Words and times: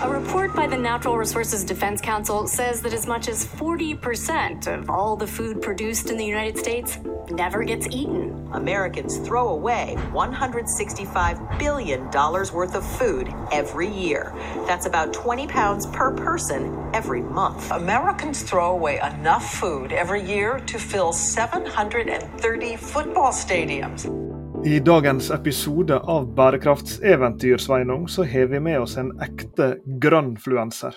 A 0.00 0.08
report 0.08 0.54
by 0.54 0.68
the 0.68 0.76
Natural 0.76 1.18
Resources 1.18 1.64
Defense 1.64 2.00
Council 2.00 2.46
says 2.46 2.80
that 2.82 2.92
as 2.92 3.08
much 3.08 3.28
as 3.28 3.44
40% 3.44 4.72
of 4.72 4.88
all 4.88 5.16
the 5.16 5.26
food 5.26 5.60
produced 5.60 6.10
in 6.10 6.16
the 6.16 6.24
United 6.24 6.56
States 6.56 7.00
never 7.30 7.64
gets 7.64 7.88
eaten. 7.90 8.48
Americans 8.52 9.18
throw 9.18 9.48
away 9.48 9.96
$165 10.12 11.58
billion 11.58 12.08
worth 12.12 12.76
of 12.76 12.86
food 12.96 13.34
every 13.50 13.88
year. 13.88 14.32
That's 14.68 14.86
about 14.86 15.12
20 15.12 15.48
pounds 15.48 15.86
per 15.86 16.14
person 16.14 16.90
every 16.94 17.20
month. 17.20 17.72
Americans 17.72 18.42
throw 18.42 18.70
away 18.70 19.00
enough 19.00 19.52
food 19.54 19.90
every 19.90 20.22
year 20.22 20.60
to 20.60 20.78
fill 20.78 21.12
730 21.12 22.76
football 22.76 23.32
stadiums. 23.32 24.27
I 24.64 24.80
dagens 24.80 25.30
episode 25.30 25.98
av 25.98 26.34
Bærekraftseventyr 26.34 27.58
Sveinung, 27.58 28.08
så 28.08 28.24
har 28.24 28.46
vi 28.46 28.60
med 28.60 28.80
oss 28.80 28.96
en 28.98 29.12
ekte 29.22 29.76
grønnfluenser. 30.02 30.96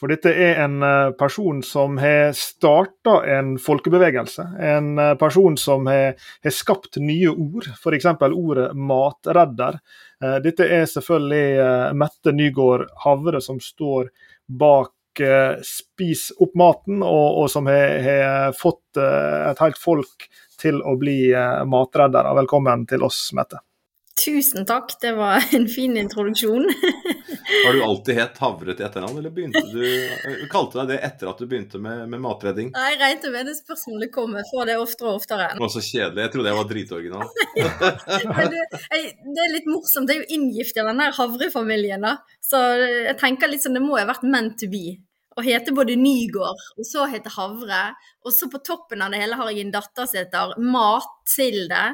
For 0.00 0.10
dette 0.10 0.32
er 0.32 0.58
en 0.64 0.80
eh, 0.82 1.12
person 1.20 1.60
som 1.62 1.98
har 2.00 2.32
starta 2.36 3.20
en 3.30 3.54
folkebevegelse. 3.60 4.46
En 4.58 4.94
eh, 4.98 5.14
person 5.20 5.58
som 5.60 5.86
har, 5.90 6.16
har 6.42 6.54
skapt 6.56 6.96
nye 6.98 7.30
ord, 7.30 7.68
f.eks. 7.76 8.08
ordet 8.26 8.70
'matredder'. 8.74 9.78
Eh, 10.24 10.38
dette 10.44 10.66
er 10.66 10.88
selvfølgelig 10.88 11.94
Mette 12.00 12.32
Nygård 12.32 12.88
Havre 13.04 13.44
som 13.44 13.60
står 13.60 14.10
bak 14.48 14.96
Spis 15.66 16.30
opp 16.40 16.54
maten, 16.56 17.02
og, 17.02 17.42
og 17.42 17.48
som 17.52 17.66
har, 17.68 18.54
fått 18.56 18.96
et 18.96 19.58
helt 19.60 19.76
folk 19.76 20.28
til 20.60 20.82
å 20.84 20.94
bli 21.00 21.18
matreddere. 21.66 22.36
Velkommen 22.42 22.86
til 22.90 23.04
oss, 23.06 23.28
Mette. 23.36 23.62
Tusen 24.24 24.66
takk, 24.66 24.92
det 25.00 25.12
var 25.16 25.44
en 25.56 25.68
fin 25.68 25.96
introduksjon. 25.96 26.68
Har 27.66 27.72
du 27.72 27.82
alltid 27.82 28.14
hett 28.14 28.38
Havre 28.38 28.74
til 28.76 28.84
etternavn, 28.86 29.18
eller 29.18 29.32
begynte 29.32 29.62
du, 29.72 29.80
eh, 29.84 30.42
kalte 30.52 30.80
deg 30.80 30.92
det 30.92 30.98
etter 31.06 31.30
at 31.30 31.40
du 31.40 31.46
begynte 31.48 31.80
med, 31.82 32.02
med 32.10 32.20
matredding? 32.22 32.70
Nei, 32.74 32.86
Jeg 32.92 33.00
regnet 33.00 33.32
med 33.32 33.48
det 33.48 33.56
spørsmålet 33.58 34.12
kommer, 34.12 34.44
får 34.50 34.70
det 34.70 34.76
oftere 34.82 35.12
og 35.12 35.22
oftere. 35.22 35.48
Det 35.54 35.64
var 35.64 35.72
så 35.72 35.84
kjedelig, 35.84 36.24
jeg 36.26 36.34
trodde 36.34 36.52
jeg 36.52 36.58
var 36.60 36.70
dritoriginal. 36.72 37.28
det, 38.54 38.64
det, 38.80 39.44
er 39.46 39.54
litt 39.54 39.70
morsomt, 39.70 40.10
det 40.10 40.16
er 40.16 40.22
jo 40.22 40.38
inngift 40.38 40.76
i 40.76 40.86
den 40.90 41.04
der 41.04 41.16
Havre-familien, 41.16 42.04
da. 42.04 42.16
Så 42.44 42.60
jeg 42.84 43.16
tenker 43.22 43.50
litt 43.50 43.64
sånn, 43.64 43.78
det 43.78 43.84
må 43.84 43.96
jo 43.96 44.04
ha 44.04 44.10
vært 44.12 44.28
meant 44.28 44.58
to 44.60 44.68
be. 44.70 44.98
Å 45.38 45.46
heter 45.46 45.74
både 45.76 45.94
Nygård, 45.98 46.62
og 46.76 46.86
så 46.86 47.06
heter 47.10 47.34
Havre. 47.36 47.82
Og 48.26 48.34
så 48.34 48.50
på 48.50 48.62
toppen 48.66 49.02
av 49.04 49.14
det 49.14 49.22
hele 49.22 49.38
har 49.38 49.50
jeg 49.52 49.66
en 49.66 49.74
datter 49.74 50.08
som 50.08 50.20
heter 50.22 50.56
Mathilde. 50.58 51.84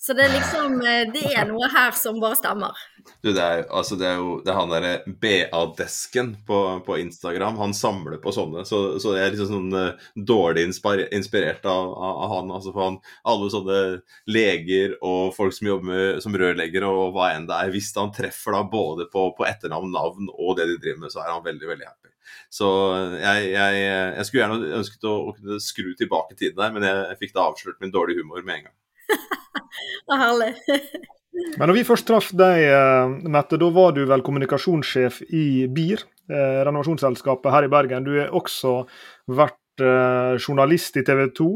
Så 0.00 0.14
det 0.14 0.28
er 0.28 0.30
liksom 0.30 0.76
eh, 0.86 1.08
Det 1.10 1.24
er 1.34 1.48
noe 1.48 1.66
her 1.72 1.96
som 1.98 2.20
bare 2.22 2.38
stemmer. 2.38 2.76
Du, 3.24 3.32
det 3.32 3.42
er, 3.42 3.64
altså, 3.74 3.96
det 3.98 4.06
er 4.06 4.20
jo 4.20 4.36
det 4.44 4.52
er 4.52 4.58
han 4.58 4.70
derre 4.70 4.92
BA-desken 5.22 6.34
på, 6.46 6.58
på, 6.86 6.98
Instagram. 7.02 7.58
Han 7.58 7.74
samler 7.74 8.20
på 8.22 8.30
sånne. 8.34 8.62
Så, 8.68 9.00
så 9.02 9.16
jeg 9.16 9.26
er 9.26 9.34
liksom 9.34 9.50
sånn 9.50 9.74
uh, 9.74 10.10
dårlig 10.14 10.68
inspirert 10.68 11.66
av, 11.66 11.90
av, 11.96 12.12
av, 12.12 12.34
han. 12.36 12.52
Altså 12.54 12.74
for 12.74 12.84
han, 12.84 13.00
alle 13.32 13.50
sånne 13.50 13.80
leger 14.30 14.94
og 15.00 15.32
folk 15.34 15.56
som 15.56 15.72
jobber 15.72 15.90
med, 15.90 16.22
som 16.22 16.36
rørleggere 16.38 16.92
og 16.92 17.16
hva 17.16 17.32
enn 17.34 17.48
det 17.50 17.58
er. 17.58 17.72
Hvis 17.74 17.90
han 17.98 18.14
treffer 18.14 18.54
da 18.54 18.62
både 18.70 19.08
på, 19.10 19.32
på 19.34 19.48
etternavn, 19.50 19.90
navn 19.96 20.30
og 20.36 20.60
det 20.60 20.68
de 20.70 20.78
driver 20.78 21.08
med, 21.08 21.16
så 21.16 21.24
er 21.24 21.34
han 21.34 21.46
veldig, 21.48 21.72
veldig 21.74 21.90
happy. 21.90 22.12
Så 22.52 22.68
jeg, 23.18 23.50
jeg, 23.52 23.82
jeg 23.84 24.26
skulle 24.28 24.44
gjerne 24.44 24.72
ønsket 24.80 25.08
å, 25.08 25.14
å 25.32 25.60
skru 25.62 25.92
tilbake 25.98 26.38
tiden 26.38 26.58
der, 26.60 26.72
men 26.74 26.86
jeg, 26.86 27.04
jeg 27.12 27.22
fikk 27.24 27.36
da 27.36 27.46
avslørt 27.50 27.80
min 27.84 27.94
dårlige 27.94 28.24
humor 28.24 28.44
med 28.46 28.60
en 28.60 28.66
gang. 28.68 28.76
det 30.08 30.16
er 30.16 30.22
herlig. 30.24 30.52
Men 31.58 31.70
når 31.70 31.78
vi 31.78 31.86
først 31.86 32.08
traff 32.08 32.32
deg, 32.36 32.64
eh, 32.66 33.14
Mette, 33.30 33.58
da 33.60 33.70
var 33.74 33.94
du 33.96 34.02
vel 34.08 34.24
kommunikasjonssjef 34.26 35.22
i 35.28 35.46
BIR, 35.70 36.04
eh, 36.30 36.60
renovasjonsselskapet 36.66 37.54
her 37.54 37.66
i 37.66 37.72
Bergen. 37.72 38.06
Du 38.06 38.16
har 38.18 38.34
også 38.34 38.82
vært 39.30 39.84
eh, 39.84 40.34
journalist 40.40 40.98
i 40.98 41.04
TV 41.06 41.28
2. 41.36 41.48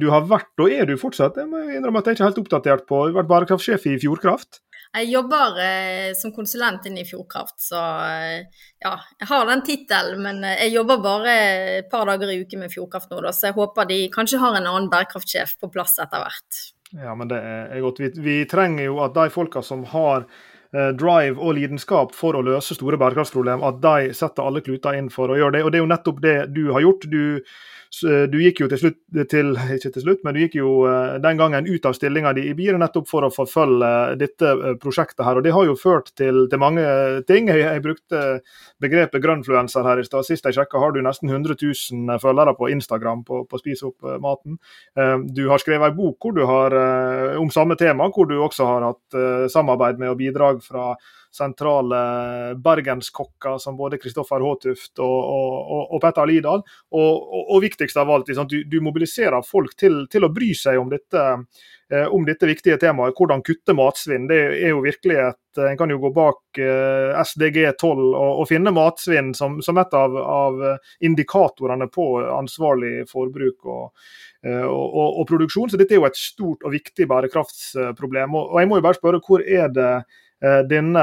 Du 0.00 0.06
har 0.12 0.28
vært, 0.28 0.52
og 0.60 0.72
er 0.72 0.88
du 0.88 0.96
fortsatt, 1.00 1.40
jeg 1.40 1.48
må 1.50 1.64
innrømme 1.70 2.02
at 2.02 2.08
jeg 2.08 2.16
er 2.16 2.20
ikke 2.20 2.28
helt 2.30 2.42
oppdatert 2.44 2.86
på, 2.88 3.02
du 3.06 3.14
har 3.14 3.22
vært 3.22 3.32
bærekraftsjef 3.32 3.88
i 3.88 3.96
Fjordkraft? 4.02 4.60
Jeg 4.96 5.10
jobber 5.12 5.58
eh, 5.60 6.10
som 6.16 6.32
konsulent 6.32 6.86
inne 6.88 7.02
i 7.02 7.08
Fjordkraft, 7.08 7.58
så 7.60 7.80
eh, 8.06 8.64
ja, 8.80 8.94
jeg 9.20 9.28
har 9.28 9.44
den 9.50 9.62
tittelen. 9.66 10.22
Men 10.24 10.40
jeg 10.48 10.72
jobber 10.72 11.02
bare 11.04 11.36
et 11.82 11.90
par 11.92 12.08
dager 12.08 12.32
i 12.32 12.40
uken 12.40 12.64
med 12.64 12.72
Fjordkraft 12.72 13.12
nå, 13.12 13.20
da, 13.26 13.34
så 13.36 13.50
jeg 13.50 13.58
håper 13.58 13.90
de 13.90 14.00
kanskje 14.14 14.40
har 14.40 14.56
en 14.56 14.70
annen 14.70 14.90
bærekraftsjef 14.92 15.56
på 15.60 15.70
plass 15.74 15.98
etter 16.02 16.24
hvert. 16.24 16.64
Ja, 16.96 17.14
men 17.18 17.28
det 17.28 17.38
er 17.42 17.84
godt. 17.84 18.00
Vi, 18.00 18.12
vi 18.24 18.36
trenger 18.48 18.88
jo 18.88 19.00
at 19.04 19.16
de 19.16 19.28
folka 19.34 19.60
som 19.66 19.84
har 19.92 20.24
eh, 20.24 20.92
drive 20.96 21.36
og 21.36 21.58
lidenskap 21.60 22.16
for 22.16 22.38
å 22.38 22.44
løse 22.46 22.78
store 22.78 22.98
bærekraftsproblem, 23.02 23.64
at 23.66 23.82
de 23.84 24.12
setter 24.16 24.48
alle 24.48 24.64
kluter 24.64 24.96
inn 24.96 25.12
for 25.12 25.28
å 25.28 25.40
gjøre 25.40 25.58
det. 25.58 25.64
Og 25.66 25.72
det 25.74 25.82
er 25.82 25.84
jo 25.84 25.94
nettopp 25.94 26.22
det 26.24 26.38
du 26.56 26.68
har 26.72 26.86
gjort. 26.86 27.10
Du 27.12 27.42
Eh, 27.44 27.75
du 28.30 28.36
gikk 28.42 28.60
jo 28.60 28.68
til 28.70 28.80
slutt 28.80 28.98
til, 29.30 29.52
ikke 29.76 29.92
til 29.94 30.02
slutt, 30.02 30.22
men 30.24 30.34
du 30.34 30.40
gikk 30.42 30.56
jo 30.58 30.70
eh, 30.88 31.16
den 31.22 31.38
gangen 31.38 31.68
ut 31.68 31.86
av 31.88 31.94
stillinga 31.96 32.32
di 32.36 32.46
i 32.50 32.54
BIR 32.56 32.78
nettopp 32.80 33.08
for 33.08 33.26
å 33.26 33.32
forfølge 33.32 33.90
dette 34.20 34.52
eh, 34.52 34.76
prosjektet 34.82 35.24
her. 35.26 35.38
og 35.38 35.46
Det 35.46 35.54
har 35.54 35.66
jo 35.68 35.76
ført 35.78 36.10
til, 36.18 36.44
til 36.50 36.62
mange 36.62 36.84
ting. 37.28 37.50
Jeg, 37.52 37.64
jeg, 37.64 37.84
brukte 37.86 38.22
begrepet 38.82 39.22
grønnfluenser 39.24 39.86
her 39.86 40.02
i 40.02 40.06
stad. 40.06 40.26
Sist 40.26 40.48
jeg 40.48 40.58
sjekka 40.58 40.82
har 40.82 40.94
du 40.94 41.02
nesten 41.04 41.30
100 41.30 41.58
000 41.62 42.22
følgere 42.22 42.56
på 42.58 42.70
Instagram 42.74 43.24
på, 43.26 43.44
på 43.48 43.60
Spis 43.60 43.84
opp 43.86 44.06
maten. 44.22 44.58
Du 45.36 45.44
har 45.50 45.60
skrevet 45.62 45.90
ei 45.90 45.96
bok 45.96 46.26
har, 46.48 46.74
om 47.38 47.50
samme 47.52 47.76
tema, 47.78 48.08
hvor 48.12 48.28
du 48.28 48.36
også 48.40 48.66
har 48.66 48.86
hatt 48.88 49.50
samarbeid 49.52 50.00
med 50.00 50.12
og 50.12 50.18
bidrag 50.20 50.62
fra 50.64 50.94
sentrale 51.36 52.00
bergenskokker 52.64 53.58
som 53.58 53.76
både 53.76 53.98
Kristoffer 53.98 54.40
Håtuft 54.40 54.98
og, 54.98 55.20
og, 55.22 55.94
og, 55.94 56.00
Petter 56.02 56.28
Lidahl. 56.28 56.64
Og, 56.96 57.30
og, 57.44 57.62
viktigst 57.64 57.96
av 58.00 58.10
alt, 58.12 58.30
du, 58.48 58.58
du, 58.64 58.80
mobiliserer 58.84 59.42
folk 59.46 59.76
til, 59.78 60.04
til, 60.12 60.26
å 60.26 60.32
bry 60.32 60.52
seg 60.56 60.80
om 60.80 60.90
dette, 60.92 61.24
eh, 61.92 62.06
om 62.12 62.26
dette 62.26 62.48
viktige 62.48 62.78
temaet. 62.82 63.16
Hvordan 63.16 63.44
kutte 63.46 63.76
matsvinn. 63.76 64.28
Det 64.30 64.40
er 64.58 64.74
jo 64.74 64.84
virkelig 64.84 65.20
et 65.24 65.42
En 65.56 65.76
kan 65.80 65.88
jo 65.88 65.96
gå 65.96 66.10
bak 66.12 66.58
eh, 66.60 67.16
SDG 67.24 67.62
12 67.80 68.00
og, 68.12 68.42
finne 68.44 68.68
matsvinn 68.76 69.30
som, 69.34 69.54
som 69.64 69.78
et 69.80 69.94
av, 69.96 70.12
av, 70.20 70.58
indikatorene 71.00 71.88
på 71.88 72.04
ansvarlig 72.28 73.06
forbruk. 73.08 73.64
eh, 74.44 74.66
og, 74.68 75.24
produksjon. 75.30 75.72
Så 75.72 75.80
dette 75.80 75.96
er 75.96 76.02
jo 76.02 76.10
et 76.10 76.20
stort 76.20 76.66
og 76.66 76.76
viktig 76.76 77.08
bærekraftsproblem. 77.08 78.36
Og, 78.36 78.60
jeg 78.60 78.68
må 78.68 78.76
jo 78.82 78.84
bare 78.84 79.00
spørre, 79.00 79.22
hvor 79.24 79.40
er 79.40 79.72
det 79.72 79.90
Eh, 80.00 80.24
denne 80.68 81.02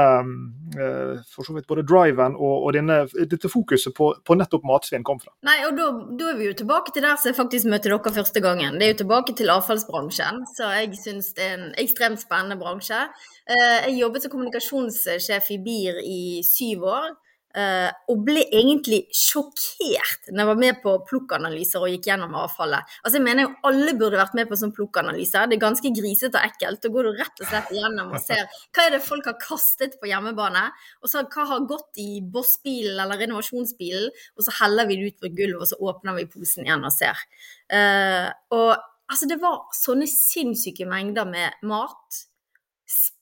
eh, 0.78 1.22
for 1.34 1.42
så 1.42 1.54
vidt 1.56 1.66
både 1.66 1.82
driven 1.82 2.36
og, 2.38 2.66
og 2.68 2.74
denne, 2.76 3.00
dette 3.30 3.50
fokuset 3.50 3.94
på, 3.96 4.12
på, 4.22 4.36
nettopp 4.38 4.66
matsvinn 4.68 5.02
kom 5.06 5.18
fra. 5.18 5.32
Nei, 5.46 5.56
og 5.66 5.74
da, 5.78 5.88
da, 6.14 6.28
er 6.30 6.38
vi 6.38 6.46
jo 6.46 6.54
tilbake 6.60 6.94
til 6.94 7.02
der 7.02 7.18
som 7.18 7.32
jeg 7.32 7.38
faktisk 7.40 7.70
møtte 7.72 7.90
dere 7.90 8.14
første 8.14 8.42
gangen. 8.44 8.78
Det 8.78 8.86
er 8.86 8.94
jo 8.94 9.00
tilbake 9.02 9.34
til 9.34 9.50
avfallsbransjen, 9.54 10.44
så 10.54 10.70
jeg 10.78 10.94
syns 11.00 11.32
det 11.34 11.48
er 11.48 11.58
en 11.58 11.68
ekstremt 11.82 12.22
spennende 12.22 12.60
bransje. 12.60 13.02
Eh, 13.44 13.76
jeg 13.88 13.98
jobbet 14.04 14.24
som 14.24 14.34
kommunikasjonssjef 14.36 15.50
i 15.50 15.60
BIR 15.66 16.00
i 16.04 16.22
syv 16.46 16.86
år. 16.94 17.12
Uh, 17.54 17.86
og 18.10 18.24
ble 18.26 18.42
egentlig 18.50 19.04
sjokkert 19.14 20.26
når 20.32 20.40
jeg 20.40 20.48
var 20.48 20.58
med 20.58 20.78
på 20.82 20.94
plukkanalyser 21.06 21.84
og 21.84 21.92
gikk 21.92 22.08
gjennom 22.08 22.34
avfallet. 22.40 22.96
Altså 23.04 23.20
jeg 23.20 23.26
mener 23.28 23.46
jo 23.46 23.52
Alle 23.70 23.92
burde 23.94 24.18
vært 24.18 24.34
med 24.34 24.48
på 24.50 24.58
sånn 24.58 24.72
plukkanalyse. 24.74 25.44
Det 25.46 25.54
er 25.54 25.62
ganske 25.62 25.92
grisete 25.94 26.40
og 26.40 26.48
ekkelt. 26.48 26.82
Da 26.82 26.90
går 26.96 27.06
du 27.06 27.20
rett 27.20 27.44
og 27.44 27.50
slett 27.52 27.70
gjennom 27.76 28.10
og 28.10 28.24
ser 28.24 28.42
hva 28.74 28.88
er 28.88 28.96
det 28.96 29.02
folk 29.06 29.30
har 29.30 29.38
kastet 29.38 29.94
på 30.00 30.10
hjemmebane, 30.10 30.64
og 31.04 31.12
så 31.12 31.22
hva 31.22 31.46
har 31.52 31.68
gått 31.70 32.02
i 32.02 32.18
bossbilen 32.34 32.98
eller 33.04 33.22
renovasjonsbilen, 33.22 34.10
og 34.34 34.46
så 34.48 34.58
heller 34.58 34.90
vi 34.90 34.98
det 34.98 35.14
ut 35.14 35.22
på 35.22 35.30
gulvet, 35.38 35.62
og 35.62 35.70
så 35.70 35.78
åpner 35.92 36.18
vi 36.18 36.28
posen 36.34 36.66
igjen 36.66 36.84
og 36.84 36.94
ser. 36.94 37.22
Uh, 37.70 38.34
og 38.56 38.72
altså 38.74 39.30
det 39.30 39.38
var 39.42 39.66
sånne 39.78 40.10
sinnssyke 40.10 40.90
mengder 40.90 41.28
med 41.30 41.66
mat 41.70 42.24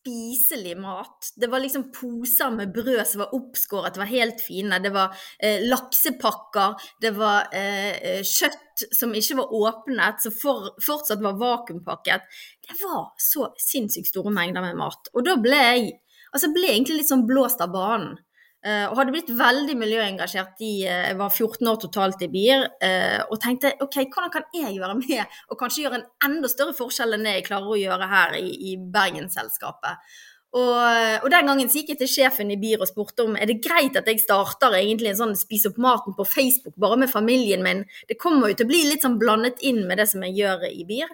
spiselig 0.03 0.77
mat. 0.79 1.33
Det 1.37 1.47
var 1.47 1.61
liksom 1.61 1.93
poser 1.93 2.51
med 2.51 2.73
brød 2.73 3.07
som 3.07 3.19
var 3.19 3.35
oppskåret, 3.35 3.97
var 3.97 4.05
helt 4.05 4.41
fine. 4.41 4.83
Det 4.83 4.91
var 4.91 5.15
eh, 5.39 5.63
laksepakker, 5.69 6.75
det 7.01 7.11
var 7.11 7.47
eh, 7.55 7.95
eh, 8.03 8.23
kjøtt 8.23 8.87
som 8.93 9.15
ikke 9.15 9.39
var 9.39 9.55
åpnet, 9.55 10.23
som 10.23 10.35
for, 10.35 10.73
fortsatt 10.83 11.23
var 11.23 11.39
vakuumpakket. 11.39 12.27
Det 12.69 12.79
var 12.83 13.13
så 13.19 13.53
sinnssykt 13.59 14.11
store 14.11 14.35
mengder 14.35 14.65
med 14.65 14.77
mat. 14.81 15.13
Og 15.15 15.27
da 15.27 15.37
ble 15.39 15.63
jeg, 15.63 15.95
altså 16.33 16.51
ble 16.53 16.67
jeg 16.67 16.81
egentlig 16.81 17.03
litt 17.03 17.13
sånn 17.13 17.27
blåst 17.29 17.63
av 17.63 17.75
banen. 17.75 18.19
Uh, 18.63 18.93
og 18.93 18.99
hadde 19.01 19.11
blitt 19.11 19.31
veldig 19.35 19.75
miljøengasjert 19.75 20.61
i 20.63 20.85
uh, 20.87 21.09
Jeg 21.09 21.17
var 21.19 21.33
14 21.35 21.67
år 21.67 21.79
totalt 21.83 22.21
i 22.23 22.29
BIR 22.31 22.61
uh, 22.63 23.23
og 23.35 23.41
tenkte 23.43 23.73
ok, 23.83 23.97
hvordan 24.05 24.31
kan 24.31 24.45
jeg 24.55 24.77
være 24.79 24.95
med 25.01 25.33
og 25.51 25.57
kanskje 25.59 25.83
gjøre 25.83 25.99
en 25.99 26.05
enda 26.29 26.51
større 26.51 26.75
forskjell 26.79 27.17
enn 27.17 27.27
det 27.27 27.33
jeg 27.41 27.47
klarer 27.49 27.73
å 27.73 27.79
gjøre 27.81 28.07
her 28.13 28.37
i, 28.39 28.53
i 28.71 28.77
Bergensselskapet. 28.79 30.15
Og, 30.53 30.77
og, 30.77 31.27
den 31.33 31.49
gangen 31.49 31.73
så 31.73 31.81
gikk 31.81 31.91
jeg 31.95 32.01
til 32.05 32.11
sjefen 32.13 32.53
i 32.55 32.59
BIR 32.61 32.85
og 32.85 32.91
spurte 32.93 33.25
om 33.25 33.35
er 33.35 33.51
det 33.51 33.57
greit 33.65 33.99
at 33.99 34.07
jeg 34.07 34.21
starter 34.23 34.77
egentlig 34.79 35.11
en 35.11 35.19
sånn 35.25 35.35
Spis 35.41 35.65
opp 35.67 35.81
maten 35.83 36.15
på 36.15 36.27
Facebook 36.29 36.77
bare 36.79 37.01
med 37.01 37.11
familien 37.11 37.65
min. 37.67 37.83
Det 38.07 38.21
kommer 38.21 38.53
jo 38.53 38.61
til 38.61 38.69
å 38.69 38.71
bli 38.71 38.85
litt 38.93 39.03
sånn 39.03 39.19
blandet 39.19 39.65
inn 39.67 39.81
med 39.89 39.99
det 39.99 40.07
som 40.13 40.23
jeg 40.29 40.37
gjør 40.39 40.69
i 40.69 40.85
BIR. 40.87 41.11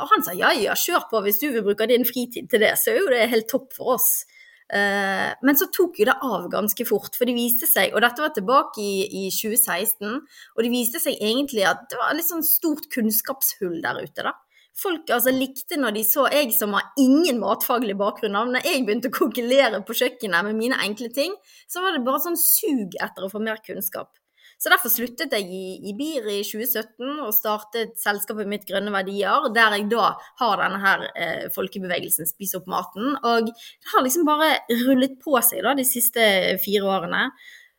og 0.00 0.10
han 0.10 0.26
sa 0.26 0.34
ja 0.34 0.50
ja, 0.58 0.74
kjør 0.74 1.06
på 1.12 1.22
hvis 1.22 1.38
du 1.38 1.52
vil 1.52 1.66
bruke 1.70 1.86
din 1.86 2.08
fritid 2.08 2.50
til 2.50 2.66
det, 2.66 2.74
så 2.80 2.96
er 2.96 2.98
jo 2.98 3.12
det 3.14 3.30
helt 3.30 3.50
topp 3.52 3.70
for 3.78 3.94
oss. 3.94 4.24
Eh, 4.68 5.30
men 5.42 5.56
så 5.56 5.68
tok 5.72 5.96
jo 6.00 6.06
det 6.08 6.16
av 6.24 6.48
ganske 6.52 6.84
fort, 6.88 7.14
for 7.16 7.28
det 7.28 7.36
viste 7.36 7.68
seg, 7.68 7.94
og 7.94 8.04
dette 8.04 8.20
var 8.20 8.34
tilbake 8.36 8.82
i, 8.84 9.06
i 9.06 9.22
2016, 9.32 10.18
og 10.56 10.60
det 10.64 10.72
viste 10.72 11.00
seg 11.00 11.16
egentlig 11.16 11.64
at 11.68 11.86
det 11.88 12.00
var 12.00 12.12
litt 12.16 12.28
sånn 12.28 12.44
stort 12.44 12.90
kunnskapshull 12.92 13.80
der 13.84 14.02
ute, 14.02 14.26
da. 14.26 14.34
Folk 14.78 15.08
altså, 15.10 15.32
likte 15.34 15.74
når 15.80 15.96
de 15.96 16.04
så 16.06 16.28
jeg 16.30 16.52
som 16.54 16.76
har 16.76 16.92
ingen 17.00 17.40
matfaglig 17.42 17.96
bakgrunn, 17.98 18.36
av, 18.38 18.52
når 18.52 18.68
jeg 18.68 18.84
begynte 18.86 19.10
å 19.10 19.16
konkurrere 19.16 19.80
på 19.86 19.96
kjøkkenet 20.02 20.46
med 20.46 20.60
mine 20.60 20.78
enkle 20.84 21.10
ting, 21.16 21.34
så 21.66 21.82
var 21.82 21.96
det 21.96 22.04
bare 22.06 22.22
sånn 22.28 22.38
sug 22.38 22.94
etter 23.00 23.26
å 23.26 23.32
få 23.32 23.42
mer 23.42 23.58
kunnskap. 23.64 24.12
Så 24.58 24.72
derfor 24.72 24.90
sluttet 24.90 25.34
jeg 25.36 25.46
i, 25.54 25.66
i 25.86 25.92
i 25.94 26.40
2017 26.42 27.20
og 27.22 27.30
startet 27.34 27.94
selskapet 28.00 28.48
mitt 28.50 28.66
Grønne 28.66 28.90
verdier, 28.90 29.46
der 29.54 29.76
jeg 29.76 29.86
da 29.92 30.08
har 30.40 30.58
denne 30.58 30.80
her 30.82 31.04
eh, 31.14 31.44
folkebevegelsen 31.54 32.26
Spis 32.26 32.56
opp 32.58 32.66
maten. 32.66 33.14
Og 33.22 33.52
det 33.52 33.92
har 33.92 34.02
liksom 34.02 34.26
bare 34.26 34.56
rullet 34.82 35.14
på 35.22 35.38
seg 35.46 35.62
da 35.62 35.76
de 35.78 35.86
siste 35.86 36.26
fire 36.64 36.90
årene. 36.90 37.22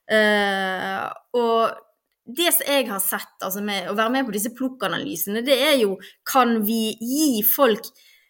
Eh, 0.10 1.04
og 1.36 1.76
det 2.30 2.54
som 2.56 2.70
jeg 2.70 2.88
har 2.88 3.02
sett, 3.04 3.36
altså 3.42 3.62
med 3.66 3.90
å 3.90 3.98
være 3.98 4.14
med 4.14 4.28
på 4.28 4.36
disse 4.38 4.54
plukkanalysene, 4.56 5.44
det 5.46 5.58
er 5.60 5.76
jo 5.82 5.98
kan 6.30 6.62
vi 6.64 6.94
gi 6.96 7.42
folk 7.44 7.90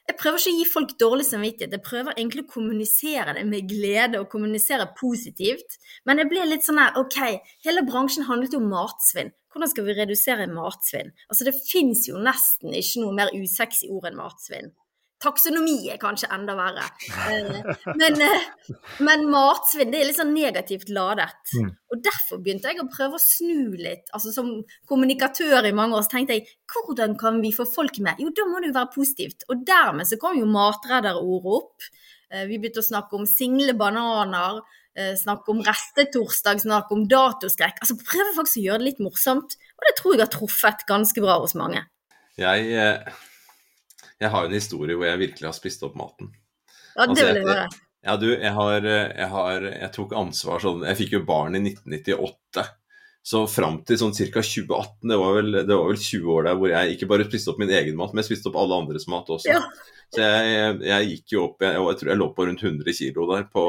jeg 0.09 0.17
prøver 0.17 0.41
ikke 0.41 0.51
å 0.51 0.57
gi 0.57 0.65
folk 0.65 0.93
dårlig 1.01 1.25
samvittighet, 1.27 1.73
jeg 1.75 1.85
prøver 1.85 2.15
egentlig 2.15 2.45
å 2.47 2.51
kommunisere 2.55 3.35
det 3.37 3.45
med 3.45 3.67
glede 3.69 4.21
og 4.21 4.31
kommunisere 4.31 4.87
positivt. 4.97 5.77
Men 6.09 6.21
jeg 6.21 6.31
ble 6.31 6.47
litt 6.49 6.65
sånn 6.65 6.81
her 6.81 6.97
OK, 6.97 7.19
hele 7.67 7.85
bransjen 7.85 8.25
handlet 8.25 8.55
jo 8.55 8.63
om 8.63 8.71
matsvinn. 8.71 9.29
Hvordan 9.53 9.71
skal 9.71 9.85
vi 9.85 9.97
redusere 9.97 10.49
matsvinn? 10.49 11.13
Altså 11.29 11.45
det 11.47 11.55
fins 11.61 12.07
jo 12.09 12.21
nesten 12.21 12.73
ikke 12.77 13.03
noe 13.03 13.17
mer 13.17 13.33
usexy 13.37 13.89
ord 13.93 14.09
enn 14.09 14.17
matsvinn. 14.17 14.73
Taksonomi 15.19 15.89
er 15.91 15.99
kanskje 15.99 16.29
enda 16.31 16.53
verre. 16.55 16.85
Eh, 17.27 17.57
men, 17.99 18.21
eh, 18.23 18.45
men, 19.03 19.25
matsvinn 19.27 19.91
det 19.91 19.99
er 19.99 20.07
litt 20.07 20.19
sånn 20.19 20.31
negativt 20.31 20.91
ladet. 20.95 21.35
Mm. 21.59 21.73
Og 21.91 22.03
derfor 22.05 22.39
begynte 22.39 22.71
jeg 22.71 22.79
å 22.79 22.87
prøve 22.87 23.19
å 23.19 23.23
snu 23.23 23.75
litt. 23.75 24.07
Altså 24.15 24.31
Som 24.35 24.53
kommunikatør 24.87 25.67
i 25.67 25.75
mange 25.75 25.99
år 25.99 26.07
så 26.07 26.15
tenkte 26.15 26.39
jeg 26.39 26.47
hvordan 26.71 27.17
kan 27.19 27.41
vi 27.43 27.51
få 27.51 27.67
folk 27.67 27.99
med? 27.99 28.23
Jo, 28.23 28.31
da 28.31 28.47
må 28.47 28.63
det 28.63 28.71
jo 28.71 28.79
være 28.79 28.93
positivt. 28.95 29.43
Og 29.51 29.67
dermed 29.67 30.07
så 30.07 30.19
kom 30.21 30.39
jo 30.39 30.47
matredderordet 30.47 31.55
opp. 31.59 31.91
Eh, 32.31 32.47
vi 32.47 32.55
begynte 32.55 32.79
å 32.79 32.89
snakke 32.89 33.19
om 33.19 33.27
single 33.27 33.75
bananer, 33.75 34.63
snakke 34.99 35.53
om 35.53 35.61
restetorsdag, 35.63 36.59
snakke 36.59 36.91
om 36.91 37.05
datoskrekk. 37.07 37.77
Altså 37.79 37.95
prøve 38.01 38.33
faktisk 38.35 38.57
å 38.59 38.63
gjøre 38.65 38.81
det 38.81 38.87
litt 38.89 38.97
morsomt. 38.99 39.53
Og 39.77 39.85
det 39.87 39.93
tror 39.95 40.15
jeg 40.15 40.25
har 40.25 40.31
truffet 40.33 40.83
ganske 40.89 41.23
bra 41.23 41.37
hos 41.39 41.55
mange. 41.55 41.85
Jeg 42.35 42.73
jeg 44.19 44.31
har 44.33 44.45
jo 44.45 44.51
en 44.51 44.57
historie 44.57 44.97
hvor 44.97 45.07
jeg 45.07 45.21
virkelig 45.21 45.47
har 45.47 45.55
spist 45.55 45.85
opp 45.87 45.95
maten. 45.99 46.33
Ja, 46.95 47.05
det 47.05 47.09
altså, 47.11 47.25
vil 47.25 47.39
jeg 47.39 47.47
høre. 47.47 47.69
Ja, 47.99 48.15
du, 48.15 48.27
jeg 48.31 48.51
har, 48.55 48.85
jeg 48.87 49.27
har 49.27 49.65
Jeg 49.67 49.89
tok 49.91 50.13
ansvar 50.15 50.61
sånn 50.63 50.85
Jeg 50.87 50.95
fikk 51.01 51.17
jo 51.17 51.19
barn 51.27 51.57
i 51.59 51.59
1998. 51.59 52.63
Så 53.29 53.41
fram 53.51 53.81
til 53.85 53.99
sånn 53.99 54.15
ca. 54.15 54.41
2018, 54.41 55.09
det 55.11 55.17
var, 55.19 55.33
vel, 55.35 55.51
det 55.57 55.75
var, 55.75 55.89
vel, 55.91 55.99
20 55.99 56.29
år 56.33 56.45
der 56.47 56.55
hvor 56.57 56.71
jeg 56.71 56.93
ikke 56.95 57.09
bare 57.11 57.25
spiste 57.27 57.51
opp 57.51 57.59
min 57.61 57.73
egen 57.75 57.97
mat, 57.99 58.13
men 58.13 58.23
jeg 58.23 58.29
spiste 58.29 58.49
opp 58.49 58.57
alle 58.61 58.77
andres 58.79 59.05
mat 59.11 59.27
også. 59.35 59.51
Ja. 59.51 59.59
Så 60.09 60.23
jeg, 60.23 60.45
jeg, 60.55 60.77
jeg, 60.87 61.09
gikk 61.11 61.33
jo 61.35 61.43
opp 61.49 61.65
jeg, 61.65 61.75
jeg, 61.75 61.97
tror 61.99 62.09
jeg 62.09 62.19
lå 62.21 62.29
på 62.33 62.47
rundt 62.47 62.63
100 62.63 62.95
kg 62.95 63.19
der 63.29 63.43
på, 63.51 63.65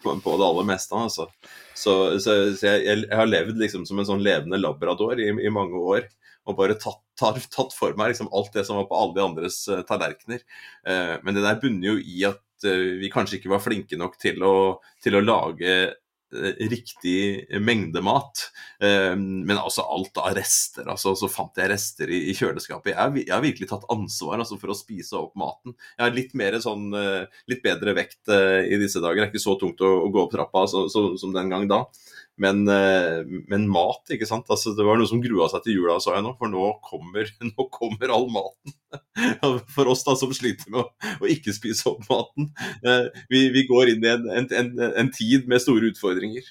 på, 0.00 0.14
på, 0.24 0.36
det 0.38 0.46
aller 0.46 0.68
meste. 0.70 0.96
altså. 0.96 1.26
Så, 1.74 1.96
så, 2.22 2.38
så 2.56 2.76
jeg, 2.78 3.04
har 3.10 3.28
levd 3.28 3.60
liksom 3.60 3.84
som 3.90 4.00
en 4.00 4.08
sånn 4.08 4.24
levende 4.24 4.62
labrador 4.62 5.20
i, 5.20 5.28
i 5.28 5.52
mange 5.52 5.82
år 5.82 6.06
og 6.48 6.58
bare 6.58 6.78
tatt, 6.80 7.02
tar, 7.18 7.40
tatt 7.56 7.74
for 7.76 7.96
meg 7.98 8.12
liksom 8.12 8.30
alt 8.34 8.52
det 8.56 8.66
som 8.68 8.80
var 8.80 8.88
på 8.90 8.98
alle 8.98 9.18
de 9.18 9.24
andres 9.24 9.62
uh, 9.70 9.82
tallerkener. 9.88 10.44
Uh, 10.86 11.18
men 11.24 11.36
det 11.36 11.46
der 11.46 11.60
bunner 11.62 11.92
jo 11.92 11.98
i 11.98 12.22
at 12.28 12.68
uh, 12.68 12.92
vi 13.00 13.10
kanskje 13.12 13.40
ikke 13.40 13.52
var 13.52 13.64
flinke 13.64 13.98
nok 14.00 14.18
til 14.22 14.42
å, 14.46 14.54
til 15.02 15.18
å 15.18 15.26
lage 15.26 15.82
riktig 16.32 17.44
mengde 17.60 18.00
mat. 18.00 18.46
Men 18.80 19.50
altså 19.52 19.82
alt 19.84 20.16
av 20.16 20.30
rester. 20.32 20.86
altså 20.88 21.12
Så 21.12 21.28
fant 21.28 21.58
jeg 21.60 21.68
rester 21.68 22.08
i, 22.08 22.32
kjøleskapet. 22.32 22.94
Jeg 22.94 23.26
jeg 23.26 23.34
har, 23.34 23.42
virkelig 23.44 23.68
tatt 23.68 23.84
ansvar 23.92 24.40
altså, 24.40 24.56
for 24.56 24.72
å 24.72 24.76
spise 24.78 25.18
opp 25.18 25.36
maten. 25.36 25.74
Jeg 25.98 26.06
har 26.06 26.16
litt, 26.16 26.32
mer 26.32 26.56
sånn, 26.64 26.86
litt 27.52 27.60
bedre 27.60 27.92
vekt 28.00 28.32
i 28.32 28.80
disse 28.80 29.04
dager. 29.04 29.20
Det 29.20 29.26
er 29.26 29.34
ikke 29.34 29.44
så 29.44 29.58
tungt 29.60 29.84
å, 29.84 29.92
å 30.06 30.08
gå 30.08 30.24
opp 30.24 30.32
trappa 30.32 30.64
så, 30.72 30.86
så, 30.88 31.10
som 31.20 31.36
den 31.36 31.52
gang 31.52 31.68
da. 31.68 31.82
Men, 32.42 32.62
eh, 32.68 33.22
men, 33.50 33.66
mat, 33.70 34.02
ikke 34.14 34.26
sant. 34.28 34.48
Altså, 34.50 34.74
det 34.76 34.86
var 34.86 34.98
noe 34.98 35.08
som 35.10 35.22
grua 35.22 35.48
seg 35.52 35.64
til 35.66 35.78
jula, 35.78 35.98
sa 36.02 36.16
jeg 36.16 36.26
nå. 36.26 36.34
For 36.40 36.50
nå 36.50 36.68
kommer, 36.84 37.30
nå 37.52 37.68
kommer 37.74 38.14
all 38.14 38.28
maten. 38.32 38.74
For 39.72 39.90
oss 39.92 40.04
da 40.06 40.16
som 40.18 40.32
sliter 40.34 40.72
med 40.72 40.82
å, 40.82 41.12
å 41.22 41.30
ikke 41.30 41.54
spise 41.54 41.86
opp 41.92 42.02
maten. 42.10 42.50
Eh, 42.82 43.06
vi, 43.32 43.46
vi 43.54 43.66
går 43.68 43.94
inn 43.94 44.06
i 44.06 44.12
en, 44.12 44.26
en, 44.40 44.50
en, 44.58 44.74
en 45.04 45.12
tid 45.14 45.48
med 45.50 45.62
store 45.62 45.92
utfordringer. 45.92 46.50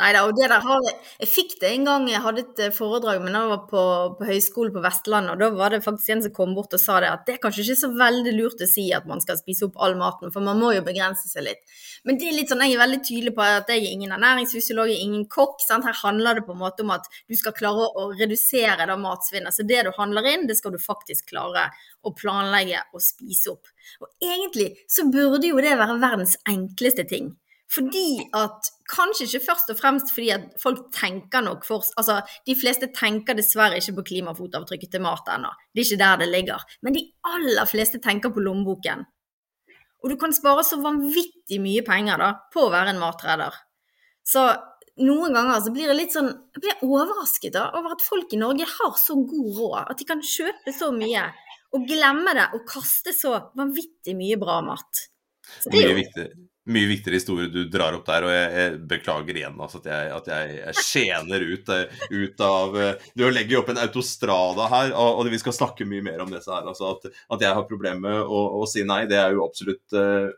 Nei 0.00 0.08
da, 0.16 0.22
og 0.24 0.32
det 0.38 0.46
der 0.48 0.62
har 0.64 0.84
jeg 0.86 0.94
Jeg 1.20 1.28
fikk 1.28 1.50
det 1.60 1.68
en 1.68 1.82
gang 1.84 2.06
jeg 2.08 2.22
hadde 2.24 2.40
et 2.46 2.60
eh, 2.64 2.72
foredrag, 2.72 3.18
men 3.20 3.34
det 3.36 3.42
var 3.50 3.58
på, 3.68 3.82
på 4.16 4.24
høyskolen 4.24 4.72
på 4.72 4.80
Vestlandet, 4.84 5.34
og 5.34 5.42
da 5.42 5.50
var 5.52 5.74
det 5.74 5.82
faktisk 5.84 6.14
en 6.14 6.22
som 6.24 6.32
kom 6.38 6.54
bort 6.56 6.72
og 6.72 6.80
sa 6.80 6.96
det 7.04 7.10
at 7.12 7.26
det 7.28 7.34
er 7.34 7.42
kanskje 7.42 7.66
ikke 7.66 7.80
så 7.82 7.90
veldig 7.98 8.32
lurt 8.38 8.64
å 8.64 8.68
si 8.70 8.86
at 8.96 9.04
man 9.10 9.20
skal 9.20 9.36
spise 9.36 9.66
opp 9.68 9.76
all 9.84 9.98
maten, 10.00 10.32
for 10.32 10.44
man 10.46 10.62
må 10.62 10.70
jo 10.72 10.84
begrense 10.86 11.28
seg 11.28 11.44
litt. 11.44 11.60
Men 12.08 12.16
det 12.18 12.30
er 12.30 12.38
litt 12.38 12.54
sånn, 12.54 12.64
jeg 12.64 12.78
er 12.78 12.82
veldig 12.82 13.00
tydelig 13.04 13.34
på 13.36 13.44
at 13.44 13.68
jeg 13.74 13.84
er 13.84 13.92
ingen 13.98 14.16
ernæringsfysiolog, 14.16 14.94
jeg 14.94 14.96
er 14.96 15.10
ingen 15.10 15.28
kokk. 15.36 15.60
sant? 15.66 15.84
Her 15.84 16.00
handler 16.00 16.40
det 16.40 16.46
på 16.48 16.56
en 16.56 16.62
måte 16.64 16.86
om 16.86 16.94
at 16.96 17.12
du 17.28 17.36
skal 17.36 17.56
klare 17.60 17.90
å 17.92 18.08
redusere 18.16 18.88
da 18.88 18.96
matsvinnet. 18.96 19.52
Så 19.52 19.68
det 19.68 19.84
du 19.84 19.92
handler 19.98 20.30
inn, 20.32 20.48
det 20.48 20.56
skal 20.56 20.72
du 20.72 20.80
faktisk 20.80 21.28
klare 21.34 21.68
å 22.00 22.14
planlegge 22.16 22.80
og 22.96 23.04
spise 23.04 23.52
opp. 23.52 23.68
Og 24.00 24.08
egentlig 24.24 24.72
så 24.88 25.04
burde 25.12 25.52
jo 25.52 25.60
det 25.60 25.76
være 25.76 26.00
verdens 26.00 26.38
enkleste 26.48 27.04
ting. 27.12 27.34
Fordi 27.72 28.20
at 28.36 28.68
Kanskje 28.92 29.24
ikke 29.26 29.46
først 29.46 29.70
og 29.72 29.78
fremst 29.78 30.12
fordi 30.12 30.28
at 30.34 30.50
folk 30.60 30.90
tenker 30.94 31.44
nok 31.44 31.64
for 31.64 31.84
Altså, 31.96 32.18
de 32.46 32.56
fleste 32.58 32.90
tenker 32.92 33.36
dessverre 33.38 33.78
ikke 33.80 33.96
på 34.00 34.06
klimafotavtrykket 34.10 34.92
til 34.92 35.04
mat 35.04 35.28
ennå. 35.32 35.52
Det 35.72 35.82
er 35.82 35.88
ikke 35.88 36.02
der 36.02 36.20
det 36.20 36.28
ligger. 36.32 36.66
Men 36.82 36.96
de 36.96 37.06
aller 37.28 37.68
fleste 37.70 38.02
tenker 38.04 38.34
på 38.34 38.44
lommeboken. 38.44 39.06
Og 40.02 40.10
du 40.10 40.18
kan 40.18 40.34
spare 40.34 40.64
så 40.66 40.80
vanvittig 40.82 41.60
mye 41.62 41.84
penger 41.86 42.20
da, 42.20 42.32
på 42.52 42.66
å 42.66 42.72
være 42.74 42.92
en 42.92 43.00
matredder. 43.00 43.54
Så 44.26 44.44
noen 45.02 45.34
ganger 45.34 45.62
så 45.62 45.72
blir 45.74 45.88
jeg 45.88 45.98
litt 45.98 46.14
sånn 46.14 46.28
jeg 46.28 46.62
blir 46.64 46.84
overrasket 46.84 47.54
da, 47.54 47.68
over 47.78 47.94
at 47.94 48.04
folk 48.04 48.34
i 48.34 48.40
Norge 48.40 48.66
har 48.68 48.96
så 49.00 49.16
god 49.16 49.58
råd. 49.58 49.82
At 49.94 50.02
de 50.02 50.08
kan 50.08 50.24
kjøpe 50.26 50.74
så 50.76 50.90
mye 50.94 51.28
og 51.72 51.86
glemme 51.88 52.34
det 52.36 52.50
og 52.56 52.66
kaste 52.68 53.14
så 53.16 53.38
vanvittig 53.58 54.14
mye 54.18 54.36
bra 54.40 54.60
mat. 54.66 55.06
Så 55.62 55.72
det 55.72 55.86
er 55.86 56.02
jo... 56.02 56.26
Mye 56.70 56.86
viktigere 56.86 57.18
historie 57.18 57.48
du 57.50 57.64
drar 57.66 57.96
opp 57.96 58.04
der, 58.06 58.22
og 58.22 58.30
jeg, 58.30 58.50
jeg 58.54 58.74
beklager 58.86 59.38
igjen 59.38 59.56
altså, 59.58 59.80
at, 59.80 59.86
jeg, 59.90 60.10
at 60.14 60.28
jeg, 60.30 60.50
jeg 60.60 60.84
skjener 60.86 61.44
ut, 61.48 61.70
eh, 61.74 62.02
ut, 62.12 62.42
av 62.46 62.76
eh, 62.78 63.06
Du 63.18 63.24
legger 63.26 63.56
jo 63.56 63.62
opp 63.64 63.72
en 63.72 63.80
autostrada 63.82 64.68
her, 64.70 64.92
og, 64.92 65.18
og, 65.18 65.30
vi 65.32 65.40
skal 65.42 65.56
snakke 65.56 65.86
mye 65.90 66.04
mer 66.06 66.22
om 66.22 66.30
disse 66.30 66.52
her. 66.52 66.68
Altså, 66.70 66.92
at, 66.94 67.08
at, 67.34 67.42
jeg 67.42 67.56
har 67.58 67.66
problemer 67.66 67.98
med 68.04 68.20
å, 68.22 68.42
å, 68.60 68.68
si 68.70 68.84
nei, 68.86 69.00
det 69.10 69.18
er 69.18 69.34
jo 69.34 69.42
absolutt 69.42 69.96
uh, 69.98 70.28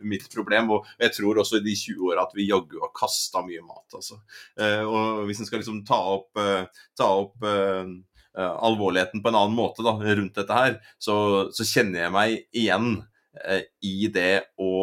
mitt 0.00 0.24
problem. 0.32 0.72
Og 0.78 0.88
jeg 1.02 1.12
tror 1.18 1.42
også 1.42 1.60
i 1.60 1.66
de 1.66 1.74
20 1.76 2.08
åra 2.08 2.24
at 2.24 2.32
vi 2.38 2.48
jaggu 2.48 2.80
har 2.80 2.94
kasta 2.96 3.44
mye 3.44 3.60
mat, 3.66 3.98
altså. 3.98 4.16
Uh, 4.56 4.80
og 4.86 5.20
hvis 5.28 5.42
en 5.42 5.50
skal 5.50 5.60
liksom 5.60 5.82
ta 5.88 5.98
opp, 6.14 6.30
uh, 6.40 6.88
ta 6.96 7.10
opp 7.18 7.44
alvorligheten 8.36 9.22
på 9.24 9.30
en 9.30 9.36
annen 9.38 9.56
måte 9.56 9.84
da, 9.84 9.94
rundt 9.96 10.36
dette 10.36 10.56
her, 10.56 10.74
så, 11.00 11.16
så 11.56 11.64
kjenner 11.64 12.02
jeg 12.02 12.12
meg 12.12 12.34
igjen 12.52 12.90
i 13.84 14.10
det 14.12 14.42
å 14.60 14.74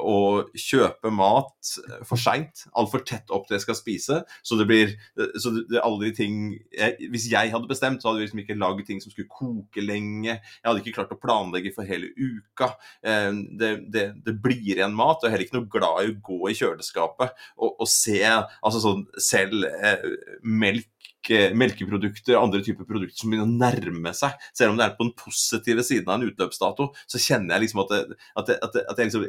å 0.00 0.18
kjøpe 0.58 1.12
mat 1.14 1.72
for 2.08 2.20
seint, 2.20 2.64
altfor 2.78 3.04
tett 3.06 3.30
opp 3.34 3.46
til 3.46 3.56
jeg 3.56 3.64
skal 3.64 3.78
spise. 3.78 4.20
Så 4.46 4.58
det 4.60 4.66
blir 4.70 4.94
så 5.40 5.52
det, 5.58 5.80
alle 5.82 6.08
de 6.08 6.12
ting 6.16 6.38
jeg, 6.74 7.10
Hvis 7.12 7.28
jeg 7.30 7.52
hadde 7.52 7.70
bestemt, 7.70 8.02
så 8.02 8.10
hadde 8.10 8.20
vi 8.20 8.26
liksom 8.26 8.42
ikke 8.44 8.58
lagd 8.60 8.86
ting 8.88 9.02
som 9.02 9.12
skulle 9.12 9.30
koke 9.30 9.84
lenge. 9.84 10.36
Jeg 10.38 10.66
hadde 10.66 10.82
ikke 10.82 10.96
klart 10.98 11.14
å 11.14 11.20
planlegge 11.20 11.74
for 11.76 11.88
hele 11.88 12.12
uka. 12.16 12.72
Eh, 13.04 13.32
det, 13.60 13.72
det, 13.92 14.06
det 14.26 14.36
blir 14.42 14.76
igjen 14.76 14.96
mat. 14.96 15.20
Og 15.20 15.26
jeg 15.26 15.32
er 15.32 15.36
heller 15.36 15.48
ikke 15.48 15.58
noe 15.60 15.72
glad 15.76 16.04
i 16.04 16.12
å 16.12 16.20
gå 16.30 16.40
i 16.50 16.56
kjøleskapet 16.58 17.36
og, 17.58 17.74
og 17.74 17.88
se 17.90 18.22
altså 18.26 18.80
sånn 18.82 19.04
selv 19.20 19.66
eh, 19.68 20.08
melk 20.42 20.88
melkeprodukter 21.28 22.38
andre 22.38 22.62
typer 22.64 22.86
produkter 22.88 23.20
som 23.20 23.32
begynner 23.32 23.48
å 23.48 23.60
nærme 23.60 24.12
seg. 24.16 24.34
Selv 24.56 24.72
om 24.72 24.80
det 24.80 24.86
er 24.86 24.96
på 24.96 25.06
den 25.06 25.14
positive 25.18 25.84
siden 25.86 26.08
av 26.08 26.18
en 26.18 26.30
utløpsdato, 26.30 26.90
så 27.10 27.20
kjenner 27.22 27.56
jeg 27.56 27.66
liksom 27.66 27.84
at 27.84 27.92
det, 27.92 28.00
at 28.40 28.50
det, 28.50 28.58
at 28.64 28.74
det, 28.74 28.84
at 28.88 29.04
liksom 29.04 29.28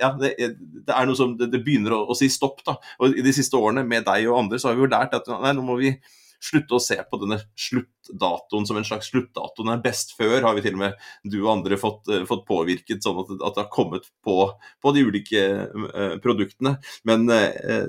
Ja, 0.00 0.12
det, 0.20 0.34
er 0.42 1.08
noe 1.08 1.18
som 1.18 1.36
Det, 1.38 1.50
begynner 1.56 1.96
å, 1.96 2.04
å, 2.10 2.18
si 2.18 2.28
stopp, 2.32 2.62
da. 2.66 2.76
Og 3.00 3.16
i 3.16 3.24
de 3.24 3.34
siste 3.36 3.58
årene, 3.58 3.86
med 3.86 4.06
deg 4.06 4.28
og 4.30 4.40
andre, 4.44 4.60
så 4.60 4.70
har 4.70 4.78
vi 4.78 4.86
jo 4.86 4.92
lært 4.92 5.16
at 5.16 5.28
nei, 5.30 5.54
nå 5.56 5.64
må 5.64 5.78
vi 5.80 5.96
slutte 6.42 6.76
å 6.76 6.82
se 6.82 6.96
på 7.10 7.18
denne 7.20 7.38
sluttdatoen 7.58 8.66
som 8.68 8.78
en 8.78 8.86
slags 8.86 9.10
sluttdato. 9.10 9.64
Den 9.64 9.74
er 9.76 9.84
best 9.84 10.14
før, 10.18 10.42
har 10.44 10.56
vi 10.56 10.64
til 10.64 10.76
og 10.76 10.82
med 10.82 11.06
du 11.24 11.38
og 11.42 11.52
andre 11.56 11.78
fått, 11.80 12.10
fått 12.28 12.44
påvirket, 12.48 13.02
sånn 13.04 13.22
at, 13.22 13.32
at, 13.38 13.56
det 13.56 13.64
har 13.64 13.70
kommet 13.72 14.08
på, 14.24 14.36
på 14.82 14.94
de 14.96 15.06
ulike 15.08 15.46
uh, 15.72 16.16
produktene. 16.22 16.76
Men 17.08 17.26
uh, 17.32 17.88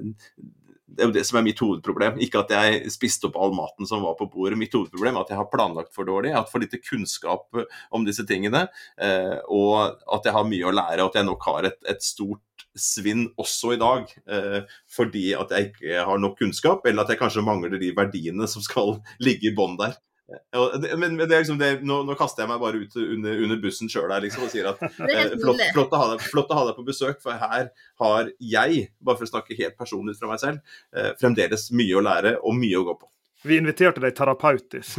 det 0.97 1.03
er 1.03 1.11
jo 1.11 1.13
det 1.13 1.25
som 1.29 1.37
er 1.37 1.45
mitt 1.45 1.61
hovedproblem. 1.61 2.17
Ikke 2.25 2.41
at 2.41 2.51
jeg 2.55 2.89
spiste 2.93 3.29
opp 3.29 3.37
all 3.37 3.53
maten 3.53 3.85
som 3.89 4.01
var 4.01 4.15
på 4.17 4.25
bordet. 4.33 4.57
Mitt 4.57 4.73
hovedproblem 4.73 5.13
er 5.13 5.25
at 5.27 5.33
jeg 5.33 5.37
har 5.37 5.51
planlagt 5.51 5.93
for 5.93 6.09
dårlig, 6.09 6.31
jeg 6.31 6.37
har 6.37 6.41
hatt 6.41 6.53
for 6.53 6.63
lite 6.63 6.81
kunnskap 6.81 7.61
om 7.93 8.07
disse 8.07 8.25
tingene. 8.27 8.65
Eh, 8.97 9.37
og 9.53 10.01
at 10.17 10.25
jeg 10.25 10.33
har 10.33 10.49
mye 10.49 10.65
å 10.65 10.73
lære, 10.73 11.03
og 11.03 11.11
at 11.11 11.19
jeg 11.21 11.29
nok 11.29 11.47
har 11.51 11.69
et, 11.69 11.77
et 11.93 12.01
stort 12.03 12.65
svinn 12.77 13.27
også 13.37 13.75
i 13.75 13.79
dag. 13.81 14.09
Eh, 14.25 14.59
fordi 14.97 15.27
at 15.37 15.53
jeg 15.53 15.69
ikke 15.69 16.09
har 16.09 16.23
nok 16.23 16.39
kunnskap, 16.41 16.89
eller 16.89 17.05
at 17.05 17.13
jeg 17.13 17.21
kanskje 17.21 17.45
mangler 17.45 17.77
de 17.77 17.93
verdiene 17.97 18.49
som 18.49 18.65
skal 18.65 18.97
ligge 19.27 19.51
i 19.51 19.55
bånn 19.57 19.77
der. 19.77 19.99
Men, 20.97 21.15
men 21.15 21.29
liksom 21.29 21.59
det, 21.59 21.69
nå, 21.87 22.01
nå, 22.03 22.15
kaster 22.19 22.43
jeg 22.43 22.51
meg 22.51 22.59
bare 22.59 22.81
ut 22.83 22.95
under, 22.99 23.43
under 23.45 23.59
bussen 23.63 23.87
sjøl 23.91 24.11
liksom, 24.25 24.43
og 24.43 24.51
sier 24.51 24.67
at 24.73 24.81
eh, 24.87 25.35
flott, 25.39 25.61
flott, 25.71 25.93
å 25.95 26.07
deg, 26.11 26.25
flott, 26.33 26.51
å 26.51 26.57
ha 26.57 26.65
deg, 26.67 26.75
på 26.75 26.87
besøk, 26.87 27.21
for 27.23 27.39
her 27.39 27.69
har 28.03 28.31
jeg, 28.35 28.89
bare 28.99 29.19
for 29.19 29.27
å 29.27 29.31
snakke 29.31 29.55
helt 29.55 29.77
personlig 29.79 30.17
fra 30.19 30.31
meg 30.31 30.41
selv, 30.43 30.75
eh, 30.91 31.13
fremdeles 31.21 31.69
mye 31.71 31.95
å 31.95 32.03
lære 32.03 32.35
og 32.41 32.59
mye 32.59 32.81
å 32.81 32.83
gå 32.89 32.97
på. 32.99 33.07
Vi 33.47 33.57
inviterte 33.61 34.01
deg 34.03 34.15
terapeutisk. 34.17 34.97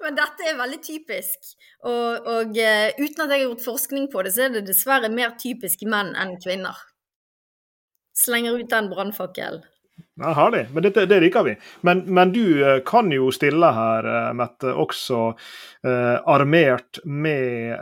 Men 0.00 0.16
dette 0.20 0.46
er 0.48 0.56
veldig 0.58 0.80
typisk. 0.82 1.52
Og, 1.84 2.30
og 2.32 2.56
uh, 2.56 2.88
uten 2.96 3.24
at 3.24 3.28
jeg 3.28 3.34
har 3.36 3.44
gjort 3.44 3.66
forskning 3.66 4.08
på 4.10 4.24
det, 4.24 4.32
så 4.34 4.46
er 4.46 4.54
det 4.56 4.64
dessverre 4.66 5.10
mer 5.12 5.36
typisk 5.38 5.84
menn 5.86 6.14
enn 6.18 6.38
kvinner. 6.40 6.80
Slenger 8.16 8.56
ut 8.56 8.72
den 8.72 8.88
brannfakkelen. 8.90 9.62
Ja, 10.20 10.34
Herlig. 10.36 10.66
Men 10.74 10.84
dette, 10.84 11.06
det 11.08 11.20
liker 11.24 11.46
vi. 11.46 11.56
Men, 11.86 12.04
men, 12.06 12.32
du 12.32 12.44
uh, 12.60 12.78
kan 12.86 13.08
jo 13.12 13.30
stille 13.34 13.72
her, 13.76 14.06
uh, 14.06 14.30
Mette, 14.36 14.74
også 14.74 15.30
armert 16.28 16.98
med 17.08 17.72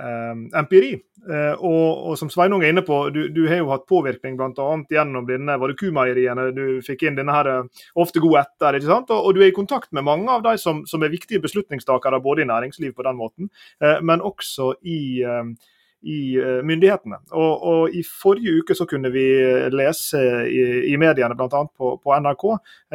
empiri. 0.54 0.92
Eh, 1.26 1.54
og, 1.61 2.07
og, 2.09 2.14
som 2.18 2.30
Sveinung 2.33 2.62
er 2.62 2.73
inne 2.73 2.85
på, 2.87 2.97
du, 3.12 3.25
du 3.35 3.42
har 3.50 3.61
jo 3.61 3.73
hatt 3.73 3.88
påvirkning 3.90 4.37
bl.a. 4.38 4.68
gjennom 4.88 5.26
denne 5.28 5.59
var 5.61 5.73
det 5.73 5.78
kumeieriene 5.80 6.47
du 6.57 6.78
fikk 6.85 7.04
inn 7.04 7.18
denne 7.18 7.35
her, 7.35 7.50
uh, 7.50 7.88
ofte 8.00 8.23
god 8.23 8.38
etter. 8.45 8.78
ikke 8.78 8.88
sant? 8.88 9.12
Og, 9.12 9.26
og, 9.26 9.35
du 9.37 9.42
er 9.42 9.50
i 9.50 9.57
kontakt 9.57 9.90
med 9.97 10.07
mange 10.07 10.30
av 10.33 10.45
de 10.47 10.54
som, 10.61 10.85
som 10.88 11.04
er 11.04 11.12
viktige 11.12 11.42
beslutningstakere 11.45 12.23
både 12.25 12.45
i 12.45 12.49
næringsliv 12.49 12.95
på 12.97 13.04
den 13.07 13.18
måten, 13.18 13.50
men 14.02 14.23
også 14.25 14.73
i, 14.87 15.21
i 16.02 16.38
myndighetene. 16.62 17.16
Og, 17.34 17.64
og, 17.70 17.94
I 17.94 18.04
forrige 18.06 18.60
uke 18.60 18.76
så 18.78 18.86
kunne 18.86 19.10
vi 19.10 19.24
lese 19.74 20.20
i, 20.46 20.60
i 20.92 20.98
mediene, 21.00 21.34
bl.a. 21.34 21.64
På, 21.66 21.96
på 21.98 22.14
NRK, 22.22 22.44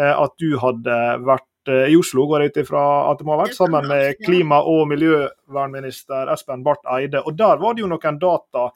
at 0.07 0.37
du 0.39 0.53
hadde 0.61 0.99
vært 1.27 1.49
Eh, 1.67 1.91
i 1.93 1.95
Oslo, 1.95 2.25
går 2.27 2.43
jeg 2.43 2.51
ut 2.51 2.57
ifra 2.65 2.81
at 3.11 3.19
det 3.19 3.27
må 3.27 3.37
ha 3.37 3.45
vært, 3.45 3.55
sammen 3.55 3.87
med 3.87 4.17
klima- 4.19 4.63
og 4.67 4.83
miljøvernminister 4.91 6.31
Espen 6.33 6.63
Barth 6.63 6.83
Eide. 6.91 7.21
Og 7.23 7.37
Der 7.39 7.61
var 7.61 7.73
det 7.73 7.85
jo 7.85 7.87
noen 7.87 8.19
data 8.19 8.71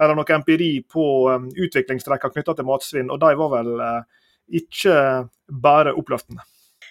eller 0.00 0.16
noe 0.16 0.32
empiri 0.32 0.80
på 0.80 1.04
utviklingstrekkene 1.52 2.32
knytta 2.32 2.54
til 2.56 2.64
matsvinn, 2.64 3.10
og 3.12 3.20
de 3.20 3.34
var 3.36 3.50
vel 3.52 3.82
ikke 4.48 4.94
bare 5.52 5.92
oppløftende. 5.92 6.40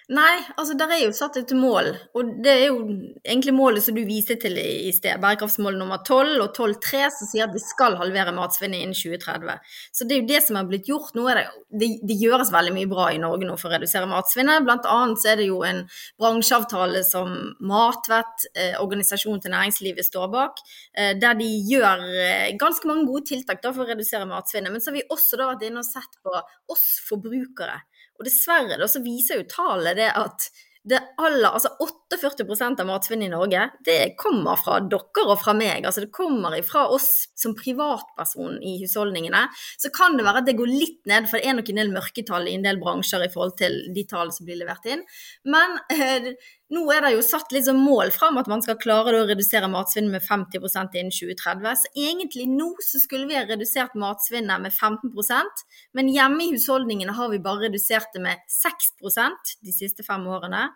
Nei, 0.09 0.39
altså 0.57 0.73
der 0.73 0.89
er 0.89 1.03
jo 1.03 1.11
satt 1.13 1.35
et 1.37 1.51
mål, 1.53 1.91
og 2.17 2.29
det 2.41 2.49
er 2.49 2.63
jo 2.71 2.79
egentlig 3.21 3.51
målet 3.53 3.83
som 3.85 3.93
du 3.93 4.01
viste 4.07 4.39
til 4.41 4.55
i 4.57 4.89
sted. 4.89 5.19
Bærekraftsmål 5.21 5.75
nummer 5.77 5.99
12 6.01 6.31
og 6.41 6.55
12.3 6.57 7.01
som 7.13 7.29
sier 7.29 7.45
at 7.45 7.53
vi 7.53 7.61
skal 7.61 7.93
halvere 7.99 8.33
matsvinnet 8.33 8.81
innen 8.81 8.97
2030. 8.97 9.59
Så 9.93 10.07
det 10.09 10.15
er 10.15 10.23
jo 10.23 10.29
det 10.31 10.39
som 10.47 10.57
er 10.57 10.71
blitt 10.71 10.89
gjort. 10.89 11.13
Nå 11.13 11.27
det, 11.29 11.43
det, 11.69 11.91
det 12.09 12.17
gjøres 12.23 12.49
veldig 12.55 12.73
mye 12.79 12.89
bra 12.89 13.11
i 13.13 13.21
Norge 13.21 13.45
nå 13.45 13.59
for 13.61 13.69
å 13.69 13.75
redusere 13.75 14.09
matsvinnet. 14.09 14.65
Blant 14.65 14.89
annet 14.89 15.21
så 15.21 15.29
er 15.35 15.43
det 15.43 15.47
jo 15.51 15.61
en 15.67 15.83
bransjeavtale 16.17 17.05
som 17.05 17.37
Matvett, 17.69 18.49
eh, 18.55 18.81
organisasjonen 18.81 19.45
til 19.45 19.53
næringslivet, 19.53 20.09
står 20.09 20.33
bak, 20.33 20.57
eh, 20.97 21.13
der 21.21 21.37
de 21.37 21.51
gjør 21.69 22.01
eh, 22.15 22.49
ganske 22.57 22.89
mange 22.89 23.05
gode 23.11 23.29
tiltak 23.29 23.61
da, 23.61 23.75
for 23.77 23.85
å 23.85 23.91
redusere 23.93 24.25
matsvinnet. 24.33 24.73
Men 24.73 24.81
så 24.81 24.89
har 24.89 24.97
vi 24.97 25.07
også 25.13 25.37
da 25.37 25.51
vært 25.53 25.69
inne 25.69 25.85
og 25.85 25.91
sett 25.91 26.17
på 26.25 26.33
oss 26.73 26.95
forbrukere. 27.05 27.77
Og 28.19 28.27
dessverre 28.27 28.79
da, 28.79 28.87
så 28.89 29.01
viser 29.03 29.39
jo 29.39 29.49
tallet 29.49 29.97
det 29.99 30.09
at 30.11 30.49
det 30.89 30.99
aller, 31.19 31.51
altså 31.51 31.69
48% 31.83 32.79
av 32.79 32.87
matsvinnet 32.87 33.27
i 33.27 33.31
Norge 33.33 33.65
det 33.85 33.97
kommer 34.19 34.57
fra 34.57 34.77
dere 34.79 35.25
og 35.25 35.35
fra 35.41 35.53
meg. 35.57 35.83
altså 35.85 36.05
Det 36.05 36.11
kommer 36.15 36.55
fra 36.65 36.85
oss 36.95 37.09
som 37.37 37.53
privatperson 37.57 38.57
i 38.63 38.77
husholdningene. 38.81 39.43
Så 39.77 39.91
kan 39.95 40.15
det 40.17 40.25
være 40.25 40.41
at 40.41 40.47
det 40.47 40.55
går 40.59 40.71
litt 40.71 41.01
ned, 41.09 41.27
for 41.29 41.37
det 41.37 41.49
er 41.51 41.57
nok 41.59 41.73
en 41.73 41.81
del 41.81 41.91
mørketall 41.93 42.47
i 42.47 42.55
en 42.57 42.65
del 42.65 42.79
bransjer 42.81 43.27
i 43.27 43.31
forhold 43.33 43.57
til 43.59 43.75
de 43.95 44.05
tallene 44.07 44.35
som 44.35 44.47
blir 44.47 44.61
levert 44.61 44.87
inn. 44.89 45.03
Men 45.51 45.77
eh, 45.93 46.31
nå 46.75 46.83
er 46.93 47.01
det 47.01 47.13
jo 47.15 47.23
satt 47.25 47.53
litt 47.55 47.65
som 47.65 47.79
mål 47.81 48.11
fram 48.13 48.37
at 48.41 48.49
man 48.51 48.61
skal 48.61 48.77
klare 48.81 49.17
å 49.17 49.25
redusere 49.29 49.69
matsvinnet 49.71 50.13
med 50.13 50.25
50 50.25 50.59
innen 50.99 51.13
2030. 51.15 51.79
Så 51.81 51.93
egentlig 51.97 52.45
nå 52.51 52.69
så 52.85 53.01
skulle 53.01 53.29
vi 53.29 53.37
ha 53.37 53.45
redusert 53.49 53.97
matsvinnet 53.97 54.61
med 54.61 54.75
15% 54.75 55.65
men 55.97 56.11
hjemme 56.13 56.45
i 56.45 56.53
husholdningene 56.53 57.15
har 57.17 57.33
vi 57.33 57.41
bare 57.41 57.67
redusert 57.67 58.13
det 58.13 58.21
med 58.21 58.45
6% 58.53 59.57
de 59.65 59.73
siste 59.73 60.05
fem 60.05 60.27
årene. 60.29 60.67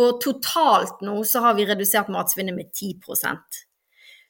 Og 0.00 0.20
totalt 0.22 1.00
nå 1.02 1.16
så 1.26 1.42
har 1.46 1.56
vi 1.58 1.66
redusert 1.66 2.12
matsvinnet 2.12 2.54
med 2.54 2.70
10% 2.76 3.64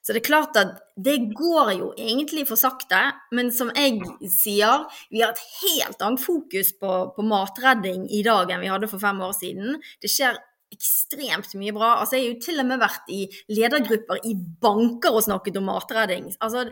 så 0.00 0.14
det 0.14 0.22
er 0.22 0.28
klart 0.30 0.56
at 0.56 0.78
det 0.96 1.18
går 1.36 1.74
jo 1.76 1.90
egentlig 1.92 2.46
for 2.48 2.60
sakte, 2.60 3.00
men 3.36 3.50
som 3.52 3.68
jeg 3.76 4.00
sier, 4.32 4.86
vi 5.12 5.20
har 5.20 5.34
et 5.34 5.42
helt 5.60 6.00
annet 6.00 6.22
fokus 6.24 6.72
på, 6.80 6.92
på 7.16 7.24
matredding 7.28 8.06
i 8.08 8.22
dag 8.24 8.48
enn 8.48 8.64
vi 8.64 8.70
hadde 8.72 8.88
for 8.88 9.02
fem 9.02 9.20
år 9.26 9.34
siden. 9.36 9.76
Det 10.00 10.08
skjer 10.08 10.40
ekstremt 10.74 11.54
mye 11.58 11.74
bra. 11.76 11.96
Altså, 12.00 12.16
jeg 12.16 12.24
har 12.24 12.32
jo 12.34 12.40
til 12.46 12.62
og 12.62 12.68
med 12.70 12.82
vært 12.82 13.12
i 13.12 13.20
ledergrupper 13.52 14.24
i 14.28 14.34
banker 14.36 15.16
og 15.16 15.26
snakket 15.26 15.60
om 15.60 15.70
matredding. 15.70 16.30
Altså, 16.40 16.68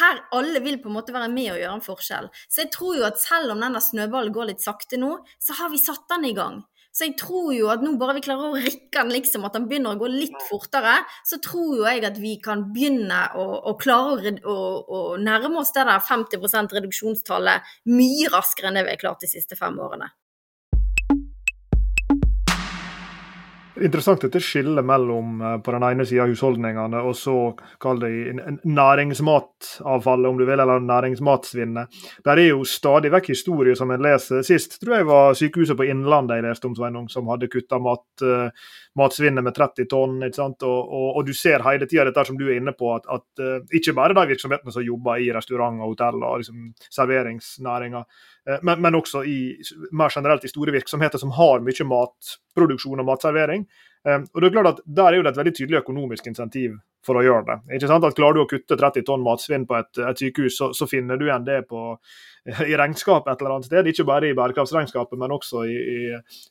her 0.00 0.22
alle 0.34 0.62
vil 0.64 0.80
på 0.82 0.90
en 0.90 0.96
måte 0.98 1.14
være 1.14 1.30
med 1.32 1.52
og 1.52 1.60
gjøre 1.60 1.74
en 1.78 1.84
forskjell. 1.84 2.30
Så 2.50 2.64
jeg 2.64 2.72
tror 2.74 2.96
jo 2.98 3.04
at 3.06 3.20
selv 3.22 3.54
om 3.54 3.60
denne 3.62 3.82
snøballen 3.82 4.34
går 4.34 4.50
litt 4.50 4.64
sakte 4.64 4.98
nå, 4.98 5.12
så 5.38 5.60
har 5.60 5.70
vi 5.70 5.82
satt 5.82 6.08
den 6.10 6.26
i 6.30 6.34
gang. 6.36 6.64
Så 6.96 7.04
jeg 7.04 7.18
tror 7.20 7.50
jo 7.52 7.68
at 7.68 7.82
nå 7.84 7.90
bare 8.00 8.14
vi 8.16 8.22
klarer 8.24 8.54
å 8.54 8.56
rikke 8.56 9.02
den 9.02 9.12
liksom, 9.12 9.44
at 9.44 9.52
den 9.52 9.66
begynner 9.68 9.92
å 9.92 10.00
gå 10.00 10.08
litt 10.08 10.36
fortere, 10.48 10.94
så 11.28 11.36
tror 11.44 11.74
jo 11.76 11.84
jeg 11.84 12.06
at 12.08 12.16
vi 12.22 12.38
kan 12.40 12.62
begynne 12.72 13.18
å, 13.36 13.44
å 13.68 13.74
klare 13.76 14.32
å, 14.40 14.56
å, 14.80 15.00
nærme 15.20 15.60
oss 15.60 15.74
det 15.76 15.84
der 15.84 16.00
50 16.00 16.72
reduksjonstallet 16.78 17.74
mye 17.92 18.30
raskere 18.32 18.70
enn 18.70 18.80
det 18.80 18.86
vi 18.86 18.94
har 18.94 19.02
klart 19.02 19.26
de 19.26 19.28
siste 19.28 19.60
fem 19.60 19.76
årene. 19.76 20.08
Interessant 23.76 24.22
dette 24.24 24.40
skillet 24.40 24.84
mellom 24.86 25.40
eh, 25.40 25.56
på 25.60 25.72
den 25.74 25.84
ene 25.84 26.04
sida 26.08 26.24
husholdningene 26.30 27.02
og 27.04 27.12
så 27.18 27.34
kall 27.82 27.98
det 28.00 28.08
næringsmatavfallet, 28.64 30.28
om 30.30 30.38
du 30.38 30.44
vil, 30.48 30.60
eller 30.62 30.80
næringsmatsvinnet. 30.80 31.98
Der 32.24 32.40
er 32.40 32.48
jo 32.48 32.64
stadig 32.68 33.10
vekk 33.12 33.28
historier 33.34 33.76
som 33.76 33.92
en 33.92 34.04
leser. 34.04 34.40
Sist 34.46 34.78
tror 34.80 34.96
jeg 34.96 35.08
var 35.10 35.36
sykehuset 35.36 35.76
på 35.76 35.88
Innlandet 35.90 36.40
jeg 36.40 36.46
leste 36.46 36.70
om, 36.70 36.76
Sveinung, 36.78 37.10
som 37.12 37.28
hadde 37.32 37.50
kutta 37.52 37.78
mat, 37.82 38.06
uh, 38.24 38.48
matsvinnet 38.96 39.44
med 39.44 39.56
30 39.56 39.90
tonn. 39.92 40.16
ikke 40.24 40.40
sant? 40.40 40.64
Og, 40.64 40.80
og, 40.86 41.08
og 41.20 41.28
du 41.28 41.34
ser 41.36 41.64
hele 41.66 41.88
tida 41.90 42.06
dette 42.08 42.24
som 42.28 42.38
du 42.40 42.46
er 42.48 42.56
inne 42.60 42.72
på, 42.76 42.94
at, 42.96 43.08
at 43.12 43.44
uh, 43.44 43.76
ikke 43.76 43.96
bare 43.98 44.16
de 44.16 44.26
virksomhetene 44.32 44.72
som 44.72 44.86
jobber 44.86 45.20
i 45.20 45.28
restaurant 45.36 45.82
og 45.82 45.92
hotell 45.92 46.22
og 46.22 46.40
liksom, 46.40 46.72
serveringsnæringa, 46.88 48.06
men, 48.62 48.80
men, 48.82 48.94
også 48.94 49.24
i, 49.26 49.38
mer 49.90 50.12
generelt 50.14 50.44
i 50.46 50.50
store 50.50 50.74
virksomheter 50.76 51.18
som 51.18 51.32
har 51.34 51.64
mye 51.66 51.86
matproduksjon 51.90 53.02
og 53.02 53.08
matservering. 53.08 53.66
Um, 54.06 54.26
og 54.34 54.42
det 54.42 54.48
er 54.48 54.52
klart 54.54 54.68
at 54.70 54.84
Der 54.86 55.16
er 55.16 55.22
det 55.22 55.32
et 55.32 55.40
veldig 55.40 55.54
tydelig 55.56 55.80
økonomisk 55.80 56.28
insentiv 56.30 56.76
for 57.06 57.18
å 57.18 57.24
gjøre 57.26 57.46
det. 57.48 57.56
Ikke 57.76 57.90
sant? 57.90 58.06
At 58.06 58.14
Klarer 58.18 58.38
du 58.38 58.42
å 58.44 58.48
kutte 58.50 58.78
30 58.78 59.06
tonn 59.06 59.24
matsvinn 59.24 59.66
på 59.66 59.78
et, 59.78 59.90
et 59.98 60.22
sykehus, 60.22 60.58
så, 60.58 60.70
så, 60.76 60.86
finner 60.90 61.18
du 61.18 61.26
igjen 61.26 61.46
det 61.46 61.64
på, 61.70 61.80
i 62.70 62.78
regnskapet 62.78 63.32
et 63.32 63.42
eller 63.42 63.56
annet 63.56 63.70
sted. 63.70 63.90
Ikke 63.90 64.06
bare 64.06 64.30
i 64.30 64.36
bærekraftsregnskapet, 64.38 65.18
men 65.18 65.34
også 65.34 65.64
i, 65.66 65.76
i, 65.76 66.02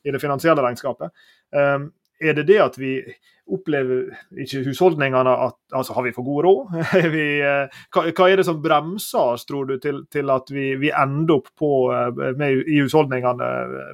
i 0.03 0.15
det 0.15 0.23
finansielle 0.23 0.63
regnskapet. 0.65 1.15
Um, 1.55 1.93
er 2.19 2.38
det 2.38 2.48
det 2.48 2.60
at 2.63 2.77
vi 2.79 2.98
opplever 3.45 4.07
ikke 4.41 4.63
husholdningene 4.65 5.29
at 5.29 5.57
altså 5.75 5.93
Har 5.93 6.05
vi 6.05 6.13
for 6.15 6.25
god 6.25 6.43
råd? 6.45 6.75
vi, 7.15 7.25
eh, 7.45 7.81
hva, 7.93 8.05
hva, 8.10 8.29
er 8.29 8.39
det 8.39 8.45
som 8.48 8.62
bremser 8.63 9.36
oss, 9.36 9.45
tror 9.45 9.67
du, 9.69 9.75
til, 9.81 10.01
til 10.12 10.31
at 10.34 10.50
vi, 10.53 10.72
vi, 10.81 10.89
ender 10.89 11.38
opp 11.38 11.51
på, 11.57 11.72
eh, 11.93 12.24
med, 12.39 12.63
i 12.65 12.79
husholdningene 12.81 13.50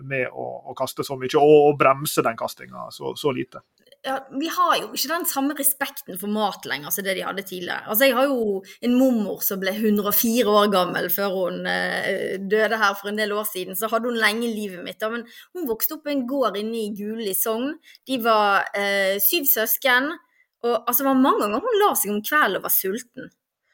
med 0.08 0.30
å, 0.32 0.48
å, 0.72 0.76
kaste 0.78 1.04
så 1.08 1.18
mye, 1.20 1.32
og, 1.40 1.58
og 1.72 1.80
bremse 1.80 2.24
den 2.24 2.40
kastinga 2.40 2.88
så, 2.96 3.16
så, 3.20 3.34
lite? 3.36 3.64
Ja, 4.02 4.16
vi 4.34 4.48
har 4.50 4.78
jo 4.80 4.88
ikke 4.96 5.12
den 5.12 5.28
samme 5.30 5.54
respekten 5.58 6.18
for 6.18 6.32
mat 6.34 6.66
lenger 6.66 6.94
som 6.94 7.06
det 7.06 7.14
de 7.20 7.26
hadde 7.26 7.44
tidligere. 7.46 7.86
Altså, 7.86 8.08
Jeg 8.08 8.16
har 8.18 8.32
jo 8.32 8.64
en 8.82 8.96
mormor 8.98 9.44
som 9.46 9.62
ble 9.62 9.76
104 9.76 10.50
år 10.50 10.72
gammel 10.74 11.10
før 11.14 11.36
hun 11.36 11.68
eh, 11.70 12.40
døde 12.42 12.80
her 12.82 12.96
for 12.98 13.12
en 13.12 13.22
del 13.22 13.36
år 13.38 13.46
siden. 13.52 13.78
Så 13.78 13.92
hadde 13.92 14.10
hun 14.10 14.18
lenge 14.18 14.50
livet 14.50 14.82
mitt. 14.84 15.00
Da. 15.02 15.12
Men 15.14 15.28
hun 15.54 15.70
vokste 15.70 16.00
opp 16.00 16.08
på 16.08 16.16
en 16.16 16.26
gård 16.26 16.58
inne 16.58 16.82
i 16.82 16.90
Guli 16.98 17.36
Sogn. 17.38 17.76
De 18.10 18.18
var 18.26 18.72
eh, 18.74 19.22
syv 19.22 19.46
søsken. 19.54 20.10
Og 20.66 20.76
altså, 20.80 21.04
det 21.04 21.10
var 21.12 21.22
mange 21.22 21.46
ganger 21.46 21.62
hun 21.62 21.80
la 21.84 21.94
seg 21.94 22.16
om 22.16 22.26
kvelden 22.26 22.58
og 22.58 22.66
var 22.66 22.74
sulten. 22.74 23.30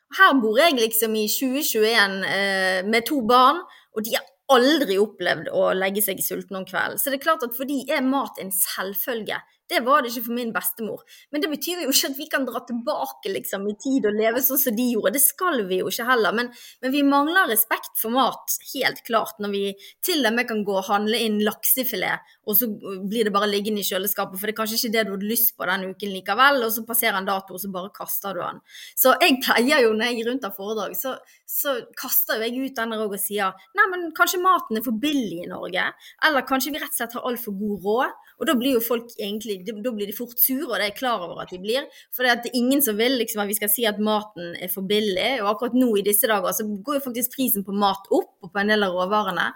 Og 0.08 0.20
her 0.20 0.40
bor 0.44 0.60
jeg 0.60 0.76
liksom 0.76 1.16
i 1.20 1.28
2021 1.32 2.24
eh, 2.28 2.82
med 2.88 3.08
to 3.08 3.22
barn, 3.28 3.64
og 3.96 4.04
de 4.04 4.16
har 4.16 4.28
aldri 4.56 4.96
opplevd 5.00 5.50
å 5.52 5.70
legge 5.76 6.04
seg 6.04 6.20
sulten 6.24 6.60
om 6.60 6.68
kvelden. 6.68 7.00
Så 7.00 7.12
det 7.12 7.20
er 7.20 7.26
klart 7.26 7.44
at 7.44 7.56
for 7.56 7.68
de 7.68 7.82
er 7.92 8.04
mat 8.04 8.40
en 8.40 8.52
selvfølge. 8.56 9.40
Det 9.68 9.82
var 9.84 10.04
det 10.04 10.14
ikke 10.14 10.26
for 10.30 10.38
min 10.38 10.54
bestemor. 10.56 11.04
Men 11.32 11.44
det 11.44 11.50
betyr 11.52 11.84
jo 11.84 11.92
ikke 11.92 12.12
at 12.12 12.18
vi 12.20 12.28
kan 12.32 12.48
dra 12.48 12.62
tilbake 12.68 13.34
liksom, 13.34 13.68
i 13.68 13.76
tid 13.82 14.08
og 14.08 14.16
leve 14.16 14.44
sånn 14.44 14.62
som 14.62 14.78
de 14.78 14.86
gjorde. 14.94 15.16
Det 15.18 15.24
skal 15.24 15.66
vi 15.68 15.82
jo 15.82 15.92
ikke 15.92 16.08
heller. 16.08 16.36
Men, 16.38 16.52
men, 16.84 16.94
vi 16.94 17.04
mangler 17.04 17.52
respekt 17.52 18.00
for 18.00 18.16
mat, 18.16 18.58
helt 18.74 19.04
klart, 19.08 19.36
når 19.44 19.54
vi 19.54 19.64
til 20.06 20.24
og 20.24 20.38
med 20.38 20.48
kan 20.50 20.64
gå 20.68 20.78
og 20.80 20.88
handle 20.88 21.20
inn 21.20 21.42
laksefilet 21.44 22.37
og 22.48 22.56
så 22.58 22.70
blir 22.72 23.28
det 23.28 23.34
bare 23.36 23.50
liggende 23.52 23.84
i 23.84 23.88
kjøleskapet, 23.88 24.40
for 24.40 24.48
det 24.48 24.56
er 24.56 24.60
kanskje 24.62 24.80
ikke 24.80 24.94
det 24.96 25.04
du 25.08 25.14
hadde 25.16 25.32
lyst 25.32 25.54
på 25.58 25.68
den 25.68 25.88
uken 25.92 26.14
likevel, 26.16 26.62
og 26.64 26.72
så 26.74 26.86
passerer 26.88 27.20
en 27.20 27.28
dato, 27.28 27.58
og 27.58 27.62
så 27.62 27.72
bare 27.74 27.92
kaster 27.96 28.38
du 28.38 28.42
den. 28.44 28.62
Så 28.96 29.14
jeg 29.22 29.40
pleier 29.44 29.84
jo, 29.84 29.92
når 29.94 30.12
jeg 30.12 30.22
er 30.22 30.30
rundt 30.32 30.48
av 30.48 30.56
foredrag, 30.56 30.96
så, 31.00 31.18
så 31.48 31.76
kaster 32.00 32.40
jo 32.40 32.48
jeg 32.48 32.72
ut 32.72 32.80
den 32.80 32.96
og 32.98 33.18
sier 33.22 33.68
nei, 33.78 33.88
men 33.92 34.08
kanskje 34.18 34.42
maten 34.44 34.80
er 34.80 34.86
for 34.86 34.96
billig 35.02 35.44
i 35.44 35.52
Norge, 35.52 35.90
eller 36.28 36.48
kanskje 36.48 36.74
vi 36.74 36.82
rett 36.82 36.96
og 36.96 37.02
slett 37.02 37.18
har 37.20 37.28
altfor 37.28 37.58
god 37.60 37.86
råd. 37.88 38.16
Og 38.38 38.46
da 38.46 38.54
blir 38.58 38.76
jo 38.78 38.84
folk 38.86 39.10
egentlig, 39.18 39.60
da 39.66 39.92
blir 39.94 40.10
de 40.10 40.16
fort 40.16 40.38
sure, 40.38 40.68
og 40.68 40.76
det 40.76 40.84
er 40.86 40.92
jeg 40.92 41.00
klar 41.00 41.24
over 41.26 41.42
at 41.42 41.52
de 41.54 41.60
blir. 41.62 41.88
For 42.14 42.26
det 42.26 42.36
er 42.52 42.58
ingen 42.58 42.84
som 42.86 42.98
vil 43.00 43.18
liksom, 43.18 43.42
at 43.42 43.50
vi 43.50 43.58
skal 43.58 43.72
si 43.74 43.88
at 43.90 44.02
maten 44.04 44.54
er 44.62 44.70
for 44.70 44.86
billig. 44.88 45.40
Og 45.42 45.50
akkurat 45.56 45.78
nå 45.78 45.90
i 45.98 46.06
disse 46.06 46.30
dager 46.30 46.54
så 46.54 46.68
går 46.68 47.00
jo 47.00 47.06
faktisk 47.08 47.34
prisen 47.34 47.66
på 47.66 47.76
mat 47.76 48.06
opp, 48.14 48.36
og 48.46 48.54
på 48.54 48.62
en 48.62 48.74
del 48.74 48.86
av 48.86 48.94
råvarene. 48.94 49.50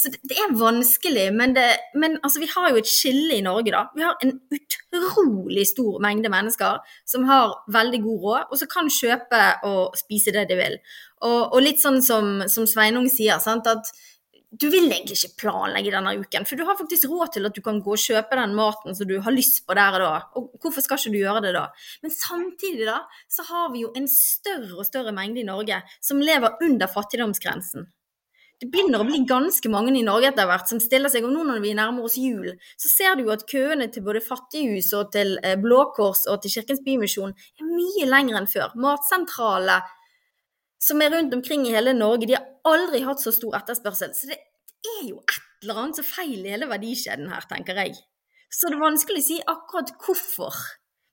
Så 0.00 0.08
det, 0.08 0.20
det 0.24 0.36
er 0.40 0.54
vanskelig, 0.56 1.26
men, 1.36 1.52
det, 1.52 1.66
men 1.92 2.14
altså, 2.24 2.40
vi 2.40 2.48
har 2.48 2.70
jo 2.72 2.80
et 2.80 2.88
skille 2.88 3.36
i 3.36 3.44
Norge, 3.44 3.72
da. 3.74 3.82
Vi 3.92 4.04
har 4.06 4.16
en 4.24 4.38
utrolig 4.56 5.66
stor 5.68 5.98
mengde 6.00 6.30
mennesker 6.32 6.78
som 7.08 7.26
har 7.28 7.58
veldig 7.68 8.00
god 8.06 8.22
råd, 8.24 8.46
og 8.48 8.60
som 8.62 8.70
kan 8.72 8.88
kjøpe 8.94 9.42
og 9.68 9.98
spise 10.00 10.32
det 10.32 10.46
de 10.48 10.56
vil. 10.56 10.78
Og, 11.20 11.40
og 11.50 11.60
litt 11.60 11.82
sånn 11.82 12.00
som, 12.04 12.38
som 12.48 12.68
Sveinung 12.70 13.10
sier, 13.12 13.42
sant, 13.44 13.68
at 13.68 13.92
du 14.50 14.66
vil 14.72 14.88
egentlig 14.88 15.14
ikke 15.20 15.44
planlegge 15.44 15.92
denne 15.92 16.16
uken, 16.18 16.48
for 16.48 16.58
du 16.58 16.64
har 16.66 16.78
faktisk 16.80 17.06
råd 17.10 17.36
til 17.36 17.46
at 17.46 17.54
du 17.54 17.60
kan 17.62 17.78
gå 17.84 17.92
og 17.94 18.02
kjøpe 18.02 18.40
den 18.40 18.56
maten 18.56 18.96
som 18.98 19.06
du 19.06 19.14
har 19.22 19.36
lyst 19.36 19.62
på 19.66 19.76
der 19.78 20.00
og 20.00 20.02
da. 20.02 20.16
Og 20.40 20.48
hvorfor 20.64 20.82
skal 20.82 20.98
ikke 20.98 21.12
du 21.12 21.20
gjøre 21.20 21.44
det 21.44 21.52
da? 21.54 21.68
Men 22.02 22.16
samtidig 22.16 22.88
da, 22.88 22.98
så 23.30 23.46
har 23.52 23.70
vi 23.76 23.84
jo 23.84 23.92
en 23.94 24.08
større 24.10 24.80
og 24.80 24.88
større 24.88 25.14
mengde 25.14 25.44
i 25.44 25.46
Norge 25.46 25.84
som 26.02 26.24
lever 26.24 26.58
under 26.66 26.90
fattigdomsgrensen. 26.90 27.86
Det 28.60 28.68
begynner 28.68 29.00
å 29.00 29.06
bli 29.08 29.22
ganske 29.24 29.70
mange 29.72 29.94
i 29.96 30.02
Norge 30.04 30.28
etter 30.28 30.48
hvert 30.48 30.68
som 30.68 30.80
stiller 30.82 31.08
seg, 31.08 31.24
og 31.24 31.32
nå 31.32 31.46
når 31.48 31.62
vi 31.64 31.70
nærmer 31.76 32.04
oss 32.04 32.18
jul, 32.20 32.50
så 32.76 32.90
ser 32.92 33.16
du 33.16 33.24
jo 33.24 33.32
at 33.32 33.46
køene 33.48 33.86
til 33.92 34.04
både 34.04 34.20
Fattighus 34.20 34.90
og 34.98 35.14
til 35.14 35.38
eh, 35.40 35.56
Blå 35.60 35.86
Kors 35.96 36.26
og 36.28 36.42
til 36.42 36.52
Kirkens 36.58 36.82
Bymisjon 36.84 37.32
er 37.32 37.70
mye 37.70 38.08
lengre 38.10 38.42
enn 38.42 38.50
før. 38.50 38.76
Matsentraler 38.76 39.88
som 40.80 41.00
er 41.00 41.12
rundt 41.12 41.34
omkring 41.36 41.64
i 41.68 41.72
hele 41.72 41.92
Norge, 41.96 42.28
de 42.28 42.36
har 42.36 42.46
aldri 42.68 43.02
hatt 43.04 43.20
så 43.24 43.32
stor 43.32 43.56
etterspørsel. 43.60 44.12
Så 44.16 44.28
det 44.28 44.38
er 44.40 45.08
jo 45.08 45.18
et 45.20 45.40
eller 45.64 45.82
annet 45.82 46.00
som 46.00 46.08
feil 46.08 46.38
i 46.40 46.54
hele 46.54 46.68
verdikjeden 46.68 47.28
her, 47.32 47.44
tenker 47.48 47.80
jeg. 47.80 47.96
Så 48.50 48.68
det 48.68 48.78
er 48.78 48.86
vanskelig 48.86 49.22
å 49.22 49.26
si 49.26 49.40
akkurat 49.48 49.92
hvorfor. 50.00 50.56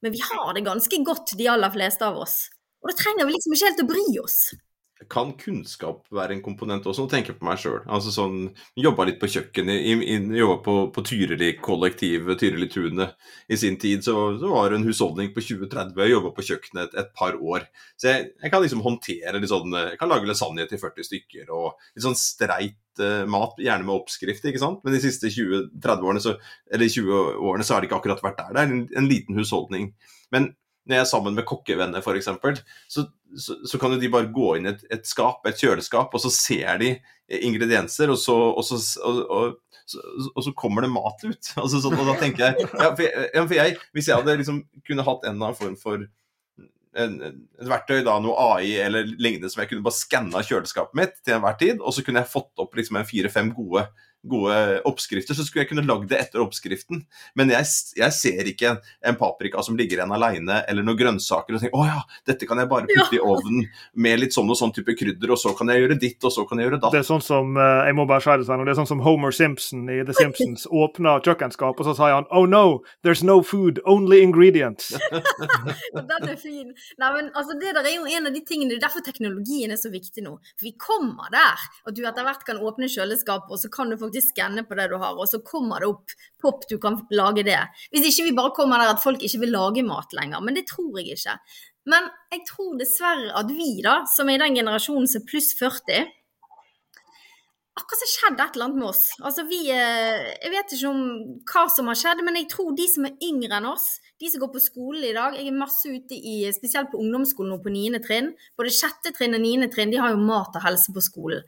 Men 0.03 0.13
vi 0.13 0.21
har 0.23 0.53
det 0.55 0.63
ganske 0.67 0.99
godt, 1.05 1.35
de 1.39 1.49
aller 1.51 1.73
fleste 1.73 2.05
av 2.07 2.19
oss. 2.21 2.37
Og 2.83 2.91
da 2.91 2.95
trenger 2.99 3.27
vi 3.27 3.35
liksom 3.35 3.55
ikke 3.55 3.69
helt 3.71 3.83
å 3.83 3.89
bry 3.91 4.05
oss. 4.23 4.39
Kan 5.05 5.35
kunnskap 5.37 6.07
være 6.13 6.33
en 6.33 6.41
komponent 6.41 6.87
også? 6.89 7.05
Nå 7.05 7.11
tenker 7.11 7.33
jeg 7.33 7.39
på 7.39 7.45
meg 7.45 7.59
sjøl. 7.61 7.83
Altså 7.85 8.09
sånn, 8.13 8.47
jobba 8.79 9.05
litt 9.05 9.19
på 9.21 9.29
kjøkkenet, 9.29 9.85
jobba 10.33 10.55
på, 10.65 10.75
på 10.95 11.03
Tyrili 11.05 11.51
kollektiv, 11.61 12.31
Tyrili 12.41 12.65
tunet. 12.73 13.13
I 13.45 13.59
sin 13.61 13.77
tid 13.81 14.01
så, 14.05 14.15
så, 14.41 14.49
var 14.49 14.71
det 14.71 14.79
en 14.79 14.87
husholdning 14.89 15.29
på 15.35 15.43
20-30, 15.45 15.93
jeg 16.01 16.15
jobba 16.15 16.33
på 16.33 16.47
kjøkkenet 16.49 16.83
et, 16.87 16.97
et, 17.03 17.13
par 17.17 17.37
år. 17.37 17.69
Så 17.93 18.09
jeg, 18.09 18.27
jeg, 18.41 18.53
kan 18.53 18.65
liksom 18.65 18.81
håndtere 18.85 19.37
litt 19.37 19.53
sånn 19.53 19.73
Jeg 19.77 20.01
kan 20.01 20.09
lage 20.09 20.29
lasagne 20.29 20.65
til 20.69 20.81
40 20.81 21.09
stykker 21.11 21.53
og 21.53 21.77
litt 21.93 22.05
sånn 22.07 22.17
streit 22.17 23.03
uh, 23.03 23.23
mat, 23.29 23.57
gjerne 23.61 23.85
med 23.85 23.99
oppskrift, 23.99 24.49
ikke 24.49 24.65
sant. 24.65 24.81
Men 24.81 24.97
de 24.97 25.03
siste 25.05 25.29
20-30 25.29 26.07
årene, 26.09 26.25
så, 26.25 26.39
eller 26.73 26.89
20 26.89 27.43
årene 27.45 27.67
så 27.67 27.77
har 27.77 27.85
det 27.85 27.91
ikke 27.91 28.01
akkurat 28.01 28.25
vært 28.25 28.41
der. 28.41 28.55
Det 28.55 28.63
er 28.63 28.71
en, 28.73 28.87
en 29.03 29.11
liten 29.13 29.37
husholdning. 29.37 29.91
Men 30.33 30.55
når 30.87 30.95
jeg 30.95 31.03
er 31.03 31.09
sammen 31.09 31.35
med 31.35 31.45
kokkevenner 31.47 32.03
f.eks., 32.03 32.29
så, 32.87 33.05
så, 33.35 33.57
så 33.67 33.79
kan 33.79 33.93
jo 33.93 33.99
de 34.01 34.11
bare 34.11 34.31
gå 34.33 34.55
inn 34.57 34.69
i 34.69 34.73
et, 34.73 34.83
et, 34.93 35.07
skap, 35.07 35.45
et 35.47 35.59
kjøleskap, 35.59 36.13
og 36.15 36.23
så 36.23 36.31
ser 36.33 36.79
de 36.81 36.93
ingredienser, 37.43 38.11
og 38.13 38.19
så, 38.21 38.35
og 38.55 38.63
så, 38.65 38.79
og, 39.03 39.57
og 40.33 40.45
så 40.45 40.53
kommer 40.55 40.85
det 40.85 40.93
mat 40.93 41.25
ut. 41.25 41.51
Altså, 41.63 41.81
sånn, 41.83 41.97
og 41.99 42.07
da 42.13 42.15
tenker 42.21 42.47
jeg, 42.47 42.69
ja, 42.69 42.91
for 42.93 43.03
jeg, 43.03 43.27
ja, 43.33 43.43
for 43.43 43.57
jeg 43.59 43.75
Hvis 43.97 44.07
jeg 44.07 44.21
hadde 44.21 44.39
liksom 44.39 44.63
kunne 44.87 45.05
hatt 45.07 45.27
en 45.27 45.35
eller 45.35 45.51
annen 45.51 45.59
form 45.59 45.75
for 45.81 46.07
et 46.97 47.67
verktøy, 47.69 47.99
da, 48.05 48.15
noe 48.23 48.33
AI 48.55 48.71
eller 48.81 49.05
lignende, 49.21 49.51
som 49.53 49.61
jeg 49.61 49.69
kunne 49.69 49.85
bare 49.85 49.99
skanna 49.99 50.41
kjøleskapet 50.45 50.97
mitt 50.97 51.19
til 51.21 51.35
enhver 51.35 51.57
tid, 51.59 51.81
og 51.81 51.93
så 51.93 52.01
kunne 52.01 52.23
jeg 52.23 52.31
fått 52.31 52.63
opp 52.63 52.73
liksom 52.77 52.97
en 52.97 53.05
fire-fem 53.05 53.51
gode 53.53 53.83
gode 54.29 54.57
oppskrifter, 54.87 55.37
så 55.37 55.45
skulle 55.45 55.65
jeg 55.65 55.71
kunne 55.71 55.85
lagd 55.87 56.09
det 56.11 56.19
etter 56.21 56.43
oppskriften. 56.43 57.03
Men 57.37 57.51
jeg, 57.53 57.67
jeg 57.99 58.15
ser 58.15 58.51
ikke 58.51 58.71
en, 58.73 58.81
en, 59.05 59.17
paprika 59.17 59.63
som 59.65 59.77
ligger 59.79 60.01
igjen 60.01 60.13
aleine, 60.13 60.61
eller 60.69 60.85
noen 60.85 60.99
grønnsaker 60.99 61.57
og 61.57 61.63
tenker 61.63 61.79
å 61.79 61.87
ja, 61.87 62.01
dette 62.29 62.47
kan 62.49 62.61
jeg 62.61 62.69
bare 62.71 62.89
putte 62.89 63.17
ja. 63.17 63.19
i 63.19 63.23
ovnen 63.23 63.65
med 63.97 64.21
litt 64.21 64.35
sånn 64.35 64.49
og 64.51 64.59
sånn 64.59 64.73
type 64.75 64.93
krydder, 64.97 65.33
og 65.33 65.41
så 65.41 65.53
kan 65.57 65.71
jeg 65.73 65.83
gjøre 65.83 65.99
ditt, 66.01 66.19
og 66.21 66.33
så 66.33 66.45
kan 66.47 66.61
jeg 66.61 66.69
gjøre 66.69 66.81
datt. 66.83 66.95
Det 66.95 67.01
er 67.01 67.07
sånn 67.07 67.23
som 67.25 67.57
eh, 67.57 67.87
jeg 67.89 67.97
må 67.97 68.07
bare 68.09 68.23
skjære 68.25 68.43
det 68.43 68.49
sånn, 68.49 68.65
det 68.67 68.73
er 68.73 68.79
sånn 68.81 68.91
som 68.91 69.03
Homer 69.05 69.35
Simpson 69.35 69.87
i 69.91 69.99
The 70.07 70.15
Simpsons 70.17 70.67
åpna 70.83 71.17
kjøkkenskapet, 71.25 71.81
og 71.83 71.89
så 71.89 71.95
sier 71.97 72.17
han 72.19 72.29
oh 72.35 72.45
no, 72.49 72.81
there's 73.07 73.23
no 73.25 73.39
food, 73.45 73.81
only 73.89 74.21
ingredients. 74.25 74.93
Den 76.11 76.29
er 76.29 76.37
fin. 76.39 76.73
Nei, 77.01 77.11
men 77.15 77.31
altså, 77.33 77.57
Det 77.57 77.73
der 77.77 77.85
er 77.85 77.95
jo 77.97 78.05
en 78.05 78.29
av 78.29 78.35
de 78.35 78.43
tingene, 78.45 78.73
det 78.73 78.79
er 78.79 78.87
derfor 78.87 79.05
teknologien 79.05 79.73
er 79.73 79.79
så 79.79 79.91
viktig 79.93 80.23
nå. 80.25 80.37
For 80.57 80.67
vi 80.67 80.73
kommer 80.81 81.31
der 81.33 81.65
at 81.87 81.95
du 81.95 82.03
etter 82.05 82.25
hvert 82.27 82.45
kan 82.47 82.61
åpne 82.61 82.89
kjøleskapet, 82.91 83.51
og 83.53 83.61
så 83.61 83.71
kan 83.73 83.91
du 83.91 83.97
faktisk 83.99 84.16
faktisk 84.17 84.35
skanne 84.35 84.63
på 84.65 84.75
det 84.75 84.89
du 84.91 84.97
har, 84.97 85.15
og 85.17 85.27
så 85.27 85.39
kommer 85.45 85.79
det 85.79 85.87
opp 85.87 86.11
pop, 86.41 86.67
du 86.69 86.77
kan 86.77 86.99
lage 87.11 87.43
det. 87.43 87.59
Hvis 87.91 88.11
ikke 88.11 88.29
vi 88.29 88.35
bare 88.35 88.53
kommer 88.55 88.79
der 88.79 88.93
at 88.93 89.03
folk 89.03 89.23
ikke 89.23 89.39
vil 89.39 89.51
lage 89.51 89.83
mat 89.83 90.13
lenger. 90.13 90.41
Men 90.41 90.55
det 90.55 90.67
tror 90.67 90.99
jeg 90.99 91.17
ikke. 91.17 91.37
Men 91.87 92.09
jeg 92.31 92.43
tror 92.47 92.77
dessverre 92.77 93.33
at 93.37 93.49
vi, 93.49 93.81
da, 93.83 94.03
som 94.05 94.29
er 94.29 94.37
i 94.37 94.43
den 94.43 94.55
generasjonen 94.59 95.07
som 95.07 95.21
er 95.21 95.29
pluss 95.29 95.53
40 95.57 96.13
Akkurat 97.77 97.99
som 98.01 98.09
skjedde 98.09 98.41
et 98.41 98.55
eller 98.55 98.65
annet 98.65 98.79
med 98.81 98.87
oss. 98.89 99.01
Altså 99.21 99.43
vi, 99.45 99.59
eh, 99.69 100.33
Jeg 100.41 100.49
vet 100.49 100.71
ikke 100.73 100.89
om 100.89 101.01
hva 101.45 101.67
som 101.69 101.85
har 101.85 101.99
skjedd, 101.99 102.23
men 102.25 102.33
jeg 102.39 102.47
tror 102.49 102.71
de 102.73 102.87
som 102.89 103.05
er 103.05 103.13
yngre 103.21 103.53
enn 103.53 103.67
oss, 103.69 103.99
de 104.17 104.31
som 104.31 104.41
går 104.41 104.49
på 104.55 104.63
skolen 104.63 105.03
i 105.05 105.13
dag 105.13 105.37
Jeg 105.37 105.45
er 105.45 105.53
masse 105.53 105.85
ute 105.85 106.17
i, 106.17 106.49
spesielt 106.49 106.89
på 106.89 106.97
ungdomsskolen 106.97 107.53
og 107.53 107.61
på 107.61 107.69
9. 107.69 108.01
trinn. 108.01 108.33
Både 108.57 108.73
sjette 108.73 109.13
trinn 109.13 109.37
og 109.37 109.45
9. 109.45 109.69
trinn 109.69 109.93
de 109.93 110.01
har 110.01 110.09
jo 110.09 110.17
mat 110.17 110.57
og 110.57 110.65
helse 110.65 110.89
på 110.89 111.05
skolen. 111.05 111.45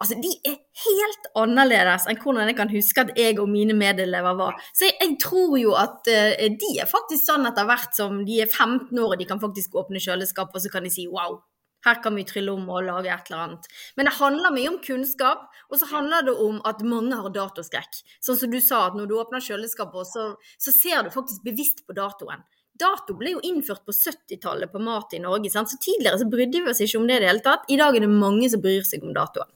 Altså, 0.00 0.18
De 0.20 0.30
er 0.50 0.58
helt 0.84 1.28
annerledes 1.38 2.08
enn 2.10 2.18
hvordan 2.20 2.50
jeg 2.50 2.58
kan 2.58 2.72
huske 2.72 3.04
at 3.04 3.14
jeg 3.18 3.38
og 3.38 3.48
mine 3.50 3.76
medelever 3.78 4.36
var. 4.38 4.60
Så 4.74 4.88
jeg, 4.88 4.98
jeg 5.00 5.16
tror 5.22 5.56
jo 5.60 5.74
at 5.78 6.10
uh, 6.10 6.46
de 6.60 6.70
er 6.82 6.90
faktisk 6.90 7.28
sånn 7.28 7.46
etter 7.48 7.68
hvert 7.68 7.94
som 7.96 8.22
de 8.26 8.40
er 8.42 8.50
15 8.50 8.90
år 8.98 9.14
og 9.14 9.18
de 9.20 9.28
kan 9.28 9.42
faktisk 9.42 9.76
åpne 9.78 10.02
kjøleskap, 10.02 10.54
og 10.54 10.64
så 10.64 10.72
kan 10.72 10.86
de 10.86 10.92
si 10.92 11.06
wow, 11.10 11.38
her 11.84 12.00
kan 12.02 12.16
vi 12.16 12.24
trylle 12.24 12.52
om 12.52 12.64
og 12.72 12.86
lage 12.86 13.12
et 13.12 13.30
eller 13.30 13.44
annet. 13.44 13.68
Men 13.96 14.08
det 14.08 14.16
handler 14.16 14.54
mye 14.54 14.72
om 14.72 14.80
kunnskap, 14.84 15.46
og 15.68 15.80
så 15.80 15.88
handler 15.90 16.26
det 16.28 16.34
om 16.40 16.60
at 16.68 16.82
mange 16.86 17.18
har 17.20 17.34
datoskrekk. 17.34 18.00
Sånn 18.24 18.40
som 18.40 18.52
du 18.52 18.60
sa, 18.64 18.86
at 18.88 18.98
når 18.98 19.10
du 19.10 19.16
åpner 19.20 19.44
kjøleskapet, 19.44 20.08
så, 20.10 20.26
så 20.56 20.74
ser 20.74 21.04
du 21.04 21.12
faktisk 21.14 21.44
bevisst 21.44 21.84
på 21.84 21.96
datoen. 21.96 22.44
Dato 22.80 23.14
ble 23.14 23.36
jo 23.36 23.42
innført 23.46 23.84
på 23.86 23.94
70-tallet 23.94 24.72
på 24.72 24.80
mat 24.82 25.12
i 25.14 25.20
Norge. 25.22 25.50
Sant? 25.52 25.70
Så 25.70 25.78
Tidligere 25.78 26.18
så 26.18 26.26
brydde 26.26 26.64
vi 26.64 26.72
oss 26.72 26.80
ikke 26.82 26.98
om 26.98 27.06
det 27.06 27.20
i 27.20 27.22
det 27.22 27.28
hele 27.30 27.44
tatt. 27.44 27.68
I 27.70 27.78
dag 27.78 27.94
er 27.94 28.02
det 28.02 28.10
mange 28.10 28.48
som 28.50 28.64
bryr 28.64 28.82
seg 28.88 29.04
om 29.06 29.12
datoen. 29.14 29.52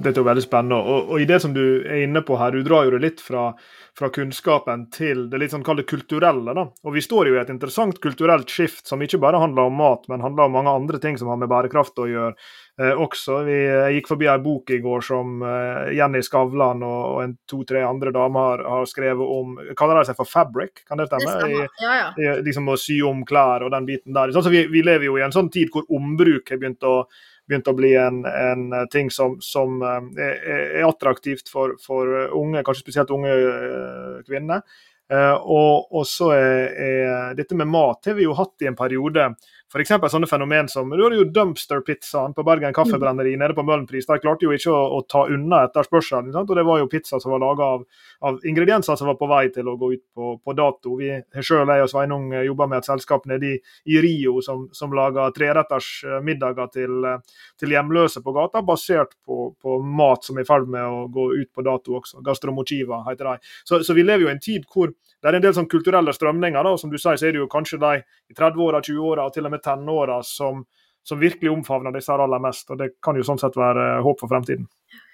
Dette 0.00 0.16
er 0.16 0.22
jo 0.22 0.28
veldig 0.30 0.42
spennende. 0.42 0.78
Og, 0.80 1.10
og, 1.12 1.20
i 1.20 1.28
det 1.28 1.40
som 1.44 1.52
du 1.52 1.62
er 1.84 2.06
inne 2.06 2.22
på 2.24 2.38
her, 2.40 2.54
du 2.54 2.64
drar 2.64 2.86
jo 2.86 2.94
det 2.94 3.02
litt 3.04 3.20
fra, 3.20 3.50
fra 3.96 4.08
kunnskapen 4.14 4.86
til 4.94 5.26
det 5.30 5.40
litt 5.42 5.52
sånn 5.52 5.64
det 5.76 5.84
kulturelle. 5.90 6.54
da. 6.56 6.64
Og 6.86 6.94
vi 6.94 7.02
står 7.04 7.28
jo 7.28 7.36
i 7.36 7.40
et 7.42 7.52
interessant 7.52 8.00
kulturelt 8.00 8.48
skift 8.48 8.88
som 8.88 9.02
ikke 9.04 9.20
bare 9.20 9.40
handler 9.42 9.68
om 9.68 9.76
mat, 9.76 10.06
men 10.08 10.24
handler 10.24 10.48
om 10.48 10.56
mange 10.56 10.72
andre 10.72 11.00
ting 11.02 11.18
som 11.20 11.28
har 11.28 11.40
med 11.40 11.50
bærekraft 11.52 12.00
å 12.00 12.08
gjøre 12.08 12.32
eh, 12.32 12.94
også. 12.96 13.42
Vi, 13.48 13.58
jeg 13.60 13.98
gikk 13.98 14.12
forbi 14.14 14.30
ei 14.32 14.38
bok 14.42 14.72
i 14.72 14.80
går 14.84 15.04
som 15.04 15.44
eh, 15.44 15.92
Jenny 15.98 16.22
Skavlan 16.24 16.84
og, 16.86 17.02
og 17.10 17.36
to-tre 17.50 17.84
andre 17.84 18.14
damer 18.16 18.54
har, 18.54 18.64
har, 18.72 18.88
skrevet 18.88 19.34
om 19.36 19.58
Kaller 19.76 20.00
de 20.00 20.08
seg 20.08 20.16
for 20.18 20.28
fabric? 20.28 20.86
Kan 20.88 21.02
det 21.02 21.10
stemme? 21.10 21.36
Det 21.44 21.66
ja, 21.84 21.98
ja. 21.98 22.06
I, 22.16 22.30
liksom 22.46 22.72
å 22.72 22.78
sy 22.80 23.02
om 23.04 23.20
klær 23.28 23.66
og 23.66 23.74
den 23.76 23.88
biten 23.88 24.16
der. 24.16 24.32
Sånn, 24.32 24.48
så 24.48 24.54
vi, 24.54 24.64
vi 24.72 24.84
lever 24.86 25.10
jo 25.10 25.20
i 25.20 25.26
en 25.26 25.34
sånn 25.34 25.52
tid 25.52 25.68
hvor 25.74 25.84
ombruk 25.92 26.48
har 26.48 26.62
begynt 26.62 26.88
å 26.88 27.02
begynt 27.50 27.70
å 27.70 27.76
bli 27.76 27.94
en, 27.98 28.22
en 28.26 28.70
ting 28.92 29.10
som, 29.12 29.36
som 29.44 29.80
eh, 29.82 30.06
er, 30.22 30.38
er, 30.78 30.86
attraktivt 30.88 31.50
for, 31.52 31.74
for, 31.82 32.10
unge, 32.38 32.62
kanskje 32.66 32.86
spesielt 32.86 33.12
unge 33.14 33.34
eh, 33.34 34.22
kvinner. 34.28 34.64
Og, 35.10 35.88
og, 35.90 36.04
så 36.06 36.28
er, 36.36 36.68
er, 36.78 37.32
dette 37.34 37.56
med 37.58 37.66
mat 37.66 38.06
har 38.06 38.14
vi 38.14 38.28
jo 38.28 38.36
hatt 38.38 38.62
i 38.62 38.68
en 38.70 38.76
periode 38.78 39.24
F.eks. 39.70 39.92
sånne 40.10 40.26
fenomen 40.26 40.66
som 40.68 40.88
Du 40.90 40.98
hadde 40.98 41.20
jo 41.20 41.28
dumpster-pizzaen 41.30 42.32
på 42.34 42.42
Bergen 42.46 42.74
Kaffebrenneri 42.74 43.36
nede 43.38 43.54
på 43.54 43.62
Møhlenpris. 43.62 44.08
De 44.08 44.16
klarte 44.18 44.48
jo 44.48 44.54
ikke 44.56 44.72
å, 44.74 44.80
å 44.96 45.02
ta 45.06 45.22
unna 45.30 45.60
etterspørselen. 45.68 46.32
Og 46.34 46.54
det 46.58 46.64
var 46.66 46.80
jo 46.80 46.88
pizza 46.90 47.20
som 47.22 47.30
var 47.36 47.42
laga 47.44 47.68
av, 47.76 47.84
av, 48.26 48.40
ingredienser 48.50 48.98
som 48.98 49.06
var 49.12 49.18
på 49.20 49.28
vei 49.30 49.44
til 49.54 49.70
å 49.70 49.76
gå 49.78 49.92
ut 49.92 50.02
på, 50.16 50.32
på 50.42 50.54
dato. 50.58 50.96
Vi 50.98 51.12
sjøl, 51.38 51.70
jeg 51.70 51.86
og 51.86 51.92
Sveinung, 51.92 52.32
jobber 52.48 52.72
med 52.72 52.80
et 52.80 52.90
selskap 52.90 53.28
nede 53.30 53.52
i, 53.52 53.60
i 53.94 54.00
Rio 54.02 54.40
som, 54.42 54.66
som 54.74 54.96
lager 54.96 55.30
treretters 55.36 55.92
eh, 56.08 56.18
middager 56.26 56.72
til, 56.74 57.06
eh, 57.06 57.44
til, 57.60 57.76
hjemløse 57.76 58.24
på 58.24 58.34
gata, 58.34 58.64
basert 58.66 59.14
på, 59.22 59.52
på, 59.54 59.78
mat 59.86 60.26
som 60.26 60.40
er 60.40 60.48
i 60.48 60.50
ferd 60.50 60.66
med 60.70 60.82
å 60.82 61.06
gå 61.14 61.28
ut 61.36 61.52
på 61.54 61.66
dato 61.66 62.00
også. 62.00 62.24
Gastromochiva 62.26 63.04
heter 63.06 63.30
de. 63.36 63.54
Så, 63.62 63.84
så 63.86 63.94
vi 63.94 64.02
lever 64.02 64.26
jo 64.26 64.32
i 64.32 64.34
en 64.34 64.42
tid 64.42 64.66
hvor 64.66 64.90
det 65.20 65.28
er 65.28 65.36
en 65.36 65.44
del 65.44 65.52
sånn 65.52 65.68
kulturelle 65.68 66.12
strømninger. 66.16 66.64
da, 66.64 66.72
og 66.72 66.80
Som 66.80 66.90
du 66.90 66.96
sier, 66.98 67.18
så 67.20 67.28
er 67.28 67.36
det 67.36 67.42
jo 67.42 67.48
kanskje 67.50 67.78
de 67.80 68.00
i 68.00 68.36
30-åra, 68.36 68.80
20-åra 68.80 69.26
og 69.28 69.34
til 69.34 69.44
og 69.44 69.52
med 69.52 69.59
tenåra 69.64 70.20
som, 70.26 70.64
som 71.06 71.20
virkelig 71.20 71.52
omfavner 71.52 71.94
disse 71.94 72.12
aller 72.12 72.42
mest. 72.42 72.70
og 72.70 72.80
Det 72.80 72.92
kan 73.02 73.18
jo 73.18 73.26
sånn 73.26 73.40
sett 73.40 73.58
være 73.58 74.00
håp 74.04 74.22
for 74.22 74.32
fremtiden. 74.32 74.68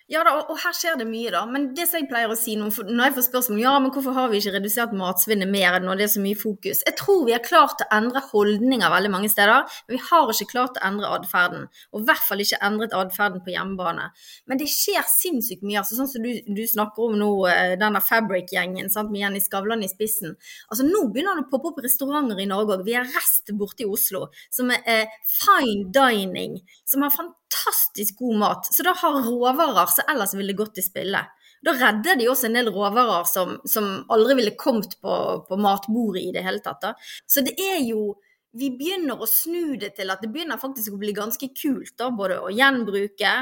Ja 0.07 0.21
da, 0.23 0.37
og 0.39 0.59
her 0.63 0.75
skjer 0.77 1.01
det 1.01 1.05
mye, 1.09 1.33
da. 1.35 1.41
Men 1.51 1.73
det 1.75 1.89
som 1.91 1.99
jeg 1.99 2.07
pleier 2.07 2.31
å 2.31 2.37
si 2.39 2.53
når 2.55 2.77
jeg 2.79 3.15
får 3.17 3.25
spørsmål 3.27 3.59
ja, 3.59 3.73
men 3.83 3.91
hvorfor 3.91 4.15
har 4.15 4.29
vi 4.31 4.39
ikke 4.39 4.53
redusert 4.55 4.93
matsvinnet 4.95 5.51
mer 5.51 5.81
når 5.83 5.99
det 5.99 6.05
er 6.05 6.13
så 6.13 6.21
mye 6.23 6.39
fokus? 6.39 6.85
Jeg 6.87 6.95
tror 7.01 7.25
vi 7.27 7.35
har 7.35 7.43
klart 7.43 7.83
å 7.83 7.89
endre 7.97 8.23
holdninger 8.29 8.93
veldig 8.93 9.11
mange 9.11 9.31
steder, 9.33 9.65
men 9.89 9.97
vi 9.97 10.03
har 10.07 10.31
ikke 10.31 10.47
klart 10.53 10.79
å 10.79 10.85
endre 10.87 11.11
atferden. 11.11 11.65
Og 11.91 12.05
i 12.05 12.07
hvert 12.07 12.23
fall 12.23 12.45
ikke 12.45 12.61
endret 12.69 12.95
atferden 12.95 13.43
på 13.43 13.51
hjemmebane. 13.51 14.05
Men 14.47 14.61
det 14.61 14.69
skjer 14.71 15.03
sinnssykt 15.11 15.67
mye. 15.67 15.81
altså 15.83 15.99
Sånn 15.99 16.13
som 16.13 16.23
du, 16.23 16.31
du 16.55 16.63
snakker 16.71 17.09
om 17.09 17.19
nå, 17.19 17.33
eh, 17.51 17.75
denne 17.81 18.05
Fabric-gjengen 18.07 18.87
med 19.11 19.21
Jenny 19.25 19.43
Skavlan 19.43 19.83
i 19.83 19.91
spissen. 19.91 20.39
Altså 20.71 20.87
Nå 20.87 21.09
begynner 21.11 21.35
det 21.41 21.49
å 21.49 21.51
poppe 21.51 21.73
opp 21.73 21.83
restauranter 21.83 22.39
i 22.39 22.47
Norge 22.47 22.79
òg. 22.79 22.87
Vi 22.87 22.95
har 22.95 23.11
Rest 23.17 23.51
borte 23.59 23.83
i 23.83 23.91
Oslo, 23.91 24.29
som 24.55 24.71
er 24.71 24.87
eh, 24.87 25.19
fine 25.27 25.91
dining, 25.91 26.61
som 26.87 27.03
har 27.03 27.11
fantastisk 27.11 27.46
fantastisk 27.47 28.19
god 28.19 28.39
mat, 28.39 28.75
så 28.75 28.83
da 28.83 28.95
har 28.97 29.23
råvarer 29.23 29.87
som 29.87 30.05
ellers 30.09 30.35
ville 30.35 30.53
gått 30.53 30.79
i 30.79 30.83
spille. 30.83 31.19
Da 31.63 31.73
redder 31.73 32.17
de 32.17 32.29
også 32.29 32.47
en 32.47 32.59
del 32.59 32.71
råvarer 32.71 33.25
som, 33.25 33.57
som 33.65 34.05
aldri 34.13 34.35
ville 34.35 34.57
kommet 34.59 35.01
på, 35.01 35.45
på, 35.49 35.57
matbordet 35.57 36.23
i 36.23 36.33
det 36.33 36.45
hele 36.45 36.61
tatt. 36.61 36.81
Da. 36.83 36.95
Så 37.27 37.45
det 37.47 37.57
er 37.59 37.83
jo 37.87 38.15
Vi 38.57 38.71
begynner 38.73 39.21
å 39.21 39.27
snu 39.29 39.75
det 39.77 39.91
til 39.99 40.09
at 40.09 40.23
det 40.25 40.31
begynner 40.33 40.57
faktisk 40.57 40.95
å 40.95 40.97
bli 40.97 41.13
ganske 41.13 41.51
kult, 41.53 41.93
da, 42.01 42.07
både 42.09 42.39
å 42.41 42.49
gjenbruke, 42.49 43.33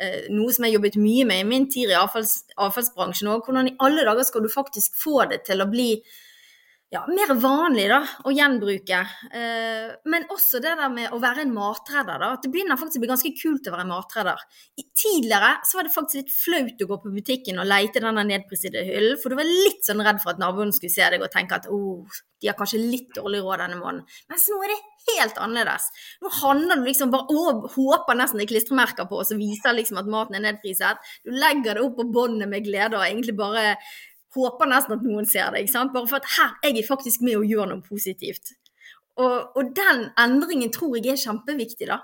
eh, 0.00 0.30
noe 0.32 0.54
som 0.54 0.64
jeg 0.64 0.78
jobbet 0.78 0.96
mye 0.96 1.26
med 1.28 1.42
i 1.42 1.44
min 1.44 1.66
tid 1.68 1.92
i 1.92 1.98
avfalls, 1.98 2.46
avfallsbransjen 2.56 3.28
òg. 3.34 3.42
Hvordan 3.44 3.68
i 3.68 3.74
alle 3.84 4.06
dager 4.08 4.24
skal 4.24 4.46
du 4.46 4.48
faktisk 4.48 4.96
få 4.96 5.26
det 5.28 5.42
til 5.44 5.60
å 5.60 5.68
bli 5.68 5.90
ja, 6.92 7.02
mer 7.08 7.30
vanlig 7.40 7.86
da, 7.88 8.02
å 8.28 8.32
gjenbruke. 8.36 8.98
Eh, 9.32 9.92
men 10.12 10.26
også 10.32 10.60
det 10.60 10.74
der 10.76 10.90
med 10.92 11.14
å 11.14 11.20
være 11.22 11.46
en 11.46 11.54
matredder. 11.54 12.20
da, 12.20 12.32
at 12.36 12.44
Det 12.44 12.50
begynner 12.52 12.76
faktisk 12.76 13.00
å 13.00 13.04
bli 13.04 13.10
ganske 13.12 13.32
kult 13.38 13.70
å 13.70 13.72
være 13.72 13.88
matredder. 13.88 14.42
I, 14.76 14.84
tidligere 14.92 15.54
så 15.64 15.78
var 15.78 15.88
det 15.88 15.94
faktisk 15.94 16.20
litt 16.20 16.34
flaut 16.36 16.84
å 16.84 16.90
gå 16.90 16.98
på 17.00 17.14
butikken 17.14 17.62
og 17.62 17.70
leite 17.70 18.02
denne 18.04 18.26
nedprisede 18.28 18.84
hyllen, 18.84 19.16
for 19.22 19.32
du 19.32 19.40
var 19.40 19.48
litt 19.48 19.80
sånn 19.88 20.04
redd 20.04 20.20
for 20.20 20.34
at 20.34 20.42
naboen 20.42 20.74
skulle 20.76 20.92
se 20.92 21.08
deg 21.14 21.24
og 21.24 21.32
tenke 21.32 21.56
at 21.62 21.70
oh, 21.72 22.20
de 22.42 22.50
har 22.50 22.58
kanskje 22.58 22.82
litt 22.82 23.08
dårlig 23.16 23.40
råd 23.40 23.64
denne 23.64 23.80
måneden. 23.80 24.04
Mens 24.28 24.48
nå 24.52 24.60
er 24.60 24.74
det 24.74 24.80
helt 25.16 25.40
annerledes. 25.40 25.88
Nå 26.20 26.30
handler 26.42 26.80
du 26.80 26.86
liksom 26.90 27.12
bare 27.14 27.32
og 27.32 27.68
håper 27.72 28.20
nesten 28.20 28.42
det 28.42 28.50
er 28.50 28.52
klistremerker 28.52 29.08
på, 29.08 29.22
og 29.22 29.28
så 29.28 29.40
viser 29.40 29.78
liksom 29.78 30.00
at 30.02 30.10
maten 30.12 30.36
er 30.36 30.44
nedpriset. 30.44 31.00
Du 31.24 31.32
legger 31.32 31.78
det 31.78 31.86
opp 31.86 31.96
på 32.02 32.10
båndet 32.12 32.52
med 32.52 32.68
glede 32.68 33.00
og 33.00 33.06
egentlig 33.06 33.38
bare 33.38 33.78
håper 34.34 34.70
nesten 34.70 34.96
at 34.96 35.04
noen 35.04 35.28
ser 35.28 35.52
det. 35.52 35.64
ikke 35.64 35.74
sant? 35.74 35.92
Bare 35.94 36.08
for 36.08 36.20
at 36.20 36.30
her 36.38 36.56
jeg 36.64 36.80
er 36.80 36.88
faktisk 36.88 37.24
med 37.26 37.40
å 37.40 37.46
gjøre 37.46 37.72
noe 37.74 37.84
positivt. 37.84 38.54
Og, 39.20 39.58
og, 39.58 39.72
den 39.76 40.06
endringen 40.20 40.72
tror 40.72 40.96
jeg 40.96 41.12
er 41.12 41.20
kjempeviktig, 41.20 41.88
da. 41.90 42.00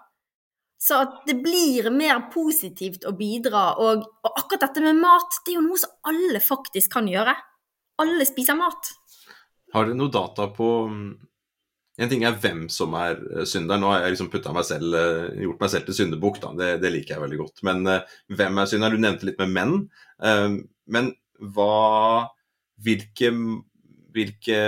Så 0.78 1.00
at 1.02 1.22
det 1.26 1.40
blir 1.42 1.88
mer 1.90 2.28
positivt 2.32 3.06
å 3.08 3.14
bidra. 3.18 3.72
Og, 3.82 4.04
og, 4.22 4.28
akkurat 4.34 4.68
dette 4.68 4.84
med 4.84 5.00
mat, 5.00 5.40
det 5.44 5.54
er 5.54 5.58
jo 5.58 5.64
noe 5.64 5.80
som 5.80 5.94
alle 6.10 6.42
faktisk 6.44 6.92
kan 6.98 7.08
gjøre. 7.10 7.34
Alle 8.04 8.26
spiser 8.28 8.58
mat. 8.58 8.92
Har 9.74 9.88
dere 9.88 9.98
noe 9.98 10.12
data 10.12 10.46
på 10.54 10.68
mm, 10.88 11.08
En 11.98 12.08
ting 12.08 12.22
er 12.24 12.36
hvem 12.38 12.68
som 12.70 12.92
er 12.94 13.16
synder. 13.18 13.48
synderen. 13.50 13.80
Nå 13.82 13.88
har 13.90 14.04
jeg 14.04 14.14
liksom 14.14 14.28
meg 14.54 14.66
selv, 14.68 14.94
eh, 14.94 15.40
gjort 15.42 15.64
meg 15.64 15.70
selv 15.72 15.88
til 15.88 15.96
syndebukk, 15.98 16.36
da. 16.44 16.52
Det, 16.60 16.68
det, 16.84 16.92
liker 16.94 17.16
jeg 17.16 17.24
veldig 17.24 17.40
godt. 17.40 17.64
Men 17.66 17.82
uh, 17.88 18.18
hvem 18.30 18.60
er 18.60 18.70
synderen? 18.70 18.94
Du 18.94 19.02
nevnte 19.02 19.26
litt 19.26 19.40
med 19.42 19.56
menn. 19.56 19.74
Men 20.86 21.10
hva 21.38 22.28
hvilke, 22.84 23.32
hvilke, 24.14 24.60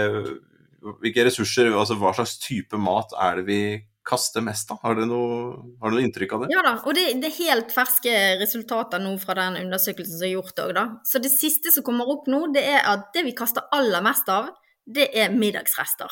hvilke, 1.02 1.26
ressurser, 1.28 1.70
altså 1.74 1.96
hva 2.00 2.12
slags 2.16 2.38
type 2.42 2.78
mat 2.80 3.14
er 3.20 3.40
det 3.40 3.46
vi 3.48 3.60
kaster 4.06 4.42
mest 4.42 4.72
av? 4.72 4.80
Har 4.82 4.96
du 4.98 5.04
noe, 5.06 5.50
noe 5.82 6.02
inntrykk 6.02 6.34
av 6.34 6.44
det? 6.44 6.50
Ja 6.54 6.64
da, 6.66 6.74
og 6.80 6.96
det, 6.96 7.06
det, 7.22 7.30
er 7.30 7.50
helt 7.50 7.74
ferske 7.74 8.14
resultater 8.40 9.02
nå 9.02 9.12
fra 9.22 9.36
den 9.38 9.60
undersøkelsen 9.66 10.16
som 10.16 10.26
er 10.26 10.34
gjort 10.34 10.64
òg, 10.64 10.72
da. 10.78 10.86
Så 11.06 11.22
det 11.22 11.32
siste 11.34 11.72
som 11.74 11.86
kommer 11.86 12.10
opp 12.10 12.26
nå, 12.30 12.46
det 12.54 12.64
er 12.72 12.82
at 12.90 13.10
det 13.14 13.26
vi 13.28 13.36
kaster 13.38 13.68
aller 13.76 14.02
mest 14.04 14.30
av, 14.32 14.50
det 14.90 15.10
er 15.14 15.34
middagsrester. 15.34 16.10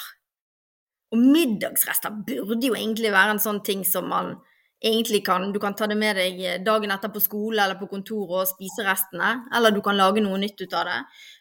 Og 1.14 1.22
middagsrester 1.22 2.12
burde 2.28 2.68
jo 2.68 2.76
egentlig 2.76 3.10
være 3.14 3.34
en 3.36 3.42
sånn 3.42 3.62
ting 3.64 3.82
som 3.88 4.10
man 4.12 4.36
egentlig 4.84 5.24
kan 5.26 5.52
Du 5.52 5.58
kan 5.60 5.74
ta 5.74 5.86
det 5.86 5.96
med 5.98 6.16
deg 6.16 6.64
dagen 6.64 6.90
etter 6.94 7.10
på 7.10 7.20
skole 7.20 7.62
eller 7.62 7.78
på 7.80 7.88
kontoret 7.90 8.44
og 8.44 8.50
spise 8.50 8.86
restene, 8.86 9.48
eller 9.54 9.74
du 9.74 9.80
kan 9.82 9.98
lage 9.98 10.22
noe 10.22 10.38
nytt 10.38 10.60
ut 10.60 10.74
av 10.74 10.86
det. 10.86 11.00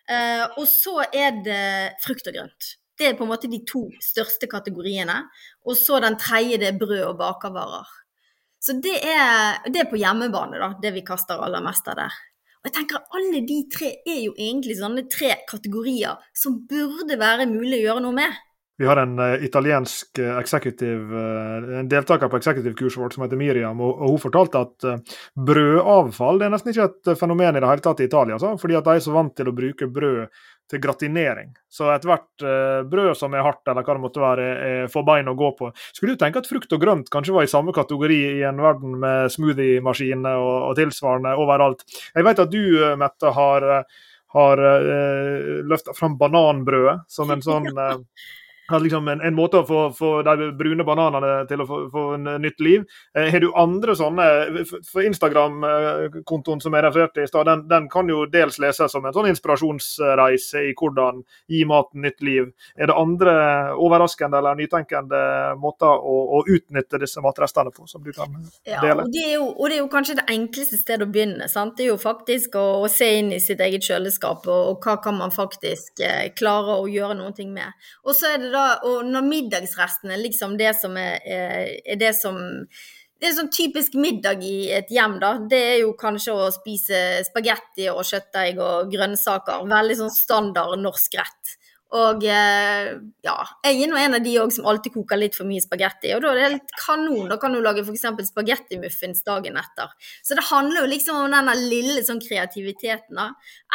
Eh, 0.09 0.43
og 0.57 0.65
så 0.67 1.03
er 1.05 1.41
det 1.45 1.63
frukt 2.03 2.27
og 2.27 2.33
grønt. 2.33 2.73
Det 2.97 3.11
er 3.11 3.17
på 3.17 3.27
en 3.27 3.29
måte 3.29 3.49
de 3.49 3.59
to 3.67 3.83
største 4.01 4.49
kategoriene. 4.49 5.19
Og 5.69 5.77
så 5.77 5.99
den 6.01 6.17
tredje, 6.17 6.57
det 6.57 6.71
er 6.71 6.79
brød 6.79 7.03
og 7.11 7.19
bakervarer. 7.19 7.85
Så 8.59 8.73
det 8.81 8.95
er, 9.05 9.61
det 9.69 9.83
er 9.83 9.91
på 9.91 9.99
hjemmebane, 10.01 10.57
da, 10.57 10.71
det 10.81 10.95
vi 10.95 11.05
kaster 11.05 11.37
aller 11.37 11.61
mest 11.61 11.85
av 11.91 11.99
der. 11.99 12.15
Og 12.57 12.71
jeg 12.71 12.73
tenker 12.79 13.03
Alle 13.15 13.43
de 13.45 13.59
tre 13.71 13.91
er 14.01 14.17
jo 14.25 14.33
egentlig 14.33 14.79
sånne 14.79 15.05
tre 15.13 15.35
kategorier 15.47 16.17
som 16.35 16.57
burde 16.67 17.19
være 17.21 17.45
mulig 17.51 17.83
å 17.83 17.85
gjøre 17.85 18.03
noe 18.07 18.17
med. 18.17 18.41
Vi 18.79 18.85
har 18.85 18.97
en 18.97 19.19
uh, 19.19 19.43
italiensk 19.43 20.19
uh, 20.19 20.37
uh, 20.37 21.79
en 21.79 21.89
deltaker 21.89 22.27
på 22.27 22.37
executive-kurset 22.37 23.01
vårt 23.01 23.13
som 23.13 23.23
heter 23.23 23.39
Miriam, 23.39 23.81
og, 23.81 24.01
og 24.01 24.13
hun 24.13 24.21
fortalte 24.21 24.61
at 24.61 24.85
brødavfall 25.33 26.37
det 26.37 26.45
er 26.45 26.53
nesten 26.53 26.73
ikke 26.73 26.85
et 26.85 27.17
fenomen 27.17 27.57
i 27.57 27.63
det 27.63 27.71
hele 27.71 27.85
tatt 27.85 28.03
i 28.03 28.07
Italia. 28.09 28.37
Så, 28.37 28.53
fordi 28.61 28.77
at 28.77 28.85
de 28.85 28.93
er 28.99 29.01
så 29.01 29.15
vant 29.15 29.33
til 29.37 29.49
å 29.49 29.55
bruke 29.57 29.89
brød 29.89 30.45
til 30.69 30.81
gratinering. 30.83 31.53
Så 31.71 31.87
ethvert 31.93 32.43
brød 32.91 33.13
som 33.17 33.33
er 33.33 33.45
hardt, 33.45 33.63
eller 33.65 33.85
hva 33.87 33.93
det 33.95 34.03
måtte 34.03 34.19
være, 34.21 34.47
får 34.91 35.05
bein 35.07 35.31
å 35.31 35.35
gå 35.39 35.53
på. 35.55 35.69
Skulle 35.95 36.17
du 36.17 36.19
tenke 36.19 36.41
at 36.43 36.49
frukt 36.49 36.73
og 36.75 36.81
grønt 36.81 37.11
kanskje 37.13 37.37
var 37.37 37.47
i 37.47 37.51
samme 37.51 37.71
kategori 37.73 38.17
i 38.35 38.41
en 38.49 38.59
verden 38.61 38.97
med 38.99 39.31
smoothie-maskiner 39.31 40.41
og, 40.41 40.57
og, 40.67 40.73
tilsvarende 40.77 41.37
overalt? 41.39 41.85
Jeg 42.11 42.27
vet 42.27 42.43
at 42.43 42.51
du, 42.51 42.65
Mette, 42.99 43.31
har, 43.39 43.69
har 44.35 44.65
løfta 45.71 45.95
fram 45.95 46.19
bananbrødet 46.19 46.99
som 47.15 47.31
en 47.31 47.45
sånn 47.47 47.71
liksom 48.75 49.07
en, 49.07 49.21
en, 49.21 49.35
måte 49.35 49.61
å 49.61 49.65
få, 49.67 49.81
få, 49.95 50.11
de 50.27 50.49
brune 50.57 50.83
bananene 50.87 51.45
til 51.47 51.63
å 51.63 51.67
få, 51.67 51.79
få 51.91 52.03
en 52.17 52.29
nytt 52.43 52.59
liv. 52.63 52.83
Eh, 53.15 53.29
har 53.31 53.43
du 53.43 53.49
andre 53.55 53.95
sånne 53.95 54.25
For 54.87 55.05
Instagram-kontoen 55.07 56.61
som 56.63 56.75
jeg 56.75 56.85
refererte 56.85 57.23
i 57.23 57.29
stad, 57.29 57.47
den, 57.47 57.65
den, 57.69 57.87
kan 57.91 58.09
jo 58.11 58.25
dels 58.31 58.59
leses 58.59 58.91
som 58.91 59.05
en 59.05 59.15
sånn 59.15 59.29
inspirasjonsreise 59.31 60.65
i 60.67 60.73
hvordan 60.77 61.23
gi 61.51 61.63
maten 61.69 62.03
nytt 62.03 62.23
liv. 62.25 62.49
Er 62.75 62.91
det 62.91 62.97
andre 62.97 63.35
overraskende 63.77 64.41
eller 64.41 64.57
nytenkende 64.59 65.21
måter 65.61 65.87
å, 65.87 66.17
å 66.39 66.43
utnytte 66.43 66.99
disse 67.01 67.23
matrestene 67.23 67.71
på, 67.71 67.87
som 67.87 68.03
du 68.03 68.11
kan 68.11 68.33
dele? 68.35 68.51
Ja, 68.67 68.95
og 68.97 69.13
det, 69.13 69.25
jo, 69.37 69.47
og 69.53 69.69
det 69.69 69.77
er 69.77 69.83
jo, 69.83 69.89
kanskje 69.91 70.17
det 70.19 70.27
enkleste 70.33 70.79
stedet 70.79 71.07
å 71.07 71.11
begynne. 71.11 71.47
Sant? 71.51 71.77
Det 71.77 71.87
er 71.87 71.93
jo 71.93 71.99
faktisk 72.01 72.57
å, 72.59 72.65
å 72.83 72.91
se 72.91 73.09
inn 73.21 73.31
i 73.35 73.41
sitt 73.43 73.63
eget 73.63 73.85
kjøleskap, 73.87 74.45
og, 74.49 74.73
og 74.73 74.83
hva 74.83 74.97
kan 75.03 75.17
man 75.19 75.33
faktisk 75.33 76.03
eh, 76.03 76.27
klare 76.37 76.79
å 76.81 76.87
gjøre 76.91 77.17
noe 77.21 77.47
med. 77.47 77.87
Og 78.07 78.15
så 78.17 78.33
er 78.33 78.41
det 78.41 78.51
da 78.53 78.56
da, 78.57 78.67
og 78.89 79.05
når 79.07 79.29
middagsresten 79.29 80.13
er 80.13 80.23
liksom 80.25 80.57
det 80.59 80.73
som 80.81 80.97
er, 80.99 81.21
er 81.23 82.01
det 82.01 82.15
som 82.17 82.41
det 83.17 83.31
er 83.31 83.33
sånn 83.33 83.49
typisk 83.49 83.95
middag 83.97 84.43
i 84.45 84.69
et 84.77 84.91
hjem, 84.93 85.15
da. 85.21 85.31
Det 85.49 85.57
er 85.71 85.77
jo 85.81 85.95
kanskje 85.97 86.35
å 86.37 86.49
spise 86.53 86.99
spagetti 87.25 87.87
og 87.89 88.03
kjøttdeig 88.05 88.59
og 88.61 88.91
grønnsaker. 88.93 89.63
Veldig 89.71 89.95
sånn 90.03 90.13
standard 90.13 90.77
norsk 90.83 91.17
rett. 91.17 91.55
Og 91.95 92.25
eh, 92.27 92.89
ja, 93.23 93.35
jeg 93.63 93.77
er 93.79 93.89
nå 93.89 93.95
en 94.01 94.17
av 94.17 94.23
de 94.23 94.33
òg 94.41 94.51
som 94.51 94.65
alltid 94.67 94.91
koker 94.91 95.21
litt 95.21 95.37
for 95.37 95.47
mye 95.47 95.63
spagetti. 95.63 96.11
Og 96.13 96.21
da 96.21 96.33
er 96.33 96.37
det 96.37 96.45
helt 96.45 96.75
kanon. 96.83 97.29
Da 97.31 97.37
kan 97.39 97.55
du 97.55 97.61
lage 97.63 97.85
f.eks. 97.85 98.05
spagettimuffins 98.27 99.23
dagen 99.25 99.57
etter. 99.57 99.93
Så 100.21 100.35
det 100.37 100.45
handler 100.49 100.83
jo 100.83 100.91
liksom 100.91 101.21
om 101.23 101.33
denne 101.33 101.55
lille 101.61 102.03
sånn 102.05 102.21
kreativiteten, 102.21 103.17
da. 103.17 103.31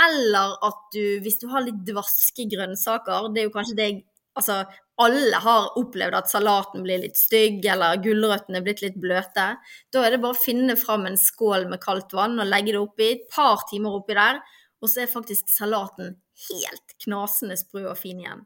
Eller 0.07 0.59
at 0.69 0.85
du, 0.95 1.03
hvis 1.25 1.41
du 1.41 1.49
har 1.55 1.65
litt 1.65 1.81
dvaske 1.89 2.47
grønnsaker, 2.53 3.33
det 3.33 3.43
er 3.43 3.49
jo 3.49 3.57
kanskje 3.57 3.79
det 3.81 3.89
jeg 3.89 4.01
Altså, 4.39 4.63
alle 5.03 5.41
har 5.45 5.75
opplevd 5.81 6.17
at 6.17 6.31
salaten 6.31 6.85
blir 6.87 7.03
litt 7.03 7.19
stygg, 7.21 7.61
eller 7.69 8.01
gulrøttene 8.05 8.61
er 8.61 8.67
blitt 8.67 8.83
litt 8.85 8.97
bløte. 9.01 9.49
Da 9.93 10.05
er 10.05 10.15
det 10.15 10.23
bare 10.23 10.37
å 10.37 10.43
finne 10.45 10.77
fram 10.81 11.05
en 11.09 11.19
skål 11.21 11.69
med 11.73 11.83
kaldt 11.83 12.15
vann 12.17 12.39
og 12.41 12.49
legge 12.49 12.75
det 12.75 12.81
oppi, 12.81 13.11
et 13.13 13.29
par 13.33 13.67
timer 13.71 13.99
oppi 13.99 14.17
der, 14.19 14.41
og 14.83 14.91
så 14.91 15.05
er 15.05 15.13
faktisk 15.13 15.51
salaten 15.53 16.17
helt 16.49 16.97
knasende 17.05 17.59
sprø 17.61 17.87
og 17.91 17.99
fin 18.01 18.23
igjen. 18.23 18.43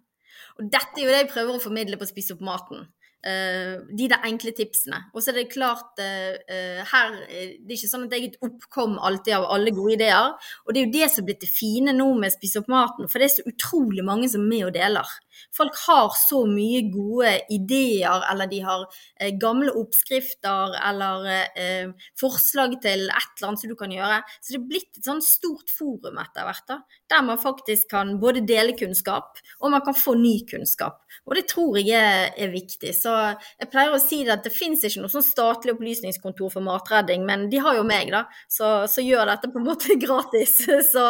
Og 0.58 0.68
dette 0.72 1.00
er 1.00 1.06
jo 1.06 1.12
det 1.12 1.22
jeg 1.24 1.32
prøver 1.32 1.56
å 1.56 1.62
formidle 1.62 1.98
på 2.00 2.08
Spis 2.08 2.32
opp 2.34 2.44
maten. 2.44 2.86
Uh, 3.26 3.82
de 3.96 4.06
der 4.12 4.22
enkle 4.28 4.52
tipsene. 4.54 5.00
Og 5.10 5.22
så 5.24 5.32
er 5.32 5.40
det 5.40 5.48
klart 5.50 5.98
uh, 5.98 6.36
uh, 6.46 6.82
her 6.92 7.16
Det 7.26 7.72
er 7.72 7.74
ikke 7.74 7.90
sånn 7.90 8.04
at 8.06 8.12
jeg 8.14 8.22
er 8.22 8.28
et 8.28 8.44
oppkom 8.44 9.00
alltid 9.02 9.34
av 9.38 9.48
alle 9.56 9.72
gode 9.74 9.96
ideer. 9.96 10.36
Og 10.62 10.70
det 10.70 10.82
er 10.82 10.86
jo 10.86 10.94
det 10.94 11.08
som 11.10 11.24
er 11.24 11.28
blitt 11.32 11.42
det 11.42 11.50
fine 11.50 11.96
nå 11.96 12.06
med 12.20 12.34
Spis 12.36 12.54
opp 12.60 12.70
maten, 12.70 13.10
for 13.10 13.18
det 13.18 13.30
er 13.30 13.34
så 13.38 13.48
utrolig 13.50 14.04
mange 14.06 14.30
som 14.30 14.44
er 14.44 14.52
med 14.52 14.68
og 14.68 14.76
deler. 14.76 15.16
Folk 15.56 15.76
har 15.86 16.10
så 16.18 16.42
mye 16.48 16.82
gode 16.92 17.32
ideer, 17.52 18.24
eller 18.30 18.50
de 18.50 18.60
har 18.66 18.86
eh, 19.20 19.32
gamle 19.40 19.72
oppskrifter 19.76 20.76
eller 20.90 21.26
eh, 21.32 21.92
forslag 22.20 22.78
til 22.84 23.06
et 23.08 23.32
eller 23.36 23.50
annet 23.50 23.62
som 23.64 23.72
du 23.72 23.76
kan 23.78 23.94
gjøre. 23.94 24.20
Så 24.40 24.54
det 24.54 24.60
er 24.60 24.68
blitt 24.72 25.00
et 25.00 25.08
sånn 25.08 25.24
stort 25.24 25.72
forum 25.72 26.20
etter 26.22 26.46
hvert, 26.46 26.66
da, 26.70 26.80
der 27.12 27.26
man 27.26 27.40
faktisk 27.40 27.90
kan 27.92 28.16
både 28.22 28.44
dele 28.46 28.76
kunnskap, 28.78 29.40
og 29.60 29.72
man 29.74 29.84
kan 29.86 29.96
få 29.96 30.16
ny 30.18 30.38
kunnskap. 30.48 31.02
Og 31.26 31.34
det 31.38 31.46
tror 31.50 31.78
jeg 31.80 31.90
er, 31.96 32.30
er 32.38 32.52
viktig. 32.52 32.92
Så 32.94 33.12
jeg 33.58 33.70
pleier 33.72 33.94
å 33.94 34.02
si 34.02 34.20
at 34.30 34.44
det 34.46 34.52
fins 34.54 34.84
ikke 34.86 35.02
noe 35.02 35.12
sånn 35.12 35.24
statlig 35.26 35.74
opplysningskontor 35.74 36.52
for 36.52 36.64
matredding, 36.66 37.24
men 37.26 37.48
de 37.50 37.60
har 37.62 37.78
jo 37.78 37.86
meg, 37.86 38.12
da, 38.14 38.24
så, 38.52 38.86
så 38.90 39.04
gjør 39.04 39.26
dette 39.32 39.50
på 39.52 39.60
en 39.60 39.66
måte 39.66 39.98
gratis. 40.04 40.58
Så, 40.86 41.06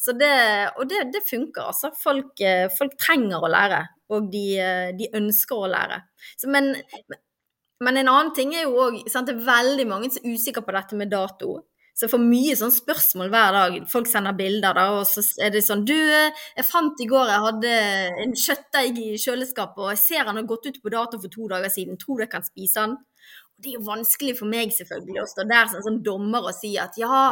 så 0.00 0.16
det, 0.18 0.32
og 0.76 0.88
det, 0.90 1.04
det 1.14 1.24
funker, 1.28 1.68
altså. 1.72 1.92
Folk, 2.02 2.40
folk, 2.78 2.96
trenger 3.00 3.44
å 3.44 3.51
lære, 3.52 3.82
og 4.12 4.30
de, 4.32 4.46
de 4.98 5.10
ønsker 5.18 5.58
å 5.58 5.68
lære. 5.72 6.00
Så, 6.36 6.50
men, 6.52 6.72
men 7.82 8.00
en 8.00 8.10
annen 8.12 8.32
ting 8.36 8.54
er 8.56 8.66
jo 8.66 8.88
òg 8.88 8.98
Det 9.04 9.34
er 9.34 9.44
veldig 9.46 9.86
mange 9.90 10.10
som 10.12 10.24
er 10.24 10.34
usikre 10.36 10.64
på 10.66 10.74
dette 10.76 10.98
med 10.98 11.12
dato. 11.12 11.60
Så 11.92 12.06
jeg 12.06 12.12
får 12.14 12.22
mye 12.24 12.54
sånn 12.56 12.72
spørsmål 12.72 13.30
hver 13.32 13.54
dag. 13.56 13.74
Folk 13.92 14.08
sender 14.08 14.36
bilder, 14.36 14.72
da, 14.78 14.86
og 14.96 15.04
så 15.08 15.24
er 15.44 15.52
det 15.52 15.60
sånn 15.66 15.84
Du, 15.88 15.94
jeg 15.94 16.64
fant 16.64 17.00
i 17.04 17.08
går 17.10 17.32
jeg 17.34 17.46
hadde 17.46 17.72
en 18.24 18.36
kjøttdeig 18.44 19.00
i 19.02 19.08
kjøleskapet, 19.20 19.82
og 19.84 19.90
jeg 19.92 20.00
ser 20.00 20.28
han 20.30 20.40
har 20.40 20.48
gått 20.48 20.70
ut 20.70 20.80
på 20.80 20.92
dato 20.94 21.20
for 21.20 21.32
to 21.32 21.50
dager 21.52 21.72
siden. 21.72 22.00
Tror 22.00 22.18
du 22.18 22.24
jeg 22.24 22.32
kan 22.32 22.46
spise 22.46 22.86
han? 22.86 22.96
Det 23.62 23.70
er 23.74 23.76
jo 23.76 23.84
vanskelig 23.86 24.38
for 24.38 24.50
meg 24.50 24.72
selvfølgelig 24.74 25.20
å 25.22 25.28
stå 25.30 25.44
der 25.50 25.68
som 25.70 25.84
sånn 25.84 26.00
dommer 26.06 26.48
og 26.48 26.56
si 26.56 26.72
at 26.80 26.96
ja, 26.98 27.28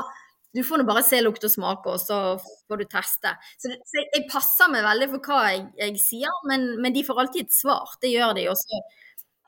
du 0.54 0.62
får 0.66 0.80
nå 0.80 0.86
bare 0.88 1.02
se, 1.06 1.20
lukt 1.22 1.44
og 1.46 1.52
smak, 1.52 1.84
og 1.86 2.00
så 2.02 2.16
får 2.40 2.80
du 2.80 2.86
teste. 2.90 3.34
Så, 3.60 3.70
så 3.86 4.00
jeg, 4.02 4.24
passer 4.30 4.70
meg 4.72 4.82
veldig 4.86 5.10
for 5.12 5.28
hva 5.28 5.42
jeg, 5.52 5.68
jeg 5.78 6.00
sier, 6.02 6.40
men, 6.50 6.72
men, 6.82 6.94
de 6.94 7.04
får 7.06 7.22
alltid 7.22 7.46
et 7.46 7.54
svar. 7.54 7.94
Det 8.02 8.10
gjør 8.10 8.34
de 8.38 8.48
også. 8.50 8.80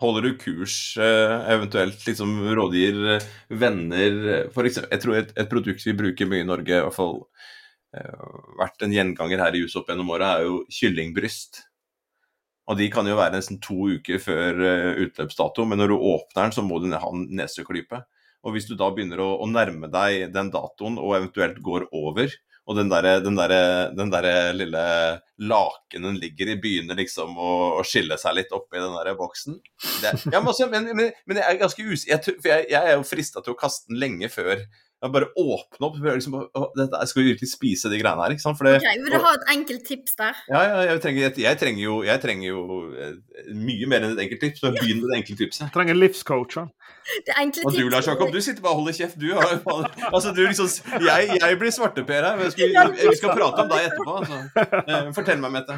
Holder 0.02 0.26
du 0.26 0.38
kurs, 0.38 0.76
eh, 0.98 1.34
eventuelt 1.54 2.06
liksom 2.06 2.36
rådgir 2.58 3.02
eh, 3.16 3.26
venner 3.54 4.48
for 4.54 4.66
eksempel, 4.66 4.90
Jeg 4.94 5.02
tror 5.04 5.18
et, 5.18 5.34
et, 5.36 5.50
produkt 5.50 5.84
vi 5.86 5.98
bruker 5.98 6.30
mye 6.30 6.42
i 6.42 6.48
Norge, 6.48 6.74
i 6.74 6.86
hvert 6.86 6.96
fall 6.96 7.20
uh, 7.22 8.40
vært 8.58 8.82
en 8.82 8.94
gjenganger 8.94 9.44
her 9.44 9.58
i 9.58 9.62
huset 9.62 9.86
gjennom 9.86 10.10
året, 10.14 10.26
er 10.26 10.48
jo 10.48 10.64
kyllingbryst. 10.70 11.62
Og 12.70 12.78
de 12.78 12.86
kan 12.94 13.06
jo 13.10 13.18
være 13.18 13.36
nesten 13.36 13.58
to 13.62 13.90
uker 13.98 14.22
før 14.22 14.60
utløpsdato, 15.02 15.64
men 15.66 15.82
når 15.82 15.90
du 15.90 15.96
åpner 15.98 16.44
den, 16.44 16.54
så 16.54 16.62
må 16.62 16.78
du 16.78 16.92
ha 16.94 17.08
en 17.10 17.24
neseklype. 17.34 18.04
Og 18.42 18.56
hvis 18.56 18.66
du 18.68 18.74
da 18.78 18.90
begynner 18.94 19.22
å, 19.22 19.34
å 19.42 19.46
nærme 19.50 19.90
deg 19.92 20.32
den 20.34 20.50
datoen 20.54 20.98
og 20.98 21.16
eventuelt 21.18 21.60
går 21.62 21.86
over, 21.94 22.32
og 22.70 22.76
den 22.78 22.90
der, 22.92 23.06
der, 23.26 23.54
der 24.12 24.26
lille 24.54 24.82
lakenen 25.42 26.18
ligger 26.22 26.52
i 26.52 26.58
begynner 26.62 26.98
liksom 26.98 27.34
å, 27.34 27.54
å 27.80 27.82
skille 27.86 28.14
seg 28.20 28.36
litt 28.38 28.54
oppi 28.54 28.78
den 28.78 28.94
der 28.94 29.16
boksen. 29.18 29.58
Det, 30.02 30.14
ja, 30.30 30.38
men, 30.38 30.52
også, 30.52 30.68
men, 30.70 30.86
men, 30.94 31.10
men, 31.26 31.40
jeg 31.42 31.48
er 31.48 31.58
ganske 31.64 31.82
usikker, 31.88 32.38
for 32.38 32.52
jeg, 32.52 32.68
jeg, 32.70 32.78
er 32.78 32.94
jo 32.94 33.08
frista 33.08 33.42
til 33.42 33.56
å 33.56 33.58
kaste 33.58 33.90
den 33.90 33.98
lenge 34.02 34.30
før 34.30 34.62
jeg 35.02 35.10
bare 35.10 35.28
åpne 35.34 35.88
opp. 35.88 35.96
Liksom, 35.98 36.36
å, 36.38 36.66
dette, 36.78 36.98
jeg 37.00 37.10
skal 37.10 37.26
virkelig 37.26 37.50
spise 37.50 37.90
de 37.90 37.98
greiene 37.98 38.22
her. 38.22 38.34
ikke 38.36 38.44
sant? 38.44 38.60
Det, 38.62 38.76
okay, 38.78 39.00
vil 39.02 39.16
du 39.16 39.24
ha 39.24 39.32
et 39.34 39.48
enkelt 39.56 39.82
tips 39.88 40.14
der? 40.20 40.42
Ja, 40.46 40.60
ja 40.62 40.84
jeg, 40.92 41.00
trenger, 41.02 41.24
jeg, 41.24 41.34
jeg, 41.42 41.58
trenger 41.58 41.82
jo, 41.82 41.96
jeg 42.06 42.22
trenger 42.22 42.46
jo 42.46 42.62
eh, 42.94 43.16
mye 43.50 43.88
mer 43.90 44.06
enn 44.06 44.14
et 44.14 44.22
enkelt 44.28 44.44
tips. 44.46 44.62
Så 44.62 44.70
begynn 44.76 45.02
med 45.02 45.10
det 45.10 45.18
enkle 45.18 45.38
tipset. 45.40 45.64
Jeg 45.66 45.74
trenger 45.74 45.98
livscoach. 45.98 46.60
Og 47.66 47.74
du 47.76 47.88
Lars 47.92 48.06
Jakob, 48.08 48.30
du 48.32 48.40
sitter 48.40 48.62
bare 48.62 48.76
og 48.76 48.82
holder 48.82 48.96
kjeft. 48.96 49.18
Du, 49.20 49.28
altså, 49.34 50.32
du 50.34 50.42
liksom, 50.44 50.68
jeg, 51.02 51.38
jeg 51.38 51.58
blir 51.60 51.74
svarteper 51.74 52.28
her. 52.28 52.38
Vi 52.40 52.50
skal, 52.54 52.94
vi 52.98 53.16
skal 53.18 53.34
prate 53.36 53.64
om 53.64 53.72
deg 53.72 53.88
etterpå. 53.88 54.16
Altså. 54.20 54.40
Eh, 54.82 55.10
fortell 55.16 55.42
meg, 55.42 55.54
Mette. 55.58 55.76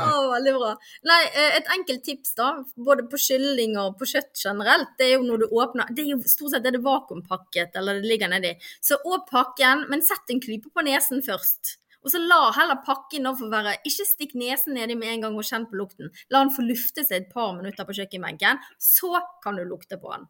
Å, 0.00 0.08
veldig 0.32 0.56
bra. 0.56 0.72
Nei, 1.10 1.20
eh, 1.30 1.58
et 1.60 1.70
enkelt 1.76 2.04
tips, 2.06 2.34
da, 2.38 2.50
både 2.88 3.06
på 3.10 3.20
kylling 3.20 3.78
og 3.80 3.98
på 4.00 4.08
kjøtt 4.14 4.42
generelt, 4.42 4.92
det 4.98 5.10
er 5.10 5.16
jo 5.16 5.22
når 5.28 5.44
du 5.44 5.46
åpner 5.54 5.88
Det 5.94 6.04
er 6.04 6.12
jo 6.14 6.20
stort 6.28 6.54
sett 6.54 6.66
er 6.66 6.76
det 6.76 6.82
vakuumpakket, 6.84 7.76
eller 7.80 8.00
det 8.00 8.10
ligger 8.10 8.32
nedi. 8.32 8.54
Så 8.84 8.98
åp 9.04 9.30
pakken, 9.30 9.86
men 9.90 10.04
sett 10.04 10.30
en 10.32 10.42
klype 10.42 10.72
på 10.74 10.84
nesen 10.86 11.24
først. 11.24 11.78
Og 12.04 12.12
så 12.12 12.20
la 12.20 12.52
heller 12.52 12.82
pakken 12.84 13.30
få 13.38 13.48
være 13.52 13.78
Ikke 13.88 14.06
stikk 14.06 14.34
nesen 14.36 14.76
nedi 14.76 14.96
med 14.98 15.14
en 15.14 15.26
gang 15.26 15.38
og 15.40 15.46
kjenn 15.48 15.66
på 15.70 15.78
lukten. 15.80 16.12
La 16.30 16.44
den 16.44 16.52
få 16.54 16.64
lufte 16.66 17.04
seg 17.04 17.22
et 17.22 17.30
par 17.32 17.54
minutter 17.56 17.88
på 17.88 17.96
kjøkkenbenken. 17.96 18.60
Så 18.78 19.16
kan 19.44 19.56
du 19.56 19.64
lukte 19.64 19.98
på 20.00 20.12
den. 20.12 20.28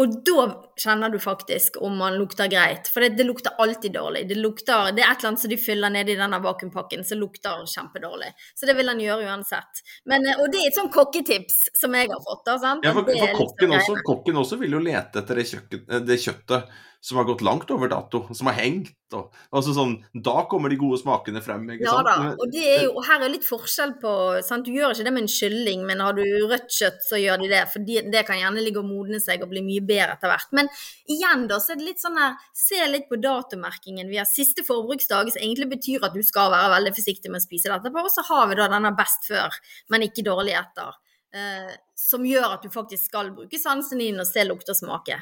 Og 0.00 0.12
da 0.24 0.44
kjenner 0.80 1.12
du 1.12 1.18
faktisk 1.20 1.76
om 1.84 1.98
man 2.00 2.14
lukter 2.16 2.48
greit. 2.48 2.88
For 2.88 3.04
det, 3.04 3.10
det 3.18 3.26
lukter 3.28 3.58
alltid 3.60 3.92
dårlig. 3.92 4.22
Det, 4.28 4.38
lukter, 4.40 4.92
det, 4.96 5.02
er 5.04 5.12
et 5.12 5.18
eller 5.20 5.32
annet 5.32 5.42
som 5.42 5.52
de 5.52 5.58
fyller 5.60 5.92
nedi 5.92 6.16
denne 6.16 6.38
vakuumpakken 6.40 7.04
som 7.04 7.20
lukter 7.20 7.66
kjempedårlig. 7.68 8.30
Så 8.56 8.68
det 8.68 8.76
vil 8.78 8.88
han 8.88 9.02
gjøre 9.02 9.28
uansett. 9.28 9.82
Men, 10.08 10.24
og 10.38 10.48
det 10.52 10.62
er 10.62 10.70
et 10.70 10.78
sånn 10.78 10.88
kokketips 10.92 11.58
som 11.76 11.98
jeg 11.98 12.08
har 12.08 12.24
fått. 12.24 12.46
Da, 12.48 12.56
ja, 12.86 12.94
for, 12.96 13.04
for 13.04 13.36
kokken, 13.42 13.76
også, 13.76 13.98
kokken, 14.06 14.40
også, 14.40 14.60
vil 14.64 14.78
jo 14.78 14.80
lete 14.82 15.20
etter 15.20 15.42
det, 15.42 15.46
kjøkken, 15.52 15.84
det 16.08 16.18
kjøttet 16.24 16.72
som 17.02 17.18
har 17.18 17.24
gått 17.26 17.40
langt 17.42 17.70
over 17.74 17.90
dato, 17.90 18.20
som 18.30 18.46
har 18.46 18.54
hengt. 18.60 18.94
Og, 19.12 19.32
altså 19.50 19.72
sånn, 19.74 19.96
da 20.14 20.44
kommer 20.48 20.70
de 20.70 20.76
gode 20.78 21.00
smakene 21.00 21.42
frem. 21.42 21.64
ikke 21.74 21.84
ja, 21.88 21.96
sant? 21.98 22.06
Da. 22.08 22.28
Og, 22.36 22.52
det 22.54 22.62
er 22.62 22.84
jo, 22.86 22.92
og 23.00 23.06
her 23.08 23.24
er 23.26 23.32
litt 23.32 23.46
forskjell 23.46 23.96
på 24.00 24.12
sant? 24.46 24.68
Du 24.68 24.76
gjør 24.76 24.94
ikke 24.94 25.08
det 25.08 25.14
med 25.16 25.24
en 25.24 25.32
kylling, 25.34 25.82
men 25.88 26.04
har 26.04 26.14
du 26.14 26.22
rødt 26.22 26.70
kjøtt, 26.70 27.02
så 27.02 27.18
gjør 27.18 27.42
de 27.42 27.50
det. 27.50 27.64
For 27.72 27.82
de, 27.88 27.98
det 28.14 28.22
kan 28.28 28.38
gjerne 28.38 28.62
ligge 28.62 28.80
og 28.84 28.86
modne 28.86 29.18
seg 29.20 29.42
og 29.42 29.50
bli 29.50 29.64
mye 29.66 29.82
bedre 29.88 30.14
etter 30.14 30.30
hvert. 30.30 30.54
Men 30.54 30.70
igjen, 31.10 31.48
da, 31.50 31.58
så 31.58 31.74
er 31.74 31.82
det 31.82 31.90
litt 31.90 32.04
sånn 32.04 32.20
her 32.22 32.38
Se 32.62 32.78
litt 32.86 33.08
på 33.10 33.18
datomerkingen. 33.18 34.06
Vi 34.08 34.20
har 34.20 34.28
siste 34.28 34.62
forbruksdag, 34.64 35.32
som 35.34 35.42
egentlig 35.42 35.72
betyr 35.74 36.06
at 36.06 36.14
du 36.14 36.22
skal 36.24 36.52
være 36.54 36.70
veldig 36.76 36.94
forsiktig 36.94 37.32
med 37.32 37.42
å 37.42 37.44
spise 37.44 37.72
dette. 37.72 37.90
Og 37.90 38.14
så 38.14 38.22
har 38.30 38.46
vi 38.46 38.58
da 38.60 38.70
denne 38.70 38.94
best 38.94 39.26
før, 39.26 39.58
men 39.90 40.06
ikke 40.06 40.24
dårlig 40.30 40.54
etter. 40.60 40.94
Eh, 41.34 41.74
som 41.98 42.24
gjør 42.28 42.58
at 42.58 42.64
du 42.64 42.70
faktisk 42.72 43.10
skal 43.10 43.34
bruke 43.34 43.58
sansen 43.58 44.02
din 44.02 44.22
og 44.22 44.28
se, 44.28 44.46
lukte 44.46 44.74
og 44.74 44.78
smake. 44.78 45.18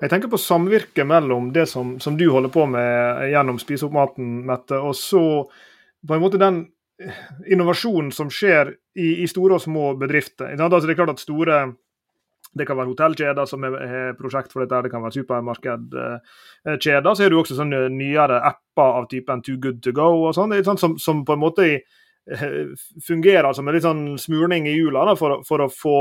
Jeg 0.00 0.08
tenker 0.08 0.30
på 0.32 0.40
samvirket 0.40 1.04
mellom 1.06 1.50
det 1.52 1.66
som, 1.68 1.98
som, 2.00 2.16
du 2.16 2.24
holder 2.32 2.50
på 2.52 2.64
med 2.66 3.28
gjennom 3.30 3.58
Spise 3.60 3.84
opp 3.86 3.92
maten, 3.94 4.30
Mette, 4.48 4.78
og 4.80 4.96
så 4.96 5.22
på 6.06 6.16
en 6.16 6.22
måte 6.22 6.40
den 6.40 6.62
innovasjonen 7.46 8.08
som 8.12 8.30
skjer 8.32 8.72
i, 8.96 9.20
i 9.22 9.28
store 9.28 9.58
og 9.58 9.64
små 9.64 9.92
bedrifter. 10.00 10.54
Altså, 10.56 10.86
det 10.86 10.94
er 10.94 11.00
klart 11.02 11.14
at 11.14 11.22
store 11.22 11.60
det 12.58 12.66
kan 12.66 12.78
være 12.80 12.90
hotellkjeder 12.90 13.46
som 13.46 13.62
har 13.62 14.14
prosjekt 14.18 14.52
for 14.52 14.64
dette, 14.64 14.82
det 14.86 14.90
kan 14.92 15.04
være 15.04 15.20
supermarkedkjeder. 15.20 17.14
Så 17.14 17.22
er 17.22 17.30
det 17.30 17.36
jo 17.36 17.42
også 17.44 17.58
sånne 17.60 17.84
nyere 17.94 18.40
apper 18.50 18.98
av 19.00 19.06
typen 19.12 19.42
Too 19.46 19.60
Good 19.62 19.82
To 19.86 19.94
Go 19.94 20.08
og 20.24 20.34
sånn, 20.34 20.56
som, 20.66 20.96
som 20.98 21.24
på 21.26 21.36
en 21.36 21.44
måte 21.44 21.68
Eh, 22.30 22.66
fungerer 23.06 23.52
som 23.52 23.68
en 23.68 23.74
litt 23.74 23.82
sånn 23.82 24.02
smurning 24.20 24.68
i 24.68 24.74
hjula 24.76 25.02
for, 25.18 25.40
for, 25.48 25.64
å 25.64 25.72
få 25.72 25.94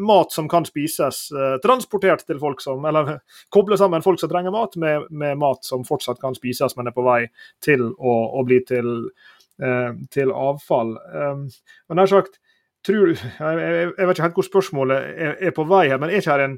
mat 0.00 0.30
som 0.32 0.46
kan 0.48 0.64
spises, 0.64 1.26
eh, 1.34 1.56
transportert 1.60 2.22
til 2.24 2.38
folk 2.40 2.62
som 2.64 2.86
Eller 2.86 3.18
koble 3.54 3.76
sammen 3.76 4.04
folk 4.04 4.22
som 4.22 4.30
trenger 4.30 4.54
mat, 4.54 4.78
med, 4.80 5.10
med, 5.10 5.36
mat 5.42 5.66
som 5.66 5.84
fortsatt 5.84 6.22
kan 6.22 6.38
spises, 6.38 6.78
men 6.78 6.88
er 6.88 6.96
på 6.96 7.04
vei 7.04 7.26
til 7.64 7.90
å, 7.98 8.14
å 8.38 8.46
bli 8.46 8.62
til, 8.64 9.10
eh, 9.60 9.90
til 10.14 10.32
avfall. 10.32 10.94
Um, 11.12 11.44
men 11.90 12.00
nær 12.00 12.14
sagt, 12.14 12.38
tror, 12.86 13.12
jeg, 13.12 13.66
jeg, 13.98 14.06
vet 14.06 14.16
ikke 14.16 14.28
helt 14.28 14.40
hvor 14.40 14.46
spørsmålet 14.46 15.10
er, 15.26 15.36
er 15.48 15.54
på 15.56 15.66
vei 15.68 15.86
her, 15.90 16.00
men 16.00 16.10
er 16.10 16.22
ikke 16.22 16.34
her 16.34 16.46
en 16.46 16.56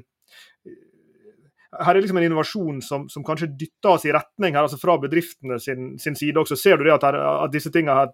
her 1.77 1.95
er 1.95 2.01
liksom 2.01 2.17
en 2.17 2.25
innovasjon 2.25 2.79
som, 2.81 3.03
som, 3.13 3.23
kanskje 3.25 3.51
dytter 3.59 3.93
oss 3.93 4.05
i 4.07 4.13
retning 4.13 4.55
her, 4.55 4.65
altså 4.65 4.79
fra 4.81 4.95
bedriftene 5.01 5.59
sin, 5.61 5.91
sin 6.01 6.17
side 6.17 6.41
også. 6.41 6.57
Ser 6.57 6.79
du 6.79 6.87
det 6.87 6.95
at, 6.95 7.05
her, 7.05 7.17
at 7.45 7.53
disse 7.53 7.71
tingene 7.73 8.09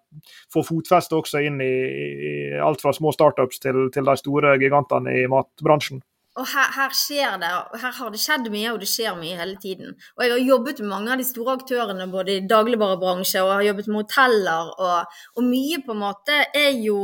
får 0.52 0.66
fotfeste 0.68 1.16
også 1.16 1.40
inn 1.46 1.56
i, 1.64 1.72
i, 1.72 2.34
alt 2.60 2.84
fra 2.84 2.92
små 2.96 3.14
startups 3.16 3.62
til, 3.62 3.86
til 3.94 4.08
de 4.08 4.16
store 4.20 4.58
gigantene 4.60 5.16
i 5.22 5.24
matbransjen? 5.32 6.02
Og 6.36 6.44
her, 6.52 6.68
her, 6.76 6.92
skjer 6.92 7.38
det, 7.40 7.50
her 7.80 7.94
har 7.96 8.10
det 8.12 8.18
skjedd 8.20 8.50
mye, 8.52 8.72
og 8.74 8.82
det 8.82 8.88
skjer 8.90 9.14
mye 9.16 9.38
hele 9.38 9.56
tiden. 9.60 9.94
Og 10.18 10.24
jeg 10.24 10.32
har 10.34 10.42
jobbet 10.44 10.82
med 10.82 10.90
mange 10.90 11.14
av 11.14 11.20
de 11.20 11.24
store 11.24 11.54
aktørene, 11.56 12.06
både 12.12 12.34
i 12.34 12.42
dagligvarebransje 12.44 13.40
og 13.40 13.48
jeg 13.48 13.56
har 13.56 13.66
jobbet 13.70 13.88
med 13.88 14.00
hoteller. 14.02 14.72
Og, 14.76 15.16
og, 15.32 15.46
mye 15.46 15.80
på 15.86 15.94
en 15.94 16.02
måte 16.02 16.36
er 16.60 16.76
jo 16.84 16.98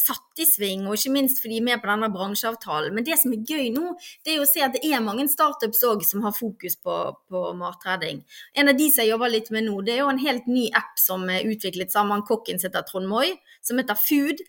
satt 0.00 0.40
i 0.40 0.46
sving, 0.48 0.86
og 0.88 0.96
ikke 0.96 1.12
minst 1.12 1.42
fordi 1.44 1.58
de 1.58 1.60
er 1.60 1.66
med 1.68 1.82
på 1.82 1.90
denne 1.90 2.08
bransjeavtalen. 2.14 2.96
Men 2.96 3.04
det 3.04 3.18
som 3.20 3.36
er 3.36 3.44
gøy 3.44 3.68
nå, 3.76 3.92
det 4.24 4.32
er 4.32 4.40
jo 4.40 4.46
å 4.46 4.50
se 4.54 4.64
at 4.64 4.78
det 4.78 4.82
er 4.88 5.04
mange 5.04 5.28
startups 5.28 5.84
òg 5.90 6.06
som 6.08 6.24
har 6.24 6.32
fokus 6.36 6.78
på, 6.80 6.96
på 7.28 7.44
matredding. 7.60 8.24
En 8.56 8.72
av 8.72 8.80
de 8.80 8.88
som 8.88 9.04
jeg 9.04 9.12
jobber 9.12 9.34
litt 9.34 9.52
med 9.52 9.68
nå, 9.68 9.76
det 9.84 9.98
er 9.98 10.02
jo 10.06 10.10
en 10.14 10.24
helt 10.24 10.48
ny 10.48 10.70
app 10.72 10.96
som 11.00 11.28
er 11.28 11.44
utviklet 11.52 11.92
sammen 11.92 12.24
med 12.24 12.28
kokken 12.32 12.56
som 12.56 12.70
heter 12.70 12.88
Trond 12.88 13.12
Moi, 13.12 13.28
som 13.60 13.76
heter 13.82 14.00
Food. 14.00 14.40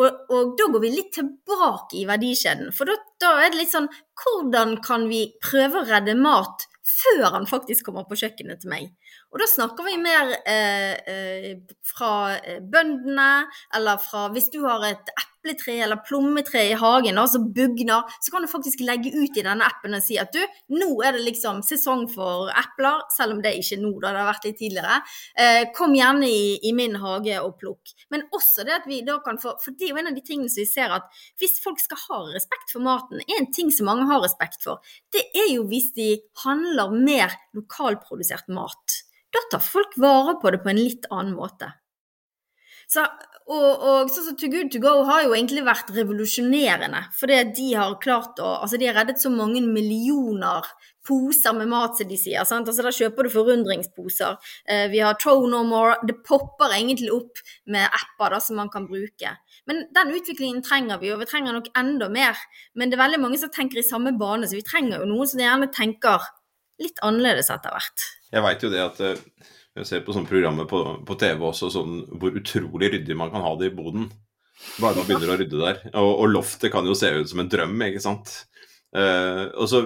Og, 0.00 0.20
og, 0.32 0.52
da 0.56 0.68
går 0.72 0.82
vi 0.86 0.90
litt 0.94 1.10
tilbake 1.12 1.98
i 2.00 2.06
verdikjeden. 2.08 2.70
For 2.76 2.88
da, 2.88 2.96
da, 3.20 3.32
er 3.42 3.52
det 3.52 3.60
litt 3.60 3.74
sånn 3.74 3.90
Hvordan 4.22 4.78
kan 4.84 5.08
vi 5.10 5.26
prøve 5.42 5.82
å 5.82 5.88
redde 5.88 6.14
mat 6.18 6.64
før 6.82 7.36
han 7.36 7.48
faktisk 7.48 7.88
kommer 7.88 8.06
på 8.08 8.18
kjøkkenet 8.22 8.62
til 8.62 8.72
meg? 8.72 8.88
Og 9.32 9.40
da 9.42 9.48
snakker 9.48 9.86
vi 9.86 9.98
mer 10.00 10.32
eh, 10.48 10.94
eh, 11.08 11.52
fra 11.88 12.12
eh, 12.38 12.60
bøndene, 12.60 13.46
eller 13.76 14.00
fra 14.00 14.26
Hvis 14.32 14.50
du 14.52 14.62
har 14.64 14.84
et 14.88 15.12
epletre 15.42 15.82
eller 15.84 15.96
plommetre 15.96 16.62
i 16.70 16.72
hagen 16.78 17.16
da, 17.18 17.26
som 17.26 17.52
bugner, 17.52 18.02
så 18.20 18.30
kan 18.30 18.42
du 18.42 18.48
faktisk 18.48 18.80
legge 18.80 19.10
ut 19.10 19.36
i 19.36 19.42
denne 19.42 19.66
appen 19.66 19.94
og 19.94 20.02
si 20.02 20.18
at 20.18 20.32
du, 20.32 20.40
nå 20.68 21.02
er 21.02 21.16
det 21.16 21.24
liksom 21.26 21.62
sesong 21.66 22.06
for 22.10 22.50
epler, 22.50 23.02
selv 23.10 23.36
om 23.36 23.42
det 23.42 23.54
ikke 23.58 23.76
er 23.76 23.82
nå, 23.82 23.92
da 24.00 24.12
det 24.12 24.22
har 24.22 24.30
vært 24.30 24.46
litt 24.46 24.58
tidligere. 24.60 25.00
Eh, 25.38 25.62
kom 25.74 25.94
gjerne 25.96 26.28
i, 26.28 26.58
i, 26.62 26.72
min 26.72 26.96
hage 27.02 27.38
og 27.42 27.56
plukk. 27.58 27.94
Men 28.10 28.26
også 28.32 28.66
det 28.66 28.76
at 28.80 28.88
vi 28.88 29.02
da 29.06 29.18
kan 29.24 29.38
få 29.40 29.56
For 29.62 29.74
det 29.76 29.86
er 29.86 29.92
jo 29.92 30.00
en 30.00 30.10
av 30.10 30.16
de 30.16 30.24
tingene 30.24 30.50
som 30.50 30.62
vi 30.62 30.68
ser 30.68 30.92
at 30.94 31.08
hvis 31.40 31.58
folk 31.62 31.80
skal 31.82 32.00
ha 32.06 32.22
respekt 32.32 32.72
for 32.72 32.84
maten, 32.84 33.22
en 33.36 33.50
ting 33.54 33.70
som 33.74 33.88
mange 33.90 34.06
har 34.08 34.22
respekt 34.22 34.62
for, 34.64 34.82
det 35.12 35.24
er 35.34 35.50
jo 35.54 35.66
hvis 35.70 35.92
de 35.96 36.14
handler 36.44 36.94
mer 36.94 37.34
lokalprodusert 37.56 38.50
mat. 38.52 39.02
Da 39.32 39.40
tar 39.50 39.64
folk 39.64 39.94
vare 40.00 40.36
på 40.40 40.52
det 40.52 40.60
på 40.64 40.72
en 40.72 40.80
litt 40.80 41.08
annen 41.10 41.36
måte. 41.36 41.72
Så, 42.92 43.06
og, 43.50 43.82
og 43.82 44.10
sånn 44.12 44.28
som 44.28 44.38
To 44.38 44.48
Good 44.52 44.70
To 44.74 44.80
Go 44.82 44.92
har 45.08 45.24
jo 45.26 45.34
egentlig 45.34 45.64
vært 45.66 45.90
revolusjonerende. 45.94 47.04
Fordi 47.18 47.38
de 47.56 47.68
har 47.74 47.98
klart 48.02 48.40
å 48.42 48.52
Altså, 48.62 48.78
de 48.78 48.88
har 48.88 48.96
reddet 49.00 49.22
så 49.22 49.32
mange 49.32 49.62
millioner 49.64 50.68
poser 51.02 51.54
med 51.56 51.70
mat, 51.70 51.96
som 51.98 52.08
de 52.08 52.18
sier. 52.18 52.44
sant? 52.46 52.68
Altså, 52.68 52.82
Da 52.86 52.92
kjøper 52.94 53.26
du 53.26 53.30
forundringsposer. 53.34 54.36
Eh, 54.68 54.88
vi 54.92 55.00
har 55.02 55.14
Throw 55.14 55.46
No 55.50 55.62
More. 55.66 55.96
Det 56.06 56.22
popper 56.22 56.76
egentlig 56.76 57.10
opp 57.12 57.42
med 57.66 57.88
apper 57.88 58.36
da, 58.36 58.38
som 58.40 58.56
man 58.56 58.70
kan 58.70 58.86
bruke. 58.86 59.36
Men 59.66 59.86
den 59.94 60.14
utviklingen 60.14 60.62
trenger 60.62 61.00
vi, 61.00 61.12
og 61.12 61.20
vi 61.20 61.26
trenger 61.26 61.52
nok 61.52 61.72
enda 61.76 62.08
mer. 62.08 62.38
Men 62.74 62.90
det 62.90 62.98
er 62.98 63.04
veldig 63.04 63.20
mange 63.20 63.38
som 63.38 63.50
tenker 63.50 63.78
i 63.78 63.86
samme 63.86 64.14
bane, 64.18 64.46
så 64.46 64.58
vi 64.58 64.62
trenger 64.66 65.02
jo 65.02 65.10
noen 65.10 65.26
som 65.26 65.42
gjerne 65.42 65.72
tenker 65.74 66.30
litt 66.82 66.98
annerledes 67.02 67.50
etter 67.50 67.74
hvert. 67.74 68.06
Jeg 68.32 68.42
veit 68.42 68.62
jo 68.64 68.70
det 68.72 68.82
at 68.82 69.00
eh, 69.00 69.18
jeg 69.78 69.88
ser 69.88 70.02
på 70.04 70.12
sånne 70.12 70.28
programmer 70.28 70.68
på, 70.68 70.82
på, 71.08 71.16
TV 71.20 71.46
også, 71.48 71.70
sånn, 71.72 72.02
hvor 72.20 72.34
utrolig 72.36 72.92
ryddig 72.92 73.16
man 73.16 73.32
kan 73.32 73.44
ha 73.44 73.54
det 73.60 73.70
i 73.70 73.76
boden. 73.76 74.10
Bare 74.82 74.98
man 74.98 75.06
begynner 75.08 75.32
å 75.32 75.36
rydde 75.40 75.60
der. 75.60 75.78
Og, 75.96 76.10
og 76.12 76.32
loftet 76.34 76.72
kan 76.74 76.86
jo 76.86 76.96
se 76.98 77.08
ut 77.14 77.30
som 77.30 77.40
en 77.42 77.50
drøm, 77.52 77.78
ikke 77.88 78.02
sant. 78.04 78.34
Uh, 78.92 79.48
og, 79.56 79.70
så, 79.72 79.78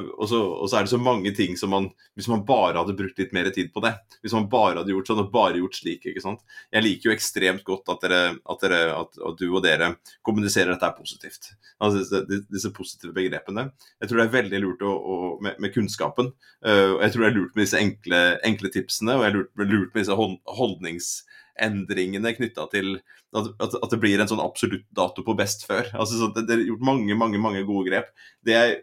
er 0.74 0.82
det 0.82 0.90
så 0.90 0.98
mange 0.98 1.30
ting 1.30 1.52
som 1.54 1.70
man 1.70 1.84
Hvis 2.18 2.26
man 2.26 2.40
bare 2.42 2.80
hadde 2.80 2.96
brukt 2.98 3.20
litt 3.20 3.30
mer 3.36 3.46
tid 3.54 3.68
på 3.70 3.78
det 3.84 3.92
Hvis 4.18 4.34
man 4.34 4.48
bare 4.50 4.80
hadde 4.80 4.90
gjort 4.90 5.06
sånn 5.06 5.20
og 5.22 5.28
bare 5.30 5.60
gjort 5.60 5.78
slik 5.78 6.08
ikke 6.10 6.24
sant? 6.24 6.42
Jeg 6.74 6.82
liker 6.82 7.12
jo 7.12 7.14
ekstremt 7.14 7.62
godt 7.68 7.92
at, 7.94 8.02
dere, 8.02 8.18
at, 8.34 8.64
dere, 8.64 8.80
at, 8.96 9.20
at 9.30 9.38
du 9.38 9.46
og 9.46 9.62
dere 9.62 9.92
kommuniserer 10.26 10.72
dette 10.72 10.90
er 10.90 10.98
positivt. 10.98 11.52
Altså 11.78 12.02
disse, 12.02 12.42
disse, 12.50 12.72
positive 12.74 13.14
begrepene. 13.14 13.68
Jeg 14.02 14.10
tror 14.10 14.18
det 14.18 14.26
er 14.26 14.34
veldig 14.34 14.62
lurt 14.64 14.82
å, 14.82 14.96
å, 14.96 15.16
med, 15.44 15.60
med, 15.62 15.74
kunnskapen. 15.76 16.32
Uh, 16.66 16.96
og 16.96 17.06
jeg 17.06 17.14
tror 17.14 17.22
det 17.22 17.30
er 17.30 17.38
lurt 17.38 17.54
med 17.54 17.62
disse 17.62 17.78
enkle, 17.78 18.22
enkle 18.50 18.72
tipsene, 18.74 19.14
og 19.14 19.26
jeg 19.28 19.36
lurt, 19.36 19.52
lurt 19.62 19.94
med 19.94 20.02
disse 20.02 20.18
holdnings 20.58 21.12
endringene 21.62 22.34
knytta 22.36 22.66
til 22.72 22.98
at, 23.36 23.74
at, 23.76 23.90
det 23.92 23.98
blir 24.02 24.20
en 24.20 24.30
sånn 24.30 24.42
absolutt 24.42 24.86
dato 24.96 25.24
på 25.26 25.34
best 25.38 25.66
før. 25.68 25.88
Altså, 25.92 26.18
så 26.20 26.28
det, 26.34 26.46
det, 26.48 26.56
er 26.56 26.64
gjort 26.70 26.86
mange 26.86 27.16
mange, 27.18 27.40
mange 27.42 27.62
gode 27.68 27.90
grep. 27.90 28.08
Er, 28.46 28.76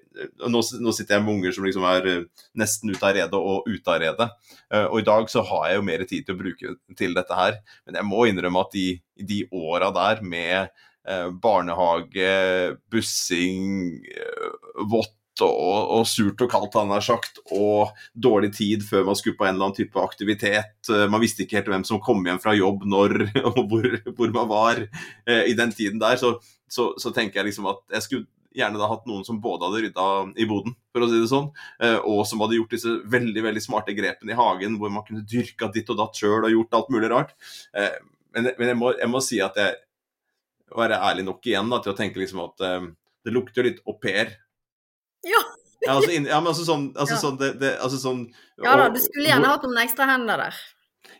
nå, 0.44 0.62
nå, 0.62 0.94
sitter 0.96 1.18
jeg 1.18 1.26
med 1.26 1.34
unger 1.38 1.56
som 1.56 1.68
liksom 1.68 1.88
er 1.90 2.10
eh, 2.12 2.46
nesten 2.60 2.94
ute 2.94 3.08
av 3.08 3.16
redet 3.18 3.40
og 3.40 3.70
ute 3.70 3.96
av 3.96 4.02
redet. 4.04 4.30
Uh, 4.68 4.86
og 4.86 4.98
i 5.02 5.08
dag 5.08 5.30
så 5.32 5.46
har 5.50 5.70
jeg 5.70 5.80
jo 5.80 5.88
mer 5.90 6.06
tid 6.10 6.28
til 6.28 6.36
å 6.38 6.42
bruke 6.44 6.76
til 7.00 7.18
dette 7.18 7.40
her. 7.40 7.60
Men 7.88 8.00
jeg 8.02 8.10
må 8.10 8.28
innrømme 8.30 8.66
at 8.66 8.76
de, 8.76 8.88
de 9.34 9.44
åra 9.52 9.92
der 9.96 10.24
med 10.26 10.74
barnehage, 11.44 12.28
bussing, 12.88 13.98
vått 14.88 15.12
og, 15.42 15.90
og, 15.98 16.04
surt 16.08 16.42
og 16.46 16.52
kaldt, 16.52 16.76
han 16.78 16.92
har 16.94 17.04
sagt, 17.04 17.40
og 17.56 17.96
dårlig 18.14 18.52
tid 18.58 18.84
før 18.86 19.08
man 19.08 19.18
skulle 19.18 19.38
på 19.40 19.48
en 19.48 19.56
eller 19.56 19.70
annen 19.70 19.80
type 19.80 19.98
aktivitet. 20.02 20.76
Eh, 20.92 21.08
man 21.10 21.24
visste 21.24 21.46
ikke 21.46 21.60
helt 21.60 21.72
hvem 21.74 21.86
som 21.88 22.02
kom 22.04 22.22
hjem 22.28 22.42
fra 22.44 22.54
jobb 22.58 22.86
når, 22.90 23.16
og 23.50 23.64
hvor, 23.72 23.90
hvor 24.14 24.36
man 24.36 24.52
var 24.52 24.84
eh, 24.84 25.44
i 25.50 25.58
den 25.58 25.74
tiden 25.74 26.02
der. 26.04 26.20
Så, 26.22 26.36
så, 26.70 26.92
så, 27.02 27.14
tenker 27.16 27.42
jeg 27.42 27.50
liksom 27.50 27.70
at 27.72 27.82
jeg 27.96 28.06
skulle 28.06 28.30
gjerne 28.54 28.78
da 28.78 28.86
hatt 28.92 29.08
noen 29.10 29.26
som 29.26 29.40
både 29.42 29.66
hadde 29.66 29.88
rydda 29.88 30.08
i 30.38 30.46
boden, 30.50 30.76
for 30.94 31.06
å 31.06 31.10
si 31.10 31.22
det 31.24 31.30
sånn, 31.32 31.48
eh, 31.82 31.98
og 31.98 32.22
som 32.30 32.44
hadde 32.46 32.60
gjort 32.60 32.76
disse 32.76 33.00
veldig 33.10 33.48
veldig 33.48 33.64
smarte 33.66 33.96
grepene 33.98 34.36
i 34.36 34.38
hagen, 34.38 34.78
hvor 34.78 34.94
man 34.94 35.06
kunne 35.08 35.26
dyrka 35.26 35.72
ditt 35.74 35.90
og 35.90 35.98
datt 35.98 36.20
sjøl 36.20 36.44
og 36.44 36.54
gjort 36.54 36.78
alt 36.78 36.94
mulig 36.94 37.10
rart. 37.10 37.34
Men, 37.74 38.52
men 38.60 38.70
jeg, 38.70 38.78
må, 38.78 38.94
jeg, 38.94 39.10
må, 39.10 39.22
si 39.26 39.42
at 39.42 39.58
jeg 39.58 39.74
være 40.74 41.02
ærlig 41.10 41.26
nok 41.26 41.50
igjen 41.50 41.74
da, 41.74 41.82
til 41.82 41.94
å 41.94 41.98
tenke 41.98 42.22
liksom 42.22 42.46
at 42.46 42.62
det 43.26 43.34
lukter 43.34 43.66
litt 43.66 43.82
au 43.90 43.98
pair 44.02 44.36
ja. 45.28 45.42
ja, 45.86 45.96
altså, 45.96 46.12
ja, 46.12 46.40
men 46.40 46.52
altså 46.52 46.68
sånn, 46.68 46.88
altså, 46.96 47.20
sånn, 47.22 47.40
det, 47.42 47.54
det, 47.62 47.74
altså 47.84 48.00
sånn 48.02 48.24
Ja 48.64 48.78
da, 48.80 48.90
du 48.94 49.00
skulle 49.04 49.30
gjerne 49.30 49.52
hatt 49.52 49.66
noen 49.68 49.84
ekstra 49.84 50.08
hender 50.10 50.48
der 50.48 50.62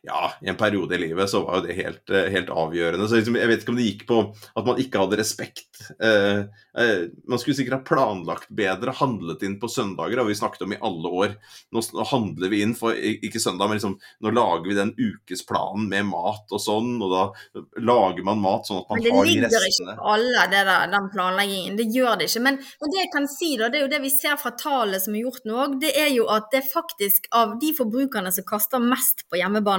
ja, 0.02 0.34
i 0.42 0.50
en 0.50 0.58
periode 0.60 0.96
i 0.96 0.98
livet 0.98 1.30
så 1.30 1.44
var 1.46 1.60
jo 1.60 1.68
det 1.68 1.78
helt, 1.78 2.10
eh, 2.10 2.30
helt 2.34 2.50
avgjørende. 2.50 3.08
Så 3.08 3.16
liksom, 3.16 3.36
Jeg 3.40 3.48
vet 3.48 3.62
ikke 3.64 3.72
om 3.72 3.80
det 3.80 3.88
gikk 3.88 4.06
på 4.10 4.20
at 4.56 4.66
man 4.68 4.80
ikke 4.82 5.00
hadde 5.00 5.20
respekt. 5.20 5.70
Eh, 6.00 6.44
eh, 6.80 7.04
man 7.28 7.40
skulle 7.40 7.56
sikkert 7.56 7.78
ha 7.78 7.88
planlagt 7.88 8.50
bedre, 8.52 8.92
handlet 9.00 9.44
inn 9.48 9.60
på 9.62 9.70
søndager, 9.72 10.20
har 10.20 10.28
vi 10.28 10.36
snakket 10.36 10.66
om 10.66 10.76
i 10.76 10.80
alle 10.82 11.12
år. 11.24 11.36
Nå, 11.72 11.84
nå 11.96 12.08
handler 12.12 12.52
vi 12.52 12.62
inn 12.66 12.76
for 12.76 12.92
ikke 12.94 13.40
søndag, 13.40 13.70
men 13.72 13.80
liksom, 13.80 13.96
nå 14.24 14.34
lager 14.36 14.68
vi 14.68 14.78
den 14.78 14.94
ukesplanen 14.98 15.88
med 15.90 16.10
mat 16.12 16.52
og 16.52 16.62
sånn, 16.62 16.96
og 17.04 17.14
da 17.14 17.64
lager 17.80 18.28
man 18.28 18.44
mat 18.44 18.68
sånn 18.68 18.84
at 18.84 18.92
man 18.92 19.00
har 19.00 19.08
de 19.08 19.14
restene. 19.14 19.48
Det 19.48 19.64
ligger 19.64 19.68
ikke 19.70 19.98
på 20.00 20.12
alle, 20.18 20.46
det 20.52 20.66
der, 20.70 20.92
den 20.94 21.10
planleggingen. 21.16 21.80
Det 21.80 21.88
gjør 21.96 22.20
det 22.20 22.30
ikke. 22.30 22.44
Men, 22.50 22.60
men, 22.60 22.94
det 22.94 23.02
jeg 23.02 23.14
kan 23.16 23.30
si, 23.32 23.54
da, 23.60 23.72
det 23.72 23.80
er 23.80 23.86
jo 23.88 23.94
det 23.96 24.04
vi 24.04 24.14
ser 24.14 24.40
fra 24.42 24.54
tallene 24.60 25.02
som 25.04 25.16
er 25.16 25.26
gjort 25.26 25.48
nå 25.48 25.60
òg, 25.64 25.80
det 25.84 25.96
er 26.00 26.12
jo 26.14 26.28
at 26.32 26.52
det 26.54 26.64
faktisk 26.68 27.32
av 27.32 27.56
de 27.62 27.72
forbrukerne 27.76 28.32
som 28.36 28.48
kaster 28.48 28.84
mest 28.84 29.26
på 29.32 29.40
hjemmebane, 29.40 29.73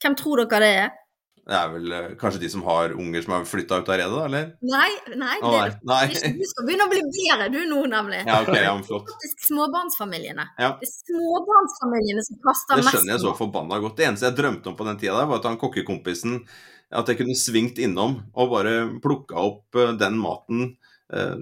hvem 0.00 0.16
tror 0.18 0.44
dere 0.44 0.60
det 0.64 0.72
er? 0.80 0.90
Det 1.50 1.56
er 1.56 1.70
vel 1.72 1.92
uh, 1.92 2.10
kanskje 2.20 2.42
de 2.44 2.48
som 2.52 2.62
har 2.62 2.92
unger 2.94 3.24
som 3.24 3.32
har 3.34 3.46
flytta 3.48 3.80
ut 3.80 3.88
av 3.90 3.96
redet, 3.98 4.18
eller? 4.26 4.50
Nei, 4.62 4.90
nei, 5.18 5.36
det, 5.40 5.48
oh, 5.48 5.78
nei. 5.88 6.02
Det, 6.12 6.32
du 6.40 6.44
skal 6.46 6.66
begynne 6.68 6.86
å 6.86 6.90
bli 6.92 7.00
bedre 7.16 7.48
du 7.50 7.58
nå, 7.66 7.80
nemlig. 7.90 8.20
Ja, 8.28 8.40
ok, 8.44 8.52
ja, 8.54 8.74
flott. 8.86 9.08
Det 9.08 9.16
er 9.16 9.16
faktisk 9.16 9.48
småbarnsfamiliene. 9.48 10.46
Ja. 10.60 10.72
Det 10.78 10.86
er 10.86 10.92
småbarnsfamiliene 10.92 12.26
som 12.26 12.38
kaster 12.44 12.78
mest. 12.78 12.86
Det 12.86 12.94
skjønner 12.94 13.16
jeg 13.16 13.24
så 13.24 13.32
forbanna 13.38 13.80
godt. 13.82 13.96
Det 13.98 14.06
eneste 14.10 14.28
jeg 14.28 14.38
drømte 14.38 14.70
om 14.70 14.76
på 14.78 14.86
den 14.90 15.00
tida 15.00 15.16
der, 15.16 15.30
var 15.32 15.42
at 15.42 15.48
han 15.50 15.58
kokkekompisen 15.60 16.38
At 17.00 17.10
jeg 17.10 17.20
kunne 17.20 17.38
svingt 17.38 17.78
innom 17.82 18.16
og 18.34 18.54
bare 18.54 18.74
plukka 19.02 19.38
opp 19.38 19.78
uh, 19.78 19.92
den 19.98 20.20
maten 20.22 20.64
uh, 21.14 21.36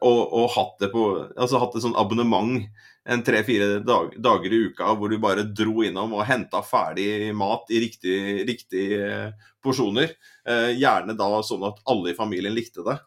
og, 0.00 0.20
og, 0.26 0.46
hatt 0.56 0.76
det 0.82 0.92
på 0.94 1.06
Altså 1.36 1.62
hatt 1.62 1.74
et 1.78 1.86
sånn 1.86 1.98
abonnement 1.98 2.62
en 3.04 3.22
tre-fire 3.26 3.80
dag, 3.82 4.12
dager 4.22 4.52
i 4.52 4.60
uka 4.68 4.92
hvor 4.94 5.10
du 5.10 5.18
bare 5.22 5.46
dro 5.48 5.82
innom 5.82 6.12
og 6.14 6.26
henta 6.28 6.60
ferdig 6.62 7.32
mat 7.34 7.70
i 7.74 7.80
riktige 7.82 8.44
riktig 8.48 8.84
eh, 8.98 9.48
porsjoner. 9.62 10.12
Eh, 10.46 10.68
gjerne 10.78 11.16
da 11.18 11.32
sånn 11.46 11.64
at 11.66 11.82
alle 11.90 12.12
i 12.12 12.18
familien 12.18 12.54
likte 12.54 12.84
det. 12.86 13.00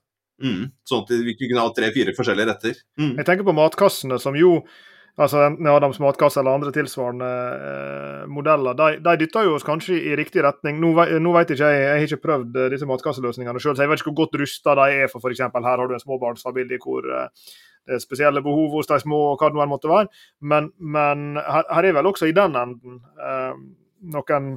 Mm. 0.43 0.67
Sånn 0.83 1.05
at 1.05 1.13
vi 1.23 1.37
kunne 1.39 1.63
ha 1.63 1.71
tre-fire 1.71 2.15
forskjellige 2.17 2.51
retter. 2.51 2.83
Mm. 2.99 3.15
Jeg 3.21 3.27
tenker 3.27 3.47
på 3.47 3.55
matkassene, 3.55 4.19
som 4.19 4.35
jo 4.35 4.59
altså 5.15 5.45
enten 5.45 5.67
Adams 5.71 6.01
matkasse 6.03 6.41
eller 6.41 6.57
andre 6.57 6.73
tilsvarende 6.75 7.27
eh, 7.67 8.25
modeller, 8.31 8.75
de, 8.75 8.97
de, 9.03 9.13
dytter 9.21 9.47
jo 9.47 9.53
oss 9.55 9.67
kanskje 9.67 9.95
i 9.95 10.15
riktig 10.19 10.43
retning. 10.43 10.81
Nå, 10.83 10.91
nå 11.23 11.35
vet 11.37 11.55
ikke 11.55 11.69
jeg, 11.71 11.85
jeg 11.85 12.01
har 12.01 12.07
ikke 12.09 12.25
prøvd 12.25 12.59
eh, 12.59 12.71
disse 12.73 12.89
matkasseløsningene 12.89 13.61
sjøl, 13.63 13.77
så 13.77 13.85
jeg 13.85 13.93
vet 13.93 14.03
ikke 14.03 14.11
hvor 14.11 14.25
godt 14.25 14.39
rusta 14.43 14.75
de 14.81 14.89
er 15.05 15.11
for 15.11 15.23
f.eks. 15.23 15.45
her 15.45 15.69
har 15.71 15.87
du 15.87 15.95
en 15.95 16.03
småbarnsfamilie 16.03 16.81
hvor 16.83 17.07
eh, 17.07 17.55
det 17.85 17.97
er 17.97 18.03
spesielle 18.03 18.43
behov 18.45 18.73
hos 18.75 18.89
de 18.89 18.99
små, 19.01 19.21
og 19.31 19.41
hva 19.41 19.51
det 19.51 19.59
nå 19.59 19.67
måtte 19.69 19.91
være. 19.91 20.09
Men, 20.41 20.71
men 20.77 21.35
her, 21.37 21.65
er 21.85 21.97
vel 21.97 22.09
også 22.11 22.29
i 22.29 22.35
den 22.35 22.57
enden 22.59 23.01
eh, 23.21 23.59
noen 24.13 24.55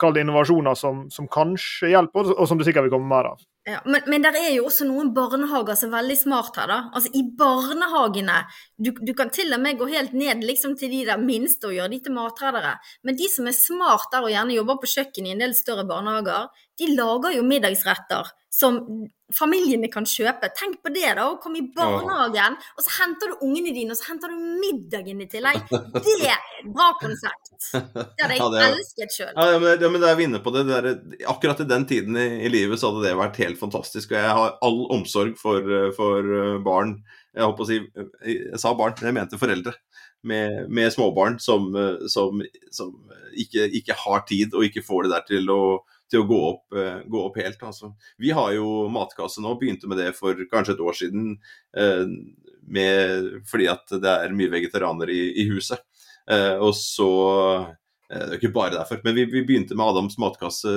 kall 0.00 0.16
innovasjoner 0.16 0.76
som, 0.78 1.04
som, 1.12 1.28
kanskje 1.28 1.90
hjelper, 1.92 2.32
og 2.36 2.48
som 2.48 2.58
det 2.58 2.66
sikkert 2.68 2.86
vil 2.86 2.96
komme 2.96 3.10
mer 3.10 3.28
av. 3.32 3.44
Ja, 3.66 3.80
men, 3.84 4.04
men 4.06 4.22
det 4.22 4.30
er 4.38 4.52
jo 4.54 4.68
også 4.68 4.86
noen 4.86 5.10
barnehager 5.14 5.74
som 5.78 5.90
er 5.90 5.98
veldig 5.98 6.16
smart 6.20 6.58
her, 6.60 6.70
da. 6.70 6.78
Altså 6.94 7.10
I 7.18 7.24
barnehagene 7.38 8.36
du, 8.78 8.92
du 8.94 9.10
kan 9.18 9.32
til 9.34 9.50
og 9.56 9.62
med 9.62 9.80
gå 9.80 9.88
helt 9.90 10.14
ned 10.16 10.44
liksom 10.46 10.76
til 10.78 10.92
de 10.94 11.02
der 11.08 11.18
minste 11.18 11.68
og 11.68 11.74
gjøre 11.74 11.90
de 11.96 11.98
til 12.04 12.14
matredere. 12.14 12.76
Men 13.02 13.18
de 13.18 13.26
som 13.32 13.50
er 13.50 13.58
smart 13.58 14.06
der 14.14 14.28
og 14.28 14.32
gjerne 14.32 14.54
jobber 14.54 14.78
på 14.82 14.92
kjøkken 14.94 15.26
i 15.26 15.34
en 15.34 15.42
del 15.42 15.56
større 15.58 15.86
barnehager, 15.88 16.46
de 16.76 16.90
lager 16.96 17.38
jo 17.38 17.44
middagsretter 17.46 18.32
som 18.56 18.78
familiene 19.36 19.88
kan 19.92 20.06
kjøpe. 20.08 20.48
Tenk 20.56 20.78
på 20.84 20.92
det, 20.94 21.08
da. 21.18 21.26
Å 21.28 21.38
komme 21.42 21.60
i 21.60 21.66
barnehagen, 21.76 22.56
og 22.76 22.84
så 22.84 22.92
henter 23.00 23.32
du 23.32 23.42
ungene 23.44 23.72
dine, 23.74 23.92
og 23.92 23.98
så 23.98 24.12
henter 24.12 24.32
du 24.32 24.38
middagen 24.62 25.20
i 25.20 25.26
tillegg. 25.30 25.58
Det 25.68 26.14
er 26.22 26.36
et 26.36 26.70
bra 26.72 26.88
konsept. 27.00 27.52
Det 27.72 27.82
hadde 27.82 28.30
jeg 28.36 28.40
ja, 28.40 28.48
det 28.54 28.62
elsket 28.70 29.16
sjøl. 29.18 29.32
Ja, 29.34 29.58
men, 29.60 29.82
ja, 29.82 29.90
men 29.92 30.04
da 30.04 30.12
er 30.12 30.20
vi 30.20 30.28
inne 30.28 30.40
på 30.44 30.52
det. 30.54 30.64
det 30.70 30.78
er, 30.78 30.88
akkurat 31.32 31.60
i 31.64 31.68
den 31.68 31.88
tiden 31.90 32.16
i, 32.20 32.28
i, 32.46 32.52
livet 32.52 32.80
så 32.80 32.92
hadde 32.92 33.04
det 33.08 33.16
vært 33.18 33.40
helt 33.42 33.60
fantastisk. 33.60 34.14
Og 34.14 34.20
jeg 34.20 34.36
har 34.40 34.56
all 34.68 34.80
omsorg 34.96 35.36
for, 35.40 35.74
for 35.98 36.32
eh, 36.40 36.56
barn. 36.64 36.96
Jeg 37.36 37.44
holdt 37.44 37.58
på 37.58 37.66
å 37.66 37.68
si 37.68 37.82
Jeg 38.24 38.62
sa 38.62 38.72
barn, 38.78 38.96
men 39.00 39.10
jeg 39.10 39.18
mente 39.18 39.40
foreldre. 39.42 39.74
Med, 40.26 40.64
med 40.72 40.88
småbarn 40.94 41.36
som, 41.42 41.68
eh, 41.76 42.06
som, 42.10 42.40
som 42.74 42.94
ikke, 43.36 43.68
ikke, 43.82 43.98
har 44.06 44.24
tid 44.30 44.56
og 44.56 44.64
ikke 44.66 44.86
får 44.86 45.06
det 45.06 45.12
der 45.12 45.28
til 45.34 45.52
å 45.52 45.60
til 46.10 46.22
å 46.22 46.28
gå 46.28 46.40
opp, 46.50 46.64
uh, 46.76 47.00
gå 47.06 47.22
opp 47.28 47.38
helt. 47.40 47.62
Altså. 47.66 47.92
Vi 48.22 48.32
har 48.34 48.52
jo 48.56 48.86
matkasse 48.92 49.42
nå, 49.42 49.54
begynte 49.60 49.90
med 49.90 50.00
det 50.02 50.12
for 50.18 50.38
kanskje 50.50 50.76
et 50.76 50.84
år 50.84 50.98
siden 50.98 51.32
uh, 51.78 52.04
med, 52.66 53.32
fordi 53.50 53.70
at 53.70 53.96
det 54.02 54.12
er 54.12 54.36
mye 54.36 54.52
vegetarianere 54.52 55.14
i, 55.14 55.24
i 55.42 55.48
huset. 55.52 55.82
Uh, 56.26 56.58
og 56.58 56.72
så 56.74 57.10
Det 58.06 58.18
er 58.22 58.36
ikke 58.38 58.54
bare 58.54 58.76
derfor, 58.76 59.00
men 59.02 59.16
vi, 59.16 59.24
vi 59.26 59.42
begynte 59.42 59.74
med 59.74 59.88
Adams 59.90 60.14
matkasse 60.22 60.70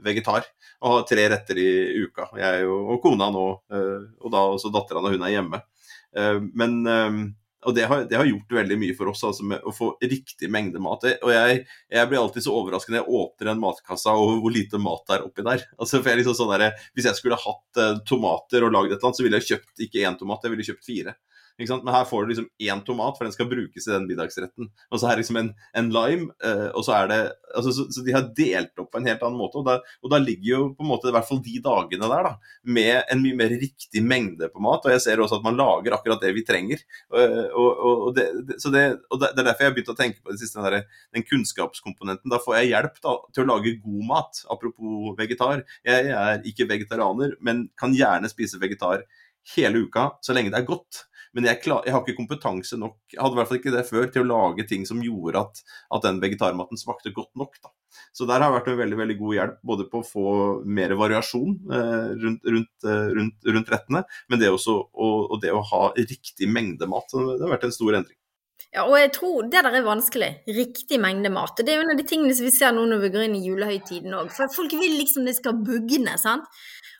vegetar 0.00 0.46
og 0.80 0.94
har 0.94 1.02
tre 1.04 1.26
retter 1.28 1.58
i 1.60 1.72
uka. 2.00 2.30
Jeg 2.40 2.64
og, 2.64 2.94
og 2.94 3.02
kona 3.04 3.26
nå, 3.28 3.42
og 3.68 4.28
da 4.32 4.44
også 4.48 4.70
dattera 4.72 5.02
når 5.04 5.18
hun 5.18 5.26
er 5.26 5.34
hjemme. 5.34 5.60
Men 6.56 6.78
og 7.66 7.74
det 7.76 7.84
har, 7.90 8.04
det 8.08 8.16
har, 8.16 8.24
gjort 8.24 8.54
veldig 8.56 8.76
mye 8.80 8.94
for 8.96 9.10
oss 9.10 9.22
altså 9.26 9.44
å 9.44 9.72
få 9.74 9.90
riktig 10.00 10.48
mengde 10.52 10.80
mat. 10.80 11.04
Og 11.20 11.32
jeg, 11.32 11.64
jeg 11.92 12.08
blir 12.08 12.20
alltid 12.20 12.46
så 12.46 12.54
overrasket 12.56 12.94
når 12.94 13.02
jeg 13.02 13.18
åpner 13.20 13.50
en 13.52 13.60
matkassa 13.60 14.14
og 14.16 14.40
hvor 14.40 14.54
lite 14.54 14.80
mat 14.80 15.04
det 15.08 15.18
er 15.18 15.26
oppi 15.26 15.44
der. 15.44 15.66
Altså 15.76 16.00
for 16.00 16.08
jeg 16.12 16.22
liksom 16.22 16.38
sånn 16.38 16.54
der, 16.54 16.78
Hvis 16.96 17.10
jeg 17.10 17.18
skulle 17.18 17.40
hatt 17.40 17.82
uh, 17.82 17.98
tomater 18.08 18.64
og 18.64 18.72
lagd 18.72 18.94
et 18.94 18.96
eller 18.96 19.10
annet, 19.10 19.20
så 19.20 19.26
ville 19.26 19.42
jeg 19.42 19.50
kjøpt 19.50 19.84
ikke 19.86 20.06
én 20.08 20.16
tomat, 20.20 20.46
jeg 20.46 20.54
ville 20.54 20.68
kjøpt 20.70 20.88
fire. 20.88 21.16
Men 21.60 21.94
her 21.94 22.06
får 22.08 22.22
du 22.22 22.32
liksom 22.32 22.48
én 22.62 22.80
tomat, 22.86 23.16
for 23.18 23.26
den 23.26 23.34
skal 23.34 23.48
brukes 23.50 23.86
i 23.86 23.92
den 23.92 24.06
middagsretten. 24.08 24.70
Og 24.90 25.00
så 25.00 25.08
er 25.08 25.16
det 25.16 25.24
liksom 25.24 25.38
en, 25.40 25.50
en 25.76 25.90
lime, 25.92 26.30
uh, 26.44 26.68
og 26.72 26.84
så 26.86 26.94
er 26.96 27.10
det 27.10 27.18
altså, 27.56 27.74
så, 27.76 27.86
så, 27.92 28.04
de 28.06 28.14
har 28.14 28.28
delt 28.36 28.80
opp 28.80 28.90
på 28.92 29.00
en 29.00 29.08
helt 29.10 29.22
annen 29.26 29.40
måte. 29.40 29.60
Og 29.60 29.66
da, 29.68 29.76
og 30.00 30.12
da, 30.12 30.20
ligger 30.22 30.48
jo 30.48 30.62
på 30.78 30.84
en 30.84 30.90
måte 30.90 31.10
i 31.10 31.14
hvert 31.14 31.28
fall 31.28 31.42
de 31.44 31.60
dagene 31.64 32.10
der 32.12 32.28
da, 32.28 32.32
med 32.78 33.12
en 33.12 33.22
mye 33.24 33.38
mer 33.38 33.54
riktig 33.60 34.02
mengde 34.04 34.50
på 34.52 34.64
mat. 34.64 34.86
Og 34.86 34.94
jeg 34.94 35.04
ser 35.04 35.22
også 35.22 35.40
at 35.40 35.46
man 35.46 35.58
lager 35.60 35.96
akkurat 35.96 36.24
det 36.24 36.32
vi 36.36 36.44
trenger. 36.48 36.84
Og, 37.10 37.36
og, 37.60 37.94
og 38.08 38.10
det, 38.16 38.26
det, 38.48 38.84
og 39.10 39.22
det, 39.22 39.30
er 39.30 39.42
derfor 39.42 39.66
jeg 39.66 39.70
har 39.70 39.76
begynt 39.76 39.94
å 39.94 39.98
tenke 39.98 40.24
på 40.24 40.34
det 40.34 40.42
siste, 40.42 40.60
den, 40.60 40.68
der, 40.68 41.00
den 41.16 41.26
kunnskapskomponenten. 41.28 42.32
Da 42.32 42.40
får 42.42 42.60
jeg 42.60 42.72
hjelp 42.72 43.00
da, 43.04 43.16
til 43.34 43.44
å 43.44 43.50
lage 43.52 43.76
god 43.84 44.04
mat. 44.10 44.44
Apropos 44.52 45.16
vegetar. 45.18 45.64
Jeg, 45.86 46.10
jeg 46.10 46.20
er 46.20 46.46
ikke 46.52 46.68
vegetarianer, 46.70 47.36
men 47.44 47.66
kan 47.80 47.96
gjerne 47.96 48.30
spise 48.32 48.60
vegetar 48.62 49.04
hele 49.56 49.86
uka 49.86 50.10
så 50.20 50.34
lenge 50.36 50.52
det 50.52 50.60
er 50.60 50.68
godt. 50.68 51.06
Men 51.36 51.46
jeg, 51.46 51.60
klar, 51.64 51.84
jeg, 51.86 51.94
har 51.94 52.02
ikke 52.02 52.18
kompetanse 52.18 52.78
nok, 52.80 52.96
jeg 53.12 53.20
hadde 53.22 53.36
i 53.36 53.38
hvert 53.38 53.50
fall 53.50 53.60
ikke 53.60 53.74
det 53.74 53.84
før, 53.86 54.08
til 54.10 54.24
å 54.24 54.30
lage 54.30 54.66
ting 54.70 54.86
som 54.88 55.02
gjorde 55.04 55.44
at, 55.44 55.60
at 55.94 56.06
den 56.06 56.18
vegetarmaten 56.22 56.80
smakte 56.80 57.14
godt 57.14 57.30
nok. 57.38 57.58
Da. 57.62 57.70
Så 58.14 58.26
der 58.26 58.42
har 58.42 58.54
vært 58.54 58.70
en 58.70 58.78
veldig 58.80 58.98
veldig 58.98 59.18
god 59.20 59.36
hjelp, 59.36 59.58
både 59.72 59.86
på 59.90 60.00
å 60.00 60.06
få 60.06 60.30
mer 60.66 60.94
variasjon 60.98 61.58
eh, 61.70 62.08
rundt, 62.24 62.48
rundt, 62.54 62.72
eh, 62.86 63.10
rundt, 63.18 63.50
rundt, 63.50 63.74
rettene, 63.74 64.04
men 64.30 64.42
det 64.42 64.50
også 64.50 64.76
og, 64.80 65.18
og 65.30 65.36
det 65.42 65.54
å 65.54 65.62
ha 65.72 65.84
riktig 65.98 66.50
mengde 66.50 66.90
mat. 66.90 67.14
Det 67.14 67.44
har 67.44 67.54
vært 67.54 67.70
en 67.70 67.78
stor 67.78 68.00
endring. 68.00 68.16
Ja, 68.70 68.84
og 68.84 68.94
jeg 69.00 69.10
tror 69.16 69.46
det 69.50 69.64
der 69.66 69.76
er 69.80 69.86
vanskelig. 69.86 70.28
Riktig 70.54 71.00
mengde 71.02 71.30
mat. 71.34 71.58
Og 71.58 71.66
det 71.66 71.72
er 71.72 71.80
jo 71.80 71.86
en 71.86 71.94
av 71.94 71.98
de 71.98 72.06
tingene 72.06 72.34
som 72.38 72.46
vi 72.46 72.52
ser 72.54 72.74
nå 72.76 72.84
når 72.86 73.00
vi 73.02 73.10
går 73.16 73.24
inn 73.26 73.38
i 73.40 73.42
julehøytiden 73.48 74.14
òg. 74.14 74.30
For 74.34 74.52
folk 74.54 74.76
vil 74.78 74.94
liksom 74.94 75.26
det 75.26 75.34
skal 75.40 75.58
bugne, 75.58 76.14
sant. 76.22 76.46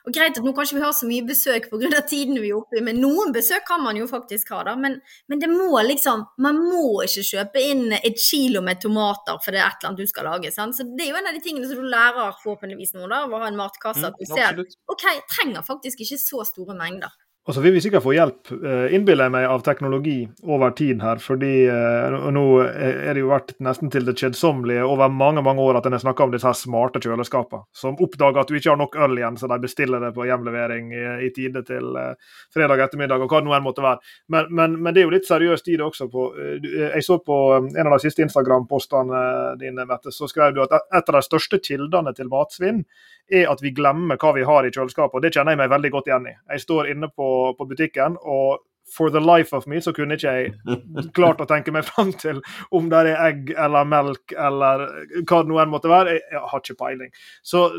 Og 0.07 0.15
greit 0.15 0.37
at 0.37 0.45
nå 0.45 0.53
kanskje 0.57 0.79
vi 0.79 0.83
har 0.83 0.93
så 0.97 1.07
mye 1.09 1.25
besøk 1.27 1.69
pga. 1.71 2.01
tiden 2.09 2.39
vi 2.41 2.49
er 2.49 2.57
oppe 2.57 2.79
i, 2.79 2.83
men 2.85 2.99
noen 3.01 3.33
besøk 3.35 3.65
kan 3.67 3.83
man 3.83 3.99
jo 3.99 4.07
faktisk 4.09 4.49
ha, 4.55 4.63
da. 4.67 4.75
Men, 4.79 4.99
men, 5.29 5.41
det 5.41 5.49
må 5.51 5.69
liksom 5.85 6.25
Man 6.41 6.57
må 6.57 7.03
ikke 7.05 7.23
kjøpe 7.27 7.61
inn 7.61 7.95
et 7.97 8.19
kilo 8.19 8.61
med 8.65 8.81
tomater 8.81 9.39
for 9.43 9.53
det 9.53 9.61
er 9.61 9.67
et 9.67 9.81
eller 9.81 9.91
annet 9.91 10.05
du 10.05 10.11
skal 10.11 10.29
lage. 10.29 10.53
Sant? 10.53 10.77
Så 10.77 10.85
det 10.87 11.05
er 11.05 11.11
jo 11.13 11.19
en 11.19 11.29
av 11.29 11.37
de 11.37 11.43
tingene 11.43 11.69
som 11.69 11.81
du 11.81 11.89
lærer 11.89 12.37
forhåpentligvis 12.43 12.95
nå, 12.97 13.07
da, 13.07 13.25
av 13.25 13.35
å 13.35 13.41
ha 13.43 13.49
en 13.51 13.59
matkasse. 13.59 14.05
At 14.07 14.17
du 14.17 14.25
mm, 14.25 14.33
ser 14.33 14.63
OK, 14.91 15.05
trenger 15.35 15.65
faktisk 15.67 16.05
ikke 16.05 16.19
så 16.21 16.45
store 16.47 16.77
mengder. 16.77 17.13
Og 17.49 17.55
så 17.55 17.61
vil 17.63 17.73
vi 17.73 17.81
sikkert 17.81 18.03
få 18.05 18.11
hjelp, 18.13 18.51
eh, 18.53 18.91
innbiller 18.93 19.25
jeg 19.25 19.33
meg, 19.33 19.47
av 19.49 19.63
teknologi 19.65 20.19
over 20.45 20.69
tid 20.77 21.01
her. 21.01 21.17
fordi 21.17 21.65
eh, 21.65 22.17
nå 22.29 22.43
er 22.61 23.13
det 23.15 23.23
jo 23.23 23.31
vært 23.31 23.55
nesten 23.57 23.89
til 23.89 24.05
det 24.05 24.13
kjedsommelige 24.13 24.85
over 24.85 25.09
mange 25.09 25.41
mange 25.41 25.61
år 25.61 25.79
at 25.79 25.87
en 25.89 25.97
har 25.97 26.03
snakka 26.03 26.23
om 26.23 26.31
disse 26.31 26.45
her 26.45 26.53
smarte 26.53 27.01
kjøleskapene, 27.01 27.65
som 27.73 27.97
oppdager 27.97 28.43
at 28.43 28.47
du 28.47 28.59
ikke 28.59 28.69
har 28.69 28.77
nok 28.77 28.95
øl 28.95 29.17
igjen, 29.17 29.39
så 29.41 29.49
de 29.49 29.57
bestiller 29.57 29.99
det 29.99 30.13
på 30.13 30.27
hjemlevering 30.29 30.93
i, 30.93 31.31
tide 31.33 31.63
til 31.65 31.95
uh, 31.97 32.13
fredag 32.53 32.83
ettermiddag, 32.85 33.23
og 33.23 33.31
hva 33.31 33.41
det 33.41 33.49
nå 33.49 33.55
enn 33.57 33.65
måtte 33.65 33.81
være. 33.81 33.99
Men, 34.29 34.51
men, 34.53 34.77
men, 34.77 34.93
det 34.93 35.01
er 35.01 35.07
jo 35.07 35.15
litt 35.15 35.29
seriøst 35.29 35.71
i 35.71 35.79
det 35.79 35.85
også. 35.85 36.09
På, 36.11 36.27
jeg 36.61 37.01
så 37.05 37.17
på 37.25 37.37
en 37.57 37.87
av 37.87 37.95
de 37.95 38.03
siste 38.03 38.21
Instagram-postene 38.25 39.23
dine, 39.61 39.87
Mette, 39.89 40.13
så 40.13 40.29
skrev 40.29 40.53
du 40.53 40.61
at 40.61 40.77
et 40.77 41.09
av 41.09 41.17
de 41.17 41.23
største 41.25 41.61
kildene 41.63 42.13
til 42.13 42.29
matsvinn 42.29 42.83
er 43.31 43.47
at 43.51 43.61
vi 43.63 43.71
glemmer 43.75 44.19
hva 44.19 44.33
vi 44.35 44.43
har 44.47 44.67
i 44.67 44.71
kjøleskapet. 44.73 45.17
og 45.17 45.23
Det 45.23 45.31
kjenner 45.33 45.55
jeg 45.55 45.61
meg 45.61 45.71
veldig 45.71 45.91
godt 45.93 46.09
igjen 46.09 46.27
i. 46.27 46.35
Jeg 46.51 46.63
står 46.65 46.91
inne 46.91 47.09
på, 47.15 47.27
på 47.57 47.67
butikken, 47.69 48.17
og 48.21 48.61
for 48.91 49.09
the 49.09 49.21
life 49.23 49.55
of 49.55 49.67
me 49.71 49.79
så 49.81 49.93
kunne 49.95 50.17
ikke 50.17 50.33
jeg 50.35 50.51
klart 51.17 51.41
å 51.41 51.47
tenke 51.49 51.71
meg 51.73 51.87
fram 51.87 52.11
til 52.19 52.41
om 52.75 52.89
det 52.91 53.05
er 53.05 53.23
egg 53.29 53.53
eller 53.55 53.87
melk 53.87 54.35
eller 54.35 54.85
hva 55.21 55.41
det 55.41 55.51
nå 55.51 55.61
enn 55.63 55.71
måtte 55.71 55.91
være. 55.91 56.19
Jeg, 56.19 56.43
har 56.51 56.63
ikke 56.63 56.79
peiling. 56.81 57.11
Så 57.43 57.69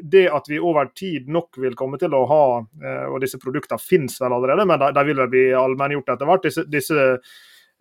det 0.00 0.28
at 0.32 0.46
vi 0.48 0.60
over 0.62 0.92
tid 0.96 1.28
nok 1.28 1.58
vil 1.60 1.76
komme 1.76 1.98
til 2.00 2.14
å 2.16 2.22
ha, 2.30 2.44
eh, 2.84 3.06
og 3.10 3.20
disse 3.24 3.40
produktene 3.42 3.82
finnes 3.82 4.16
vel 4.22 4.36
allerede, 4.36 4.66
men 4.68 4.80
de 4.80 5.06
vil 5.08 5.18
vel 5.18 5.32
bli 5.32 5.46
allmenngjort 5.56 6.14
etter 6.14 6.30
hvert, 6.30 6.46
disse, 6.46 6.64
disse 6.70 7.08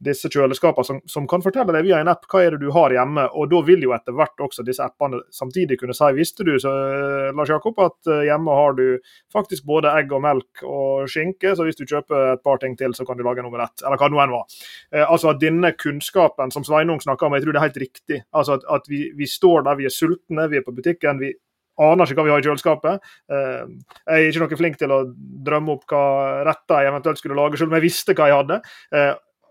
disse 0.04 0.30
kjøleskapene 0.32 0.88
som, 0.88 1.00
som, 1.10 1.28
kan 1.30 1.44
fortelle 1.44 1.74
deg 1.76 1.88
via 1.88 2.00
en 2.00 2.12
app 2.12 2.26
hva 2.32 2.44
er 2.44 2.56
det 2.56 2.62
du 2.64 2.72
har 2.76 2.94
hjemme. 2.94 3.26
og 3.36 3.50
Da 3.52 3.62
vil 3.68 3.84
jo 3.84 3.94
etter 3.96 4.16
hvert 4.16 4.44
også 4.46 4.64
disse 4.68 4.86
appene 4.86 5.22
samtidig 5.36 5.80
kunne 5.82 5.96
si 5.98 6.12
visste 6.16 6.46
du 6.48 6.54
så, 6.62 6.72
eh, 6.72 7.32
Lars 7.36 7.52
Jakob, 7.52 7.80
at 7.84 8.12
eh, 8.12 8.26
hjemme 8.30 8.56
har 8.56 8.78
du 8.80 8.86
faktisk 9.34 9.68
både 9.70 9.92
egg 10.00 10.14
og 10.16 10.24
melk 10.26 10.64
og 10.64 11.10
skinke, 11.12 11.54
så 11.56 11.68
hvis 11.68 11.80
du 11.80 11.86
kjøper 11.86 12.34
et 12.36 12.46
par 12.46 12.62
ting 12.64 12.78
til, 12.80 12.96
så 12.96 13.06
kan 13.08 13.20
du 13.20 13.26
lage 13.28 13.44
en 13.44 13.52
omelett. 13.52 13.84
Eller 13.84 14.00
hva 14.00 14.10
det 14.10 14.16
nå 14.16 14.24
enn 14.24 14.38
var. 14.38 14.64
Eh, 14.94 15.06
altså 15.06 15.34
at 15.34 15.44
Denne 15.44 15.72
kunnskapen 15.76 16.52
som 16.54 16.66
Sveinung 16.68 17.00
snakker 17.04 17.28
om, 17.28 17.36
jeg 17.38 17.46
tror 17.46 17.56
det 17.56 17.62
er 17.62 17.70
helt 17.70 17.84
riktig. 17.84 18.24
Altså 18.36 18.60
at, 18.60 18.66
at 18.80 18.90
vi, 18.92 19.06
vi, 19.18 19.28
står 19.30 19.68
der, 19.68 19.80
vi 19.80 19.88
er 19.88 19.94
sultne, 19.94 20.50
vi 20.52 20.60
er 20.60 20.66
på 20.66 20.76
butikken. 20.76 21.22
vi 21.22 21.32
aner 21.80 22.10
ikke 22.10 22.20
hva 22.20 22.28
vi 22.28 22.34
har 22.34 22.44
i 22.44 22.48
kjøleskapet. 22.48 23.10
Eh, 23.32 23.64
jeg 24.04 24.28
er 24.28 24.30
ikke 24.30 24.44
noe 24.44 24.60
flink 24.60 24.80
til 24.80 24.94
å 24.94 25.00
drømme 25.48 25.76
opp 25.78 25.88
hva 25.90 26.04
retter 26.48 26.84
jeg 26.84 26.92
eventuelt 26.92 27.22
skulle 27.22 27.40
lage, 27.40 27.60
selv 27.60 27.72
om 27.72 27.80
jeg 27.80 27.88
visste 27.88 28.16
hva 28.18 28.30
jeg 28.30 28.40
hadde 28.42 28.62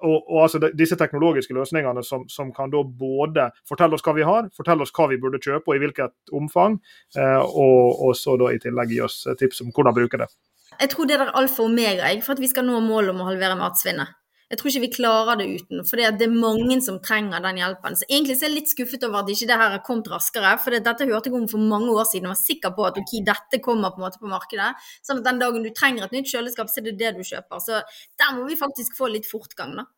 og, 0.02 0.18
og 0.30 0.42
altså 0.44 0.60
disse 0.76 0.98
teknologiske 0.98 1.54
løsningene 1.56 2.04
som, 2.06 2.26
som, 2.30 2.52
kan 2.54 2.72
da 2.72 2.82
både 2.82 3.48
fortelle 3.68 3.98
oss 3.98 4.04
hva 4.06 4.14
vi 4.16 4.26
har, 4.26 4.50
fortelle 4.56 4.84
oss 4.84 4.94
hva 4.94 5.08
vi 5.10 5.20
burde 5.20 5.40
kjøpe 5.42 5.70
og 5.70 5.76
i 5.76 5.82
hvilket 5.82 6.34
omfang, 6.34 6.78
eh, 7.16 7.40
og, 7.40 7.98
og 8.08 8.14
så 8.18 8.36
da 8.40 8.52
i 8.54 8.60
tillegg 8.62 8.94
gi 8.94 9.02
oss 9.04 9.24
tips 9.40 9.64
om 9.64 9.72
hvordan 9.74 9.96
bruke 9.96 10.20
det. 10.20 10.30
Jeg 10.78 10.92
tror 10.92 11.08
det 11.08 11.16
er 11.16 11.30
alfa 11.32 11.64
og 11.64 11.72
omega 11.72 12.10
for 12.22 12.36
at 12.36 12.42
vi 12.42 12.50
skal 12.50 12.66
nå 12.66 12.78
målet 12.84 13.14
om 13.14 13.24
å 13.24 13.30
halvere 13.30 13.58
matsvinnet. 13.58 14.17
Jeg 14.48 14.60
tror 14.60 14.70
ikke 14.70 14.80
vi 14.80 14.88
klarer 14.94 15.36
det 15.36 15.46
uten, 15.60 15.82
for 15.84 16.00
det 16.00 16.24
er 16.24 16.30
mange 16.32 16.78
som 16.80 16.96
trenger 17.04 17.42
den 17.44 17.58
hjelpen. 17.60 17.98
Så 18.00 18.06
egentlig 18.08 18.38
så 18.38 18.46
er 18.46 18.48
jeg 18.48 18.56
litt 18.62 18.70
skuffet 18.72 19.02
over 19.04 19.20
at 19.20 19.32
ikke 19.34 19.48
det 19.50 19.58
her 19.60 19.74
har 19.74 19.82
kommet 19.84 20.08
raskere, 20.08 20.54
for 20.64 20.72
dette 20.72 21.08
hørte 21.10 21.28
jeg 21.28 21.36
om 21.36 21.44
for 21.52 21.60
mange 21.60 21.92
år 21.92 22.08
siden 22.08 22.30
og 22.30 22.32
var 22.32 22.40
sikker 22.40 22.72
på 22.78 22.86
at 22.88 23.00
ok, 23.02 23.12
dette 23.26 23.60
kommer 23.64 23.92
på 23.92 24.00
en 24.00 24.06
måte 24.06 24.22
på 24.22 24.30
markedet. 24.30 24.70
Sånn 25.04 25.20
at 25.20 25.28
den 25.28 25.42
dagen 25.42 25.66
du 25.66 25.68
trenger 25.76 26.06
et 26.06 26.16
nytt 26.16 26.32
kjøleskap, 26.32 26.72
så 26.72 26.80
er 26.80 26.88
det 26.88 26.96
det 27.02 27.12
du 27.18 27.20
kjøper. 27.28 27.60
Så 27.60 27.82
der 28.22 28.32
må 28.38 28.48
vi 28.48 28.56
faktisk 28.56 28.96
få 28.96 29.10
litt 29.12 29.28
fortgang, 29.28 29.76
da. 29.82 29.88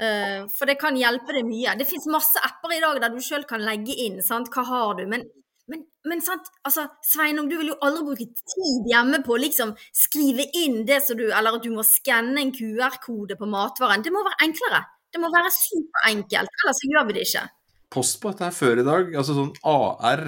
Uh, 0.00 0.48
for 0.56 0.64
det 0.64 0.78
kan 0.80 0.96
hjelpe 0.96 1.36
deg 1.36 1.44
mye. 1.44 1.76
Det 1.76 1.84
fins 1.84 2.08
masse 2.08 2.40
apper 2.40 2.72
i 2.72 2.80
dag 2.80 3.02
der 3.02 3.12
du 3.12 3.20
sjøl 3.20 3.44
kan 3.44 3.60
legge 3.60 3.92
inn 4.00 4.22
sant? 4.24 4.48
hva 4.54 4.64
har 4.64 4.96
du. 4.96 5.04
Men 5.12 5.28
men, 5.70 5.84
men 6.08 6.22
sant, 6.24 6.48
altså, 6.66 6.86
Sveinung, 7.06 7.48
du 7.50 7.56
vil 7.60 7.70
jo 7.72 7.78
aldri 7.86 8.04
bruke 8.08 8.26
tid 8.54 8.90
hjemme 8.90 9.22
på 9.26 9.36
å 9.36 9.40
liksom 9.40 9.72
skrive 9.94 10.48
inn 10.58 10.82
det 10.88 11.00
som 11.06 11.18
du 11.18 11.28
Eller 11.28 11.56
at 11.56 11.64
du 11.64 11.70
må 11.74 11.84
skanne 11.86 12.42
en 12.42 12.52
QR-kode 12.54 13.38
på 13.38 13.48
matvaren. 13.50 14.02
Det 14.04 14.12
må 14.14 14.24
være 14.26 14.48
enklere. 14.48 14.84
Det 15.10 15.22
må 15.22 15.30
være 15.32 15.50
superenkelt, 15.54 16.60
ellers 16.62 16.84
gjør 16.86 17.08
vi 17.08 17.16
det 17.16 17.26
ikke. 17.26 17.48
Post 17.90 18.20
på 18.22 18.30
dette 18.30 18.46
her 18.46 18.54
før 18.54 18.82
i 18.82 18.86
dag, 18.86 19.10
altså 19.18 19.34
sånn 19.34 19.52
AR. 19.66 20.24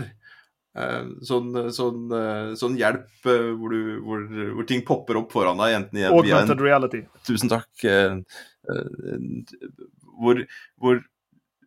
Eh, 0.72 1.09
sånn, 1.28 1.53
sånn, 1.76 2.07
eh, 2.16 2.53
sånn, 2.57 2.78
hjelp 2.80 3.28
eh, 3.28 3.51
hvor, 3.61 3.74
du, 3.74 3.99
hvor, 4.07 4.22
hvor, 4.57 4.66
ting 4.68 4.80
popper 4.88 5.20
opp 5.20 5.34
foran 5.34 5.61
deg. 5.61 5.76
enten 5.78 6.01
via 6.01 6.11
Augmented 6.11 6.57
en, 6.57 6.64
reality. 6.64 7.03
Tusen 7.28 7.53
takk. 7.53 7.68
Hvor, 10.22 10.40
hvor 10.80 11.03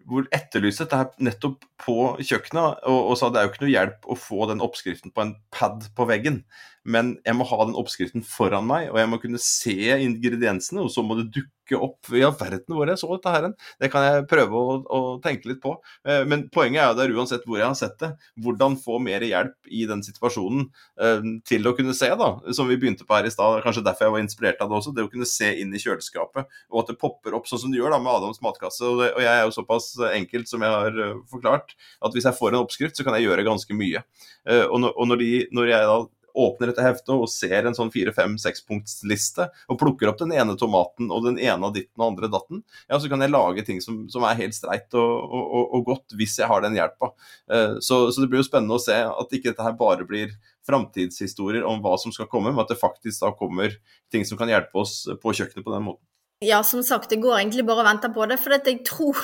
hvor 0.06 0.28
etterlyset 0.36 0.92
dette 0.92 1.26
nettopp 1.26 1.66
på 1.82 1.98
kjøkkenet, 2.22 2.86
og, 2.86 3.00
og 3.12 3.20
sa 3.20 3.32
det 3.32 3.42
er 3.42 3.48
jo 3.48 3.54
ikke 3.54 3.64
noe 3.66 3.74
hjelp 3.74 4.10
å 4.10 4.18
få 4.20 4.48
den 4.52 4.64
oppskriften 4.64 5.14
på 5.16 5.24
en 5.24 5.36
pad 5.56 5.88
på 5.98 6.08
veggen 6.10 6.44
men 6.86 7.16
jeg 7.26 7.34
må 7.34 7.46
ha 7.50 7.66
den 7.66 7.76
oppskriften 7.80 8.24
foran 8.26 8.68
meg, 8.70 8.92
og 8.92 9.00
jeg 9.02 9.10
må 9.10 9.18
kunne 9.22 9.42
se 9.42 9.76
ingrediensene, 10.06 10.84
og 10.86 10.92
så 10.94 11.02
må 11.06 11.18
det 11.20 11.32
dukke 11.34 11.54
opp 11.82 12.12
Ja, 12.14 12.30
verden 12.30 12.76
hvor 12.78 12.86
jeg 12.86 13.00
så 13.02 13.08
dette 13.10 13.32
her 13.34 13.48
Det 13.82 13.88
kan 13.90 14.04
jeg 14.06 14.26
prøve 14.30 14.54
å, 14.54 14.74
å, 14.86 15.00
tenke 15.24 15.50
litt 15.50 15.64
på. 15.64 15.72
Eh, 16.06 16.22
men 16.30 16.44
poenget 16.54 16.84
er 16.84 16.92
jo 16.92 16.98
der 17.00 17.14
uansett 17.18 17.48
hvor 17.48 17.58
jeg 17.58 17.66
har 17.66 17.78
sett 17.80 17.96
det, 18.04 18.12
hvordan 18.46 18.76
få 18.78 19.00
mer 19.02 19.26
hjelp 19.26 19.72
i 19.74 19.88
den 19.90 20.04
situasjonen 20.06 20.68
eh, 21.02 21.26
til 21.50 21.66
å 21.66 21.74
kunne 21.78 21.96
se, 21.98 22.12
da, 22.20 22.28
som 22.54 22.70
vi 22.70 22.78
begynte 22.78 23.08
på 23.08 23.18
her 23.18 23.26
i 23.26 23.34
stad, 23.34 23.64
kanskje 23.66 23.82
derfor 23.88 24.06
jeg 24.06 24.14
var 24.14 24.22
inspirert 24.22 24.62
av 24.62 24.70
det 24.70 24.78
også, 24.78 24.94
det 24.94 25.08
å 25.08 25.10
kunne 25.10 25.30
se 25.30 25.50
inn 25.64 25.74
i 25.74 25.82
kjøleskapet, 25.82 26.54
og 26.70 26.84
at 26.84 26.92
det 26.92 27.00
popper 27.02 27.34
opp 27.40 27.50
sånn 27.50 27.64
som 27.64 27.74
det 27.74 27.82
gjør 27.82 27.96
da 27.96 28.02
med 28.04 28.14
Adams 28.14 28.44
matkasse. 28.46 28.86
Og, 28.86 29.02
jeg 29.26 29.32
er 29.32 29.42
jo 29.48 29.56
såpass 29.56 29.90
enkelt 30.12 30.52
som 30.52 30.62
jeg 30.62 30.76
har 30.76 31.02
uh, 31.02 31.24
forklart, 31.34 31.74
at 32.06 32.14
hvis 32.14 32.30
jeg 32.30 32.38
får 32.38 32.54
en 32.54 32.62
oppskrift, 32.62 33.00
så 33.00 33.08
kan 33.08 33.18
jeg 33.18 33.26
gjøre 33.26 33.48
ganske 33.48 33.78
mye. 33.78 34.06
Og 34.46 34.78
når, 34.78 35.18
de, 35.18 35.30
når 35.56 35.72
jeg 35.72 35.90
da 35.90 35.98
åpner 36.36 36.72
dette 36.72 36.84
heftet 36.86 37.14
og 37.16 37.30
ser 37.32 37.68
en 37.68 37.76
sånn 37.78 37.92
fire-fem-sekspunktsliste, 37.94 39.48
og 39.72 39.80
plukker 39.82 40.12
opp 40.12 40.20
den 40.22 40.34
ene 40.36 40.58
tomaten 40.60 41.12
og 41.14 41.26
den 41.28 41.40
ene 41.40 41.70
av 41.70 41.76
ditten 41.76 42.02
og 42.02 42.12
andre 42.12 42.30
datten, 42.32 42.64
ja, 42.90 43.00
så 43.00 43.12
kan 43.12 43.24
jeg 43.24 43.34
lage 43.34 43.66
ting 43.68 43.82
som, 43.84 44.04
som 44.12 44.26
er 44.28 44.40
helt 44.40 44.58
streit 44.58 44.94
og, 44.98 45.14
og, 45.26 45.62
og, 45.64 45.86
godt, 45.92 46.18
hvis 46.20 46.38
jeg 46.42 46.50
har 46.52 46.66
den 46.66 46.78
hjelpa. 46.78 47.12
Uh, 47.52 47.78
så, 47.80 48.06
så, 48.10 48.22
det 48.22 48.32
blir 48.32 48.44
jo 48.44 48.50
spennende 48.50 48.78
å 48.78 48.84
se 48.84 48.98
at 49.06 49.38
ikke 49.38 49.52
dette 49.52 49.66
her 49.66 49.78
bare 49.80 50.08
blir 50.08 50.34
framtidshistorier 50.66 51.66
om 51.68 51.82
hva 51.84 51.96
som 52.02 52.14
skal 52.16 52.30
komme, 52.32 52.52
men 52.52 52.64
at 52.64 52.74
det 52.74 52.82
faktisk 52.82 53.24
da 53.24 53.32
kommer 53.38 53.76
ting 54.14 54.26
som 54.28 54.40
kan 54.40 54.52
hjelpe 54.52 54.82
oss 54.82 55.04
på 55.22 55.36
kjøkkenet 55.36 55.66
på 55.66 55.74
den 55.76 55.88
måten. 55.92 56.04
Ja, 56.46 56.62
som 56.64 56.84
sagt, 56.86 57.10
det 57.10 57.22
går 57.24 57.40
egentlig 57.40 57.66
bare 57.66 57.82
å 57.82 57.88
vente 57.88 58.10
på 58.14 58.26
det. 58.30 58.38
For 58.42 58.56
jeg 58.56 58.84
tror 58.88 59.22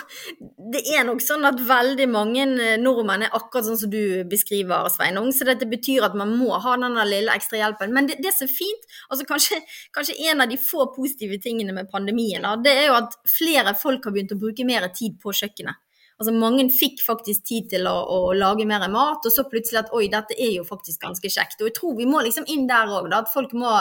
det 0.73 0.81
er 0.95 1.05
nok 1.07 1.21
sånn 1.23 1.45
at 1.47 1.59
veldig 1.67 2.07
mange 2.11 2.45
eh, 2.49 2.77
nordmenn 2.81 3.27
er 3.27 3.35
akkurat 3.37 3.67
sånn 3.67 3.79
som 3.83 3.91
du 3.93 4.23
beskriver, 4.31 4.89
Sveinung. 4.93 5.29
Så 5.35 5.47
dette 5.47 5.67
betyr 5.69 6.07
at 6.07 6.17
man 6.17 6.33
må 6.39 6.55
ha 6.63 6.75
den 6.81 6.97
lille 7.09 7.35
ekstra 7.35 7.61
hjelpen. 7.61 7.93
Men 7.95 8.09
det, 8.09 8.19
det 8.23 8.33
som 8.35 8.47
er 8.47 8.55
fint, 8.55 8.89
altså 9.09 9.27
kanskje, 9.29 9.61
kanskje, 9.95 10.17
en 10.31 10.43
av 10.43 10.51
de 10.51 10.59
få 10.61 10.89
positive 10.95 11.37
tingene 11.43 11.75
med 11.75 11.91
pandemien, 11.91 12.47
det 12.65 12.73
er 12.73 12.89
jo 12.89 12.97
at 12.99 13.17
flere 13.29 13.75
folk 13.77 14.07
har 14.07 14.15
begynt 14.15 14.35
å 14.35 14.41
bruke 14.41 14.67
mer 14.67 14.89
tid 14.95 15.19
på 15.21 15.35
kjøkkenet. 15.35 15.79
Altså 16.21 16.35
Mange 16.37 16.67
fikk 16.69 16.99
faktisk 17.01 17.47
tid 17.49 17.71
til 17.71 17.87
å, 17.89 17.95
å, 18.13 18.17
lage 18.37 18.67
mer 18.69 18.83
mat, 18.93 19.25
og 19.25 19.33
så 19.33 19.41
plutselig 19.49 19.79
at 19.79 19.93
oi, 19.97 20.03
dette 20.11 20.35
er 20.37 20.51
jo 20.59 20.65
faktisk 20.67 21.01
ganske 21.01 21.31
kjekt. 21.33 21.57
Og 21.63 21.71
jeg 21.71 21.77
tror 21.79 21.95
vi 21.97 22.05
må 22.05 22.21
liksom 22.21 22.45
inn 22.53 22.67
der 22.69 22.91
òg, 22.93 23.09
at 23.17 23.31
folk 23.33 23.55
må, 23.57 23.71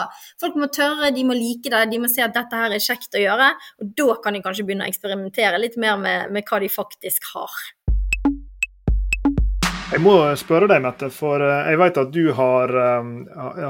folk 0.41 0.57
må, 0.57 0.71
tørre, 0.73 1.11
de 1.13 1.21
må 1.27 1.37
like 1.37 1.69
det, 1.69 1.83
de 1.91 1.99
må 2.01 2.09
se 2.09 2.25
at 2.25 2.33
dette 2.33 2.57
her 2.57 2.73
er 2.73 2.81
kjekt 2.81 3.13
å 3.13 3.21
gjøre. 3.21 3.51
Og 3.83 3.93
da 4.01 4.17
kan 4.23 4.33
de 4.33 4.41
kanskje 4.41 4.65
begynne 4.65 4.89
å 4.89 4.89
eksperimentere 4.89 5.61
litt 5.61 5.77
mer 5.77 6.01
med, 6.01 6.33
med 6.33 6.49
hva 6.49 6.63
de 6.65 6.71
faktisk 6.73 7.29
har. 7.35 7.61
Jeg 9.91 9.99
må 9.99 10.15
spørre 10.39 10.69
deg, 10.71 10.81
Mette, 10.85 11.11
for 11.11 11.43
eh, 11.43 11.69
jeg 11.69 11.79
vet 11.81 11.97
at 11.99 12.11
du 12.15 12.23
har, 12.33 12.71
eh, 12.79 13.07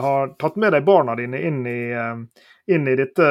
har 0.06 0.34
tatt 0.40 0.60
med 0.62 0.72
deg 0.76 0.86
barna 0.86 1.16
dine 1.18 1.40
inn 1.44 1.64
i 1.66 1.80
eh, 1.98 2.48
inn 2.72 2.86
i 2.88 2.94
dette 2.96 3.26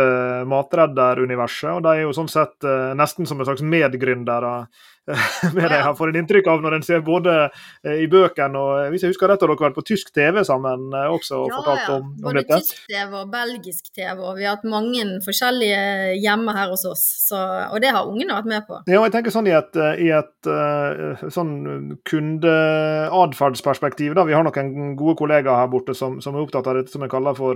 matredderuniverset. 0.50 1.70
Og 1.76 1.84
de 1.86 1.92
er 1.94 2.02
jo 2.02 2.12
sånn 2.12 2.28
sett 2.28 2.66
nesten 2.98 3.28
som 3.30 3.38
en 3.40 3.46
slags 3.46 3.62
medgründere 3.64 4.66
med 5.56 5.70
det 5.70 5.78
jeg 5.80 5.96
får 5.98 6.12
en 6.12 6.18
inntrykk 6.20 6.46
av 6.52 6.62
når 6.64 6.76
en 6.76 6.84
ser 6.86 7.00
både 7.04 7.32
eh, 7.46 7.98
i 8.04 8.06
bøkene 8.10 8.60
og 8.60 8.70
eh, 8.80 8.88
Hvis 8.92 9.02
jeg 9.04 9.12
husker 9.14 9.28
rett, 9.30 9.42
har 9.42 9.50
dere 9.50 9.66
vært 9.66 9.78
på 9.78 9.86
tysk 9.90 10.06
TV 10.16 10.34
sammen 10.46 10.80
eh, 10.96 11.08
også 11.10 11.34
og 11.44 11.50
ja, 11.50 11.54
fortalt 11.58 11.86
om, 11.96 12.04
om 12.10 12.24
både 12.24 12.42
dette? 12.42 12.54
Både 12.54 12.66
tysk 12.66 12.78
TV 12.90 13.10
og 13.20 13.26
belgisk 13.32 13.84
TV, 13.90 14.18
og 14.18 14.32
vi 14.38 14.44
har 14.46 14.52
hatt 14.56 14.70
mange 14.70 15.02
forskjellige 15.24 15.82
hjemme 16.20 16.50
her 16.56 16.68
hos 16.72 16.84
oss. 16.88 17.04
Så, 17.28 17.38
og 17.38 17.78
det 17.82 17.90
har 17.94 18.08
ungene 18.08 18.38
vært 18.38 18.50
med 18.50 18.62
på. 18.68 18.74
Ja, 18.90 19.00
jeg 19.04 19.12
tenker 19.14 19.32
sånn 19.34 19.50
i 19.50 19.56
et, 19.56 19.74
i 20.00 20.08
et 20.14 20.38
sånn 21.32 21.52
kundeatferdsperspektiv, 22.08 24.14
da. 24.18 24.22
Vi 24.28 24.36
har 24.36 24.44
noen 24.46 24.96
gode 24.98 25.16
kollegaer 25.20 25.62
her 25.62 25.72
borte 25.72 25.94
som, 25.96 26.12
som, 26.24 26.36
er 26.36 26.44
opptatt 26.44 26.68
av 26.70 26.80
dette 26.80 26.92
som 26.92 27.02
jeg 27.04 27.12
kaller 27.12 27.34
for 27.38 27.54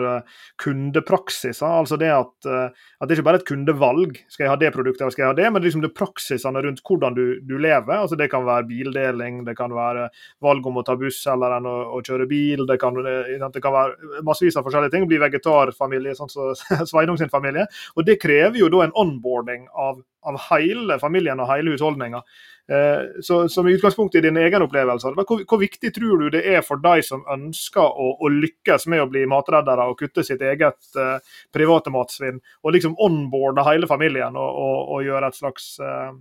kundepraksiser. 0.63 1.67
Altså 1.67 1.97
det 2.01 2.13
at, 2.15 2.37
at 2.47 3.09
det 3.09 3.19
ikke 3.19 3.29
bare 3.29 3.41
er 3.41 3.45
et 3.45 3.49
kundevalg. 3.49 4.19
Skal 4.33 4.47
jeg 4.47 4.53
ha 4.53 4.61
det 4.61 4.73
produktet 4.75 5.05
eller 5.05 5.15
skal 5.15 5.27
jeg 5.27 5.33
ha 5.33 5.39
det? 5.39 5.51
Men 5.55 5.65
liksom 5.65 5.85
det 5.85 5.95
praksisene 5.97 6.63
rundt 6.65 6.83
hvordan 6.85 7.17
du 7.17 7.25
du 7.49 7.57
lever. 7.59 7.97
Altså 7.97 8.17
Det 8.17 8.31
kan 8.33 8.47
være 8.47 8.67
bildeling, 8.69 9.43
det 9.47 9.57
kan 9.59 9.75
være 9.75 10.09
valg 10.45 10.67
om 10.67 10.81
å 10.81 10.87
ta 10.87 10.97
buss 11.01 11.21
eller 11.31 11.59
enn 11.59 11.69
å, 11.71 11.77
å 11.99 12.01
kjøre 12.05 12.29
bil. 12.31 12.65
Det 12.69 12.79
kan, 12.81 12.97
det 12.97 13.63
kan, 13.63 13.75
være 13.75 14.25
massevis 14.27 14.59
av 14.59 14.67
forskjellige 14.67 14.97
ting. 14.97 15.07
Bli 15.11 15.21
vegetarfamilie, 15.23 16.17
sånn 16.19 16.33
som 16.33 16.55
Sveinung 16.91 17.21
sin 17.21 17.33
familie. 17.33 17.69
Og 17.95 18.09
det 18.09 18.21
krever 18.23 18.59
jo 18.61 18.73
da 18.73 18.85
en 18.87 18.97
onboarding 19.05 19.69
av, 19.71 20.03
av 20.25 20.43
hele 20.51 20.99
familien 21.03 21.41
og 21.43 21.51
hele 21.53 21.77
husholdninga. 21.77 22.25
Eh, 22.69 23.21
så, 23.23 23.49
så, 23.49 23.69
utgangspunkt 23.69 24.15
i 24.15 24.21
din 24.21 24.37
egen 24.37 24.63
opplevelse, 24.65 25.11
hvor, 25.29 25.43
hvor, 25.45 25.61
viktig 25.61 25.91
tror 25.93 26.23
du 26.23 26.31
det 26.33 26.47
er 26.49 26.63
for 26.65 26.81
de 26.81 27.03
som 27.05 27.21
ønsker 27.29 27.85
å, 27.85 28.07
å 28.25 28.31
lykkes 28.33 28.87
med 28.89 29.03
å 29.05 29.09
bli 29.11 29.27
matreddere 29.29 29.85
og 29.91 29.99
kutte 30.01 30.25
sitt 30.25 30.41
eget 30.41 30.97
eh, 30.97 31.19
private 31.53 31.93
matsvinn, 31.93 32.41
og 32.65 32.73
liksom 32.73 32.97
onboarde 32.97 33.67
hele 33.69 33.91
familien 33.91 34.41
og, 34.41 34.49
og, 34.65 34.79
og 34.97 35.05
gjøre 35.05 35.29
et 35.29 35.37
slags 35.37 35.69
uh, 35.85 36.17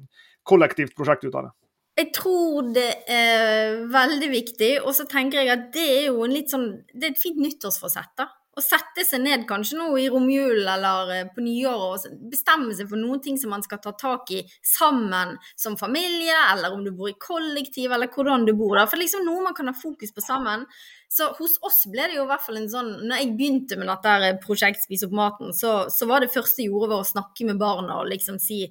kollektivt 0.48 0.96
prosjekt 0.98 1.26
ut 1.28 1.36
av 1.36 1.50
det? 1.50 1.54
Jeg 1.94 2.10
tror 2.16 2.72
det 2.74 2.89
er 3.12 3.84
veldig 3.94 4.30
viktig, 4.32 4.72
og 4.82 4.96
så 4.98 5.06
tenker 5.10 5.44
jeg 5.44 5.52
at 5.54 5.68
det 5.76 5.84
er 5.84 6.08
jo 6.08 6.24
en 6.26 6.34
litt 6.34 6.50
sånn 6.50 6.72
Det 6.89 7.06
er 7.06 7.12
et 7.14 7.22
fint 7.22 7.38
nyttårsforsett, 7.38 8.16
da. 8.18 8.32
Å 8.54 8.62
sette 8.62 9.02
seg 9.02 9.24
ned 9.24 9.48
kanskje 9.50 9.80
nå 9.80 9.88
i 9.98 10.10
romjulen 10.14 10.68
eller 10.70 11.10
eh, 11.10 11.30
på 11.34 11.41
nyåret 11.41 12.04
og 12.06 12.28
bestemme 12.30 12.76
seg 12.78 12.86
for 12.91 13.02
noen 13.02 13.22
ting 13.22 13.39
som 13.41 13.50
man 13.50 13.66
skal 13.66 13.80
ta 13.82 13.96
tak 13.98 14.30
i 14.30 14.44
sammen 14.62 15.32
som 15.58 15.78
familie, 15.78 16.36
eller 16.52 16.76
om 16.76 16.84
du 16.86 16.91
bor 16.94 17.10
i 17.10 17.16
kollektiv, 17.18 17.89
eller 17.96 18.14
hvordan 18.14 18.46
du 18.46 18.54
bor. 18.54 18.76
der. 18.78 18.89
For 18.91 19.02
liksom 19.02 19.26
noe 19.26 19.41
man 19.48 19.58
kan 19.58 19.72
ha 19.72 19.74
fokus 19.74 20.14
på 20.14 20.22
sammen. 20.22 20.68
Så 21.10 21.32
hos 21.39 21.58
oss 21.66 21.82
ble 21.89 22.06
det 22.10 22.20
jo 22.20 22.28
i 22.28 22.30
hvert 22.30 22.41
fall 22.41 22.58
en 22.58 22.70
sånn 22.72 22.88
Når 23.06 23.20
jeg 23.20 23.34
begynte 23.38 23.76
med 23.78 23.86
dette 23.86 24.32
prosjekt 24.41 24.82
Spis 24.82 25.04
opp 25.06 25.14
maten, 25.14 25.52
så, 25.54 25.84
så 25.94 26.08
var 26.10 26.24
det 26.24 26.32
første 26.34 26.64
jeg 26.64 26.72
gjorde, 26.72 26.89
var 26.89 27.04
å 27.04 27.10
snakke 27.10 27.46
med 27.50 27.62
barna 27.62 28.00
og 28.02 28.10
liksom 28.10 28.39
si 28.41 28.64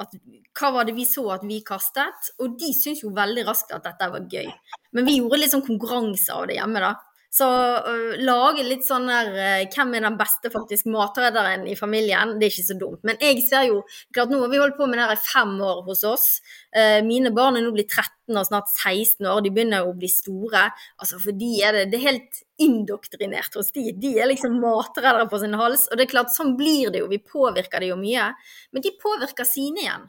at, 0.00 0.14
hva 0.58 0.70
var 0.74 0.88
det 0.88 0.96
vi 0.96 1.06
så 1.08 1.24
at 1.34 1.44
vi 1.46 1.60
kastet? 1.66 2.30
Og 2.42 2.56
de 2.60 2.70
syntes 2.74 3.04
jo 3.04 3.12
veldig 3.14 3.46
raskt 3.48 3.74
at 3.76 3.86
dette 3.86 4.10
var 4.12 4.28
gøy. 4.30 4.48
Men 4.94 5.08
vi 5.08 5.18
gjorde 5.18 5.40
litt 5.40 5.54
sånn 5.54 5.66
konkurranse 5.66 6.34
av 6.34 6.48
det 6.50 6.58
hjemme, 6.58 6.82
da. 6.82 6.94
Så 7.34 7.46
uh, 7.46 8.12
lage 8.22 8.62
litt 8.62 8.84
sånn 8.86 9.08
der 9.10 9.30
uh, 9.34 9.62
Hvem 9.72 9.96
er 9.98 10.04
den 10.06 10.18
beste 10.20 10.52
faktisk 10.54 10.86
matredderen 10.92 11.64
i 11.66 11.74
familien? 11.74 12.36
Det 12.38 12.46
er 12.46 12.52
ikke 12.52 12.66
så 12.68 12.76
dumt. 12.78 13.00
Men 13.06 13.18
jeg 13.22 13.42
ser 13.48 13.66
jo 13.72 13.80
klart 14.14 14.30
Nå 14.30 14.38
har 14.44 14.52
vi 14.52 14.60
holdt 14.62 14.78
på 14.78 14.86
med 14.86 15.00
det 15.00 15.08
her 15.08 15.18
i 15.18 15.24
fem 15.24 15.56
år 15.58 15.82
hos 15.88 16.04
oss. 16.06 16.28
Uh, 16.70 17.00
mine 17.06 17.34
barn 17.34 17.58
er 17.58 17.66
nå 17.66 17.74
blitt 17.74 17.90
13 17.90 18.38
og 18.38 18.46
snart 18.46 18.70
16 18.70 19.26
år. 19.26 19.42
De 19.42 19.54
begynner 19.54 19.82
jo 19.82 19.90
å 19.90 19.98
bli 19.98 20.10
store. 20.12 20.68
Altså 21.02 21.18
For 21.24 21.34
de 21.42 21.50
er 21.66 21.80
det, 21.80 21.88
det 21.90 22.00
er 22.00 22.08
helt 22.12 22.42
indoktrinert 22.62 23.58
hos 23.58 23.74
de. 23.74 23.88
De 23.98 24.14
er 24.14 24.30
liksom 24.30 24.60
matreddere 24.62 25.26
på 25.30 25.42
sin 25.42 25.58
hals. 25.58 25.88
Og 25.90 25.98
det 25.98 26.06
er 26.06 26.14
klart, 26.14 26.34
sånn 26.36 26.54
blir 26.60 26.94
det 26.94 27.02
jo. 27.02 27.10
Vi 27.10 27.18
påvirker 27.18 27.82
det 27.82 27.90
jo 27.90 27.98
mye. 27.98 28.30
Men 28.70 28.86
de 28.86 28.94
påvirker 29.02 29.48
sine 29.48 29.82
igjen. 29.82 30.06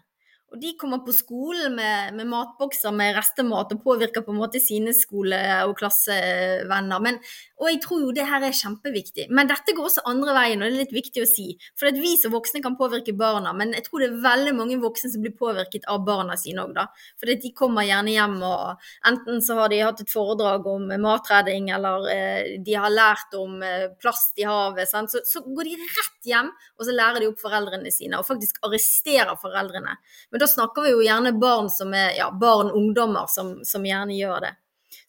Og 0.56 0.62
de 0.62 0.72
kommer 0.80 1.02
på 1.04 1.12
skolen 1.12 1.74
med, 1.76 2.14
med, 2.16 2.30
matbokser 2.32 2.94
med 2.96 3.18
restemat 3.18 3.74
og 3.76 3.82
påvirker 3.84 4.24
på 4.24 4.32
en 4.32 4.40
måte 4.40 4.62
sine 4.64 4.94
skole- 4.96 5.42
og 5.68 5.74
klassevenner. 5.76 7.02
Men, 7.04 7.18
og 7.60 7.68
jeg 7.68 7.82
tror 7.84 8.06
jo 8.06 8.14
det 8.16 8.24
her 8.30 8.46
er 8.48 8.56
kjempeviktig. 8.56 9.26
Men 9.36 9.50
dette 9.52 9.76
går 9.76 9.90
også 9.90 10.06
andre 10.08 10.32
veien, 10.38 10.64
og 10.64 10.70
det 10.70 10.78
er 10.78 10.84
litt 10.86 10.96
viktig 10.96 11.26
å 11.26 11.28
si. 11.28 11.50
For 11.76 11.92
vi 11.92 12.14
som 12.22 12.32
voksne 12.32 12.62
kan 12.64 12.78
påvirke 12.80 13.12
barna, 13.20 13.52
men 13.52 13.74
jeg 13.76 13.84
tror 13.90 14.06
det 14.06 14.08
er 14.14 14.24
veldig 14.24 14.54
mange 14.56 14.78
voksne 14.80 15.12
som 15.12 15.26
blir 15.26 15.36
påvirket 15.36 15.90
av 15.92 16.06
barna 16.08 16.40
sine 16.40 16.64
òg, 16.64 16.72
da. 16.78 16.88
For 17.20 17.28
de 17.28 17.52
kommer 17.52 17.90
gjerne 17.90 18.16
hjem 18.16 18.40
og 18.48 18.88
enten 19.12 19.44
så 19.44 19.60
har 19.60 19.76
de 19.76 19.82
hatt 19.84 20.06
et 20.06 20.16
foredrag 20.16 20.72
om 20.72 20.88
matredding, 21.04 21.68
eller 21.76 22.08
eh, 22.16 22.56
de 22.64 22.80
har 22.80 22.96
lært 22.96 23.36
om 23.36 23.60
eh, 23.60 23.90
plast 24.00 24.40
i 24.40 24.48
havet. 24.48 24.88
Så, 24.88 25.20
så, 25.28 25.44
går 25.44 25.68
de 25.68 25.76
rett 25.84 26.32
hjem, 26.32 26.56
og 26.80 26.88
så 26.88 26.96
lærer 26.96 27.26
de 27.26 27.30
opp 27.34 27.44
foreldrene 27.44 27.92
sine, 27.92 28.24
og 28.24 28.28
faktisk 28.32 28.64
arresterer 28.64 29.36
foreldrene. 29.44 30.00
Men 30.32 30.42
da 30.42 30.45
snakker 30.50 30.86
vi 30.86 30.94
jo 30.94 31.02
gjerne 31.06 31.36
barn 31.40 31.72
som 31.74 31.94
er 31.96 32.16
ja, 32.18 32.30
barn, 32.32 32.72
ungdommer, 32.76 33.30
som, 33.32 33.58
som 33.68 33.86
gjerne 33.86 34.18
gjør 34.18 34.48
det. 34.48 34.56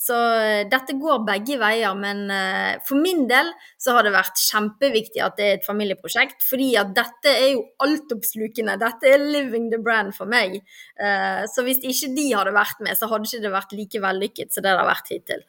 Så 0.07 0.14
uh, 0.14 0.62
dette 0.70 0.95
går 1.01 1.24
begge 1.26 1.57
veier, 1.61 1.97
men 1.99 2.26
uh, 2.30 2.76
for 2.87 3.01
min 3.01 3.24
del 3.30 3.49
så 3.80 3.97
har 3.97 4.07
det 4.07 4.14
vært 4.14 4.39
kjempeviktig 4.39 5.22
at 5.24 5.39
det 5.39 5.49
er 5.49 5.59
et 5.59 5.66
familieprosjekt. 5.66 6.45
Fordi 6.47 6.70
at 6.80 6.93
dette 6.97 7.32
er 7.32 7.51
jo 7.55 7.64
altoppslukende. 7.82 8.78
Dette 8.82 9.11
er 9.11 9.24
living 9.24 9.70
the 9.72 9.80
brand 9.82 10.14
for 10.16 10.30
meg. 10.30 10.61
Uh, 11.01 11.43
så 11.51 11.66
hvis 11.66 11.82
ikke 11.82 12.14
de 12.16 12.30
hadde 12.34 12.55
vært 12.57 12.82
med, 12.84 12.95
så 12.99 13.11
hadde 13.11 13.30
ikke 13.30 13.45
det 13.47 13.55
vært 13.57 13.76
like 13.76 14.03
vellykket 14.07 14.55
som 14.55 14.66
det 14.66 14.72
det 14.72 14.82
har 14.82 14.91
vært 14.91 15.14
hittil. 15.14 15.47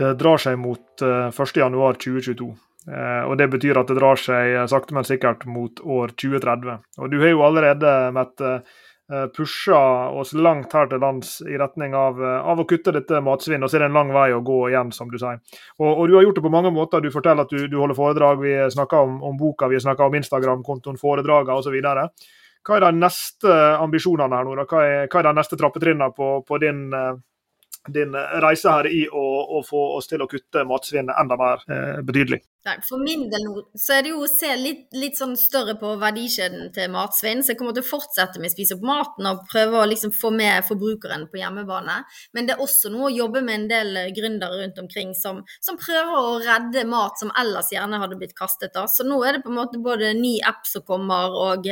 Det 0.00 0.14
drar 0.16 0.40
seg 0.40 0.56
mot 0.56 1.02
1.1.2022. 1.04 2.54
Eh, 2.90 3.24
og 3.28 3.36
Det 3.38 3.48
betyr 3.48 3.78
at 3.78 3.90
det 3.90 3.98
drar 4.00 4.18
seg 4.18 4.54
eh, 4.54 4.68
sakte, 4.70 4.94
men 4.96 5.06
sikkert 5.06 5.46
mot 5.46 5.80
år 5.80 6.14
2030. 6.18 6.80
Og 6.98 7.10
Du 7.10 7.20
har 7.22 7.30
jo 7.30 7.44
allerede 7.46 7.92
Mette, 8.16 8.52
eh, 9.12 9.26
pusha 9.36 10.10
oss 10.18 10.32
langt 10.34 10.72
her 10.72 10.90
til 10.90 11.02
lands 11.02 11.38
i 11.46 11.58
retning 11.58 11.94
av, 11.94 12.20
av 12.20 12.60
å 12.60 12.66
kutte 12.66 12.94
dette 12.96 13.22
matsvinnet. 13.22 13.64
Og 13.64 13.70
så 13.70 13.78
er 13.78 13.86
det 13.86 13.90
en 13.92 13.98
lang 14.00 14.12
vei 14.14 14.28
å 14.34 14.42
gå 14.42 14.60
igjen, 14.72 14.92
som 14.96 15.10
du 15.10 15.18
sier. 15.18 15.38
Og, 15.78 15.88
og 15.92 16.08
Du 16.08 16.16
har 16.16 16.26
gjort 16.26 16.42
det 16.42 16.46
på 16.48 16.54
mange 16.56 16.74
måter. 16.74 17.00
Du 17.00 17.10
forteller 17.14 17.46
at 17.46 17.54
du, 17.54 17.66
du 17.68 17.78
holder 17.78 17.98
foredrag, 17.98 18.42
vi 18.42 18.58
snakker 18.74 19.06
om, 19.06 19.22
om 19.22 19.38
boka, 19.38 19.70
vi 19.70 19.80
snakker 19.80 20.08
om 20.08 20.20
Instagram-kontoen, 20.20 20.98
foredragene 20.98 21.58
osv. 21.62 21.78
Hva 22.60 22.76
er 22.76 22.84
de 22.84 22.92
neste 23.00 23.56
ambisjonene 23.80 24.36
her 24.36 24.44
nå? 24.44 24.54
Da? 24.58 24.68
Hva, 24.68 24.84
er, 24.84 25.06
er 25.08 25.26
de 25.30 25.36
neste 25.38 25.56
trappetrinnene 25.56 26.10
på, 26.16 26.40
på 26.46 26.58
din 26.60 26.88
din 27.88 28.12
reise 28.12 28.68
her 28.68 28.86
i 28.92 29.06
å, 29.08 29.26
å, 29.56 29.62
få 29.64 29.80
oss 29.96 30.10
til 30.10 30.20
å 30.20 30.28
kutte 30.28 30.66
matsvinnet 30.68 31.16
enda 31.16 31.38
mer 31.40 31.62
eh, 31.70 32.00
betydelig? 32.04 32.42
Nei, 32.60 32.74
For 32.84 33.00
min 33.00 33.22
del 33.32 33.46
nå 33.46 33.62
så 33.80 33.94
er 33.96 34.02
det 34.04 34.10
jo 34.10 34.18
å 34.20 34.28
se 34.28 34.50
litt, 34.60 34.82
litt 34.92 35.16
sånn 35.16 35.32
større 35.40 35.78
på 35.80 35.94
verdikjeden 36.02 36.68
til 36.74 36.90
matsvinn. 36.92 37.40
Så 37.40 37.54
jeg 37.54 37.58
kommer 37.60 37.72
til 37.72 37.86
å 37.86 37.88
fortsette 37.88 38.36
med 38.36 38.50
å 38.50 38.52
spise 38.52 38.76
opp 38.76 38.82
maten 38.84 39.28
og 39.30 39.46
prøve 39.48 39.78
å 39.80 39.86
liksom 39.88 40.12
få 40.12 40.28
med 40.36 40.66
forbrukeren 40.68 41.24
på 41.32 41.40
hjemmebane. 41.40 41.94
Men 42.36 42.48
det 42.48 42.54
er 42.54 42.60
også 42.60 42.92
noe 42.92 43.08
å 43.08 43.14
jobbe 43.14 43.40
med 43.46 43.62
en 43.62 43.64
del 43.70 44.00
gründere 44.12 44.58
rundt 44.60 44.80
omkring 44.82 45.14
som, 45.16 45.40
som, 45.64 45.78
prøver 45.80 46.18
å 46.18 46.34
redde 46.44 46.84
mat 46.90 47.16
som 47.16 47.32
ellers 47.40 47.70
gjerne 47.72 48.02
hadde 48.02 48.20
blitt 48.20 48.36
kastet. 48.36 48.74
da. 48.76 48.84
Så 48.92 49.08
nå 49.08 49.22
er 49.24 49.38
det 49.38 49.44
på 49.46 49.54
en 49.54 49.56
måte 49.62 49.80
både 49.80 50.12
ny 50.18 50.34
app 50.44 50.68
som 50.68 50.84
kommer, 50.84 51.32
og, 51.32 51.64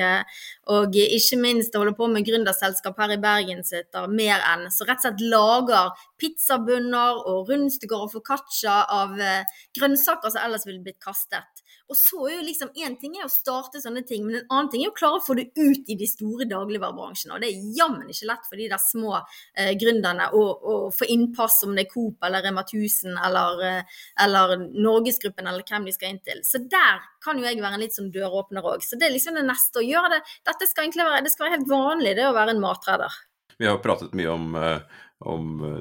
og 0.72 0.98
ikke 1.02 1.40
minst 1.42 1.76
å 1.76 1.84
holde 1.84 1.98
på 2.00 2.08
med 2.08 2.24
gründerselskap 2.24 2.96
her 3.04 3.12
i 3.18 3.20
Bergen 3.20 3.60
som 3.60 3.82
heter 3.82 4.08
Mer 4.08 4.40
enn. 4.54 4.70
Så 4.72 4.88
rett 4.88 5.04
og 5.04 5.10
slett 5.10 5.28
lager 5.28 5.92
pizzabunner 6.18 7.22
og 7.28 7.52
rundstykker 7.52 8.08
og 8.08 8.12
foccaccia 8.16 8.80
av 8.94 9.14
eh, 9.20 9.58
grønnsaker 9.76 10.32
som 10.32 10.48
ellers 10.48 10.64
ville 10.66 10.77
blitt 10.84 10.98
kastet. 11.02 11.62
Og 11.88 11.96
så 11.96 12.20
er 12.28 12.38
jo 12.38 12.46
liksom, 12.46 12.70
Én 12.78 12.96
ting 13.00 13.16
er 13.18 13.26
å 13.26 13.32
starte 13.32 13.80
sånne 13.82 14.04
ting, 14.06 14.26
men 14.26 14.38
en 14.38 14.52
annen 14.54 14.70
ting 14.72 14.84
er 14.84 14.92
å 14.92 14.96
klare 14.96 15.20
å 15.20 15.24
få 15.24 15.36
det 15.38 15.48
ut 15.56 15.88
i 15.90 15.96
de 15.98 16.08
store 16.08 16.46
dagligvarebransjene. 16.50 17.36
Og 17.36 17.42
det 17.42 17.50
er 17.50 17.70
jammen 17.78 18.10
ikke 18.12 18.28
lett 18.30 18.48
for 18.48 18.60
de 18.60 18.68
der 18.70 18.82
små 18.82 19.14
eh, 19.18 19.72
gründerne 19.80 20.28
å, 20.36 20.42
å, 20.42 20.76
få 20.94 21.08
innpass, 21.14 21.60
om 21.66 21.74
det 21.76 21.86
er 21.86 21.90
Coop 21.92 22.28
eller 22.28 22.44
Rema 22.44 22.64
1000 22.66 23.18
eller, 23.28 23.64
eh, 23.68 24.02
eller 24.24 24.54
Norgesgruppen 24.76 25.50
eller 25.50 25.66
hvem 25.68 25.88
de 25.88 25.96
skal 25.96 26.14
inn 26.14 26.22
til. 26.24 26.44
Så 26.46 26.62
der 26.66 27.02
kan 27.24 27.40
jo 27.40 27.48
jeg 27.48 27.62
være 27.62 27.78
en 27.80 27.84
litt 27.86 27.96
sånn 27.96 28.12
døråpner 28.14 28.72
òg. 28.74 28.84
Så 28.86 29.00
det 29.00 29.08
er 29.08 29.16
liksom 29.16 29.40
det 29.40 29.46
neste 29.48 29.82
å 29.82 29.86
gjøre 29.86 30.16
det. 30.16 30.22
Dette 30.48 30.70
skal 30.70 30.86
egentlig 30.86 31.08
være, 31.08 31.24
det 31.26 31.34
skal 31.34 31.48
være 31.48 31.58
helt 31.58 31.72
vanlig, 31.72 32.14
det 32.18 32.28
å 32.28 32.36
være 32.36 32.56
en 32.56 32.64
matredder. 32.64 33.20
Vi 33.58 33.66
har 33.66 33.80
pratet 33.82 34.14
mye 34.14 34.30
om 34.30 34.54
uh 34.54 35.04
om 35.26 35.62
uh, 35.62 35.78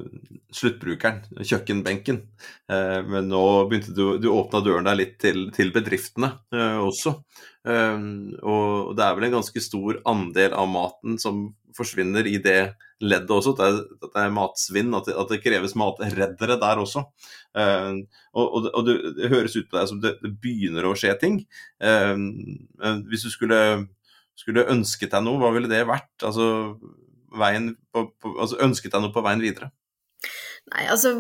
sluttbrukeren, 0.54 1.22
kjøkkenbenken. 1.46 2.22
Uh, 2.72 3.02
men 3.06 3.30
nå 3.30 3.44
begynte 3.70 3.94
du, 3.96 4.18
du 4.22 4.32
åpna 4.34 4.64
døren 4.66 4.88
der 4.88 4.98
litt 4.98 5.18
til, 5.22 5.48
til 5.56 5.74
bedriftene 5.76 6.34
uh, 6.56 6.82
også. 6.88 7.20
og 7.68 8.92
det 8.96 9.04
er 9.04 9.16
vel 9.18 9.26
en 9.28 9.34
ganske 9.42 9.60
stor 9.60 9.98
andel 10.08 10.54
av 10.56 10.70
maten 10.72 11.18
som 11.20 11.50
forsvinner 11.76 12.24
i 12.30 12.38
det 12.40 12.78
leddet 13.04 13.34
også. 13.34 13.52
At 13.54 13.60
det 13.60 13.68
er, 13.68 14.06
det 14.06 14.22
er 14.22 14.38
matsvinn, 14.38 14.96
at 14.96 15.10
det, 15.10 15.16
at 15.20 15.34
det, 15.34 15.42
kreves 15.44 15.76
matreddere 15.76 16.56
der 16.62 16.80
også. 16.80 17.04
og, 17.58 18.46
og, 18.46 18.70
og 18.72 18.88
det, 18.88 18.96
det, 19.18 19.34
høres 19.34 19.58
ut 19.58 19.68
på 19.68 19.76
deg 19.76 19.90
som 19.92 20.00
det 20.00 20.16
begynner 20.40 20.88
å 20.88 20.96
skje 20.96 21.12
ting. 21.20 21.42
hvis 23.12 23.28
du 23.28 23.34
skulle, 23.36 23.60
skulle 24.40 24.70
ønsket 24.72 25.12
deg 25.12 25.28
noe, 25.28 25.42
hva 25.44 25.52
ville 25.58 25.68
det 25.68 25.84
vært? 25.92 26.14
Altså 26.24 26.48
veien 27.40 27.74
på, 27.94 28.08
på, 28.22 28.34
altså 28.38 28.60
Ønsket 28.66 28.94
deg 28.94 29.04
noe 29.04 29.16
på 29.16 29.24
veien 29.26 29.44
videre? 29.44 29.72
Nei, 30.68 30.84
altså 30.92 31.14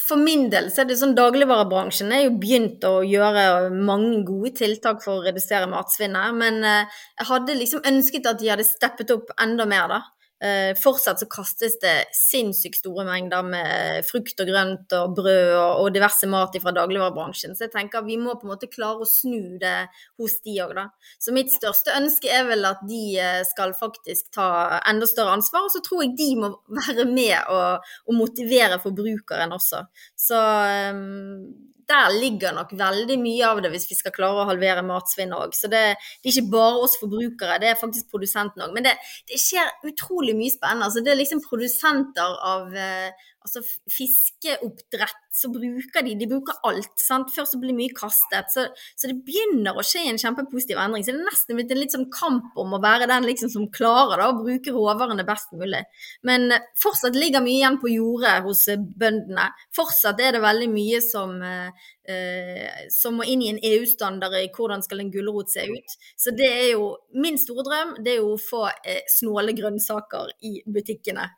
For 0.00 0.18
min 0.18 0.48
del 0.50 0.70
så 0.74 0.82
er 0.82 0.88
det 0.90 0.96
sånn 0.98 1.14
dagligvarebransjen 1.18 2.10
er 2.14 2.24
jo 2.24 2.38
begynt 2.42 2.82
å 2.86 3.00
gjøre 3.06 3.70
mange 3.74 4.24
gode 4.26 4.54
tiltak 4.58 5.04
for 5.04 5.18
å 5.18 5.24
redusere 5.26 5.70
matsvinnet. 5.70 6.34
Men 6.38 6.62
eh, 6.66 7.02
jeg 7.18 7.28
hadde 7.30 7.58
liksom 7.58 7.86
ønsket 7.90 8.26
at 8.30 8.40
de 8.42 8.50
hadde 8.52 8.66
steppet 8.66 9.12
opp 9.14 9.30
enda 9.38 9.66
mer, 9.70 9.90
da. 9.90 10.00
Eh, 10.40 10.70
fortsatt 10.80 11.20
så 11.20 11.26
kastes 11.28 11.74
det 11.82 11.94
sinnssykt 12.16 12.78
store 12.80 13.04
mengder 13.04 13.44
med 13.44 14.06
frukt 14.08 14.40
og 14.40 14.48
grønt 14.48 14.94
og 14.96 15.16
brød 15.18 15.50
og, 15.52 15.82
og 15.82 15.90
diverse 15.92 16.28
mat 16.32 16.56
fra 16.62 16.72
dagligvarebransjen. 16.76 17.52
Så 17.56 17.66
jeg 17.66 17.74
tenker 17.74 18.06
vi 18.06 18.16
må 18.20 18.38
på 18.38 18.48
en 18.48 18.54
måte 18.54 18.70
klare 18.72 19.04
å 19.04 19.08
snu 19.08 19.58
det 19.60 19.76
hos 20.20 20.38
de 20.46 20.56
òg, 20.64 20.72
da. 20.78 20.86
Så 21.20 21.34
mitt 21.36 21.52
største 21.52 21.92
ønske 21.98 22.32
er 22.32 22.48
vel 22.48 22.64
at 22.68 22.80
de 22.88 23.02
eh, 23.20 23.42
skal 23.48 23.76
faktisk 23.76 24.30
ta 24.36 24.80
enda 24.88 25.08
større 25.10 25.36
ansvar. 25.36 25.68
Og 25.68 25.74
så 25.74 25.84
tror 25.84 26.06
jeg 26.06 26.16
de 26.16 26.30
må 26.40 26.54
være 26.80 27.04
med 27.10 27.36
og, 27.52 27.90
og 28.08 28.16
motivere 28.16 28.80
forbrukeren 28.80 29.52
også. 29.56 29.84
Så 30.16 30.40
um, 30.96 31.69
der 31.90 32.14
ligger 32.14 32.54
nok 32.56 32.72
veldig 32.78 33.16
mye 33.20 33.48
av 33.48 33.60
det 33.64 33.72
hvis 33.74 33.88
vi 33.90 33.98
skal 33.98 34.14
klare 34.14 34.44
å 34.44 34.48
halvere 34.48 34.84
matsvinn 34.86 35.34
òg. 35.36 35.56
Så 35.56 35.70
det, 35.72 35.82
det, 36.20 36.30
er 36.30 36.32
ikke 36.32 36.54
bare 36.54 36.84
oss 36.86 36.96
forbrukere, 37.00 37.58
det 37.62 37.72
er 37.72 37.80
faktisk 37.80 38.10
produsenten 38.12 38.64
òg. 38.64 38.74
Men 38.76 38.86
det, 38.86 38.96
det, 39.30 39.40
skjer 39.40 39.74
utrolig 39.90 40.36
mye 40.38 40.54
spennende. 40.54 40.88
Altså, 40.88 41.04
det 41.04 41.14
er 41.14 41.20
liksom 41.20 41.42
produsenter 41.44 42.38
av 42.52 42.74
eh, 42.76 43.28
altså 43.40 43.62
fiskeoppdrett, 43.88 45.22
så 45.32 45.48
bruker 45.52 46.04
de 46.04 46.14
de 46.18 46.28
bruker 46.28 46.58
alt. 46.66 46.92
sant? 47.00 47.30
Før 47.32 47.46
så 47.48 47.60
blir 47.60 47.76
mye 47.76 47.94
kastet. 47.96 48.50
Så, 48.52 48.66
så, 48.98 49.08
det 49.08 49.22
begynner 49.24 49.78
å 49.78 49.84
skje 49.86 50.02
en 50.10 50.20
kjempepositiv 50.20 50.80
endring. 50.80 51.04
Så 51.06 51.14
det 51.14 51.22
er 51.22 51.28
nesten 51.30 51.58
blitt 51.58 51.72
en 51.72 51.80
litt 51.80 51.94
sånn 51.96 52.08
kamp 52.12 52.58
om 52.60 52.76
å 52.76 52.82
være 52.82 53.08
den 53.10 53.28
liksom 53.28 53.52
som 53.52 53.68
klarer 53.72 54.20
da, 54.20 54.28
å 54.30 54.38
bruke 54.42 54.74
råvarene 54.74 55.24
best 55.28 55.54
mulig. 55.56 55.82
Men 56.26 56.50
eh, 56.52 56.68
fortsatt 56.82 57.16
ligger 57.16 57.44
mye 57.44 57.56
igjen 57.56 57.80
på 57.80 57.94
jordet 57.94 58.36
hos 58.44 58.66
eh, 58.68 58.80
bøndene. 58.80 59.48
Fortsatt 59.76 60.20
er 60.20 60.36
det 60.36 60.44
veldig 60.44 60.70
mye 60.74 61.02
som, 61.04 61.36
eh, 61.40 62.78
som 62.92 63.16
må 63.16 63.28
inn 63.30 63.44
i 63.46 63.52
en 63.54 63.64
EU-standard 63.72 64.36
i 64.40 64.48
hvordan 64.52 64.84
skal 64.84 65.00
en 65.04 65.12
gulrot 65.14 65.52
se 65.56 65.64
ut. 65.70 66.00
Så 66.20 66.36
det 66.36 66.50
er 66.50 66.72
jo 66.74 66.92
min 67.16 67.40
store 67.40 67.64
drøm, 67.66 68.00
det 68.04 68.18
er 68.18 68.24
jo 68.24 68.34
å 68.34 68.40
få 68.50 68.66
eh, 68.68 69.06
snåle 69.08 69.56
grønnsaker 69.56 70.36
i 70.44 70.58
butikkene. 70.68 71.30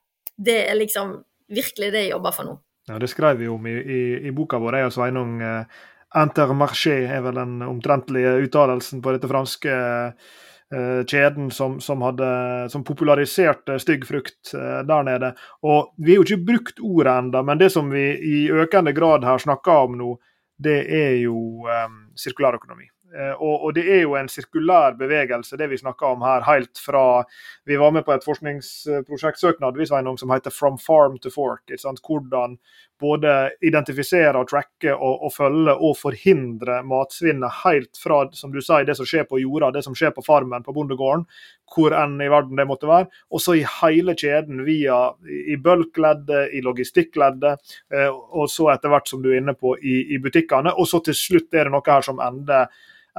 Det 0.43 0.65
er 0.67 0.75
liksom 0.81 1.21
virkelig 1.55 1.93
det 1.95 2.07
jeg 2.07 2.15
jobber 2.17 2.37
for 2.37 2.49
nå. 2.49 2.59
Ja, 2.91 2.99
Det 2.99 3.11
skrev 3.13 3.39
vi 3.39 3.49
om 3.49 3.67
i, 3.71 3.77
i, 3.79 4.03
i 4.27 4.35
boka 4.35 4.59
vår, 4.59 4.81
jeg 4.81 4.91
og 4.91 4.95
Sveinung. 4.97 5.37
Uh, 5.39 5.83
Intermarché 6.15 7.07
er 7.09 7.23
vel 7.25 7.39
den 7.41 7.61
omtrentlige 7.65 8.35
uttalelsen 8.45 9.01
på 9.03 9.15
dette 9.15 9.29
franske 9.31 9.73
eh, 9.73 11.01
kjeden 11.09 11.51
som, 11.51 11.79
som, 11.81 12.03
hadde, 12.05 12.29
som 12.73 12.85
populariserte 12.85 13.79
stygg 13.81 14.05
frukt 14.09 14.53
eh, 14.55 14.83
der 14.89 15.07
nede. 15.09 15.33
Og 15.65 15.95
Vi 15.97 16.13
har 16.13 16.21
jo 16.21 16.27
ikke 16.27 16.51
brukt 16.53 16.83
ordet 16.85 17.17
enda, 17.17 17.43
men 17.43 17.61
det 17.61 17.71
som 17.73 17.89
vi 17.91 18.05
i 18.13 18.45
økende 18.53 18.93
grad 18.93 19.25
her 19.25 19.41
snakker 19.41 19.87
om 19.87 19.97
nå, 20.01 20.17
det 20.63 20.83
er 20.85 21.17
jo 21.23 21.65
eh, 21.71 21.89
sirkulærøkonomi. 22.19 22.91
Eh, 23.13 23.33
og, 23.37 23.65
og, 23.65 23.75
det 23.77 23.85
er 23.93 24.03
jo 24.07 24.15
en 24.17 24.31
sirkulær 24.31 24.97
bevegelse, 24.97 25.59
det 25.61 25.69
vi 25.69 25.81
snakker 25.81 26.15
om 26.15 26.25
her, 26.25 26.45
helt 26.47 26.81
fra 26.81 27.25
Vi 27.69 27.77
var 27.77 27.93
med 27.93 28.07
på 28.07 28.15
et 28.15 28.25
forskningsprosjektsøknad 28.25 29.77
som 30.19 30.31
heter 30.31 30.51
'From 30.51 30.79
farm 30.79 31.19
to 31.19 31.29
fork'. 31.29 31.69
Hvordan 32.03 32.59
både 33.03 33.51
identifisere, 33.63 34.39
og 34.39 34.49
tracke 34.49 34.95
og, 34.95 35.25
og, 35.27 35.33
følge 35.35 35.75
og 35.75 35.97
forhindre 35.99 36.83
matsvinnet 36.87 37.63
helt 37.65 37.99
fra 37.99 38.23
som 38.33 38.53
du 38.53 38.61
sier, 38.63 38.87
det 38.87 38.97
som 38.97 39.09
skjer 39.09 39.27
på 39.29 39.41
jorda, 39.43 39.73
det 39.75 39.83
som 39.85 39.97
skjer 39.99 40.15
på 40.15 40.25
farmen, 40.27 40.63
på 40.63 40.75
bondegården, 40.77 41.27
hvor 41.75 41.97
enn 41.97 42.21
i 42.23 42.31
verden 42.31 42.61
det 42.61 42.69
måtte 42.69 42.91
være. 42.91 43.09
Og 43.33 43.43
så 43.43 43.57
i 43.59 43.67
hele 43.81 44.15
kjeden, 44.15 44.65
via 44.65 45.01
i 45.27 45.57
bulkleddet, 45.57 46.55
i 46.55 46.63
logistikkleddet, 46.65 47.75
eh, 47.95 48.09
og 48.09 48.51
så 48.53 48.71
etter 48.75 48.93
hvert, 48.93 49.11
som 49.11 49.23
du 49.23 49.33
er 49.33 49.41
inne 49.41 49.57
på, 49.59 49.75
i, 49.81 50.15
i 50.15 50.21
butikkene. 50.23 50.75
Og 50.77 50.89
så 50.89 51.03
til 51.05 51.17
slutt 51.19 51.55
er 51.55 51.69
det 51.69 51.75
noe 51.75 51.87
her 51.89 52.07
som 52.07 52.23
ender 52.23 52.71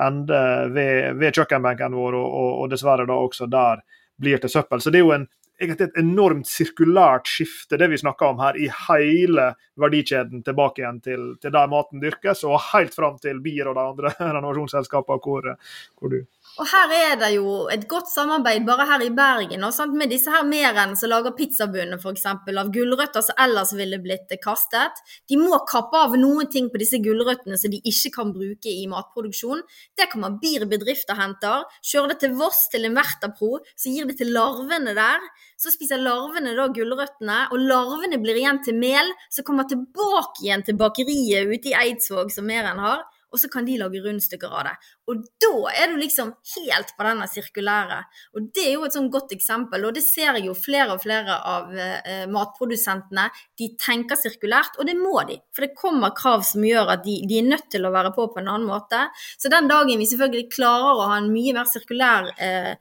ende 0.02 0.42
ved, 0.74 1.14
ved 1.20 1.38
kjøkkenbenken 1.38 1.96
vår, 1.98 2.18
og, 2.18 2.28
og, 2.42 2.52
og, 2.64 2.70
dessverre 2.72 3.06
da 3.10 3.18
også 3.18 3.48
der 3.52 3.84
blir 4.22 4.42
til 4.42 4.50
søppel. 4.50 4.82
Så 4.82 4.94
det 4.94 5.02
er 5.02 5.06
jo 5.06 5.16
en, 5.16 5.28
egentlig 5.62 5.88
et 5.88 6.00
enormt 6.02 6.50
sirkulært 6.50 7.30
skifte, 7.30 7.78
det 7.78 7.90
vi 7.92 8.00
snakker 8.02 8.32
om 8.32 8.42
her, 8.42 8.58
i 8.58 8.70
hele 8.88 9.52
verdikjeden 9.80 10.44
tilbake 10.46 10.84
igjen 10.84 11.00
til, 11.06 11.28
til 11.42 11.54
der 11.54 11.70
maten 11.72 12.02
dyrkes, 12.04 12.44
og 12.48 12.62
helt 12.72 12.96
fram 12.96 13.20
til 13.22 13.42
BIR 13.44 13.72
og 13.72 13.78
de 13.78 13.88
andre 13.94 14.14
renovasjonsselskapene 14.38 15.22
hvor, 15.24 15.54
hvor 16.00 16.14
du 16.14 16.22
og 16.62 16.68
her 16.70 16.92
er 16.94 17.14
det 17.18 17.30
jo 17.34 17.66
et 17.74 17.88
godt 17.90 18.12
samarbeid 18.12 18.66
bare 18.68 18.86
her 18.86 19.02
i 19.02 19.10
Bergen 19.16 19.64
og 19.66 19.94
med 19.98 20.12
disse 20.14 20.30
her 20.30 20.44
merene 20.46 20.94
som 21.00 21.10
lager 21.10 21.34
pizzabunner 21.34 21.98
f.eks. 21.98 22.26
av 22.30 22.70
gulrøtter 22.76 23.26
som 23.26 23.40
ellers 23.42 23.72
ville 23.74 23.98
blitt 24.04 24.30
kastet. 24.44 25.02
De 25.30 25.40
må 25.40 25.58
kappe 25.70 25.98
av 25.98 26.14
noen 26.20 26.52
ting 26.54 26.70
på 26.70 26.78
disse 26.78 27.00
gulrøttene 27.02 27.58
som 27.58 27.74
de 27.74 27.80
ikke 27.82 28.12
kan 28.20 28.34
bruke 28.36 28.70
i 28.70 28.86
matproduksjon. 28.92 29.64
Det 29.98 30.12
kommer 30.12 30.38
BIR 30.44 30.68
bedrifter 30.70 31.18
henter. 31.18 31.66
Kjører 31.82 32.14
det 32.14 32.20
til 32.22 32.38
Voss, 32.38 32.68
til 32.70 32.86
en 32.86 33.00
Vertapro, 33.02 33.58
så 33.74 33.90
gir 33.90 34.06
det 34.06 34.20
til 34.22 34.30
larvene 34.38 34.94
der. 34.94 35.26
Så 35.58 35.74
spiser 35.74 36.06
larvene 36.06 36.54
da 36.54 36.70
gulrøttene, 36.76 37.40
og 37.50 37.66
larvene 37.66 38.22
blir 38.22 38.38
igjen 38.44 38.62
til 38.62 38.78
mel, 38.78 39.10
som 39.34 39.48
kommer 39.48 39.66
tilbake 39.66 40.46
igjen 40.46 40.62
til 40.70 40.78
bakeriet 40.78 41.50
ute 41.50 41.74
i 41.74 41.78
Eidsvåg 41.82 42.30
som 42.36 42.46
meren 42.46 42.82
har 42.84 43.02
og 43.34 43.42
så 43.42 43.50
kan 43.50 43.66
de 43.66 43.80
lage 43.82 44.02
rundstykker 44.04 44.52
av 44.54 44.68
det. 44.68 44.74
Og 45.10 45.24
da 45.42 45.54
er 45.74 45.90
du 45.90 45.98
liksom 45.98 46.30
helt 46.54 46.94
på 46.94 47.08
denne 47.08 47.28
sirkulære. 47.30 48.00
Og 48.38 48.50
det 48.54 48.68
er 48.68 48.76
jo 48.76 48.86
et 48.88 48.96
sånn 48.96 49.10
godt 49.14 49.34
eksempel, 49.36 49.88
og 49.88 49.96
det 49.98 50.04
ser 50.06 50.38
jeg 50.38 50.46
jo 50.48 50.54
flere 50.58 50.94
og 50.94 51.02
flere 51.02 51.40
av 51.50 51.74
eh, 51.74 52.26
matprodusentene. 52.32 53.26
De 53.60 53.72
tenker 53.82 54.20
sirkulært, 54.20 54.78
og 54.78 54.90
det 54.90 54.98
må 55.00 55.16
de. 55.30 55.40
For 55.56 55.66
det 55.66 55.74
kommer 55.80 56.14
krav 56.18 56.46
som 56.48 56.66
gjør 56.68 56.94
at 56.96 57.06
de, 57.08 57.20
de, 57.30 57.42
er 57.42 57.50
nødt 57.50 57.72
til 57.74 57.90
å 57.90 57.94
være 57.96 58.14
på 58.14 58.30
på 58.34 58.44
en 58.44 58.52
annen 58.54 58.70
måte. 58.70 59.08
Så 59.42 59.52
den 59.54 59.72
dagen 59.72 59.98
vi 59.98 60.10
selvfølgelig 60.10 60.54
klarer 60.54 60.94
å 60.94 61.10
ha 61.10 61.20
en 61.20 61.34
mye 61.34 61.58
mer 61.58 61.70
sirkulær 61.70 62.30
eh, 62.38 62.74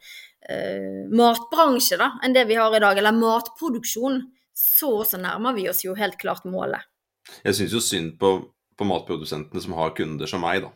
eh, 0.53 1.03
matbransje 1.16 1.98
da, 2.00 2.12
enn 2.22 2.36
det 2.36 2.46
vi 2.50 2.61
har 2.61 2.76
i 2.76 2.82
dag, 2.82 2.98
eller 3.00 3.16
matproduksjon, 3.16 4.20
så 4.53 4.98
også 5.00 5.20
nærmer 5.22 5.57
vi 5.57 5.68
oss 5.70 5.84
jo 5.86 5.96
helt 5.96 6.20
klart 6.20 6.44
målet. 6.44 6.84
Jeg 7.46 7.57
syns 7.57 7.76
jo 7.76 7.80
synd 7.80 8.18
på 8.20 8.36
på 8.79 8.87
matprodusentene 8.89 9.62
som 9.64 9.77
har 9.79 9.95
kunder 9.97 10.31
som 10.31 10.43
meg, 10.45 10.64
da. 10.64 10.73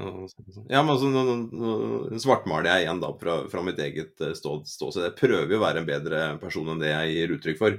Ja, 0.00 0.80
men 0.80 0.94
altså, 0.94 1.10
nå, 1.12 1.22
nå 1.50 2.18
svartmaler 2.22 2.70
jeg 2.70 2.86
igjen 2.86 3.02
da 3.02 3.10
fra, 3.20 3.36
fra 3.52 3.62
mitt 3.66 3.80
eget 3.82 4.14
ståsted. 4.16 4.70
Stå, 4.70 4.90
Jeg 5.02 5.16
prøver 5.18 5.50
jo 5.50 5.58
å 5.58 5.64
være 5.64 5.82
en 5.82 5.88
bedre 5.88 6.20
person 6.40 6.70
enn 6.72 6.80
det 6.80 6.92
jeg 6.92 7.16
gir 7.16 7.34
uttrykk 7.36 7.60
for. 7.60 7.78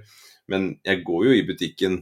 Men 0.52 0.74
jeg 0.86 1.04
går 1.08 1.28
jo 1.28 1.36
i 1.38 1.46
butikken 1.48 2.02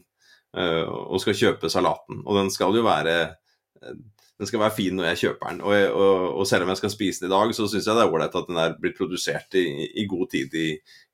uh, 0.58 0.86
og 0.90 1.22
skal 1.24 1.38
kjøpe 1.38 1.72
salaten, 1.72 2.24
og 2.26 2.40
den 2.40 2.50
skal 2.52 2.76
jo 2.76 2.84
være 2.88 3.16
uh, 3.30 4.00
den 4.40 4.48
skal 4.48 4.62
være 4.62 4.76
fin 4.76 4.96
når 4.96 5.10
jeg 5.10 5.20
kjøper 5.24 5.52
den. 5.52 5.62
Og, 5.68 5.96
og, 6.00 6.22
og 6.40 6.46
selv 6.48 6.64
om 6.64 6.72
jeg 6.72 6.80
skal 6.80 6.94
spise 6.94 7.26
den 7.26 7.28
i 7.28 7.34
dag, 7.34 7.52
så 7.56 7.66
syns 7.68 7.88
jeg 7.90 7.98
det 7.98 8.06
er 8.06 8.14
ålreit 8.14 8.38
at 8.40 8.48
den 8.48 8.60
er 8.62 8.78
blitt 8.80 8.96
produsert 8.96 9.58
i, 9.60 9.66
i 10.00 10.06
god 10.08 10.30
tid 10.32 10.56
i, 10.56 10.70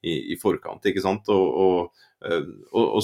i, 0.05 0.13
i, 0.35 0.37
forkant. 0.37 0.85
ikke 0.85 1.01
sant? 1.01 1.31
Og, 1.33 1.47
og, 1.65 2.03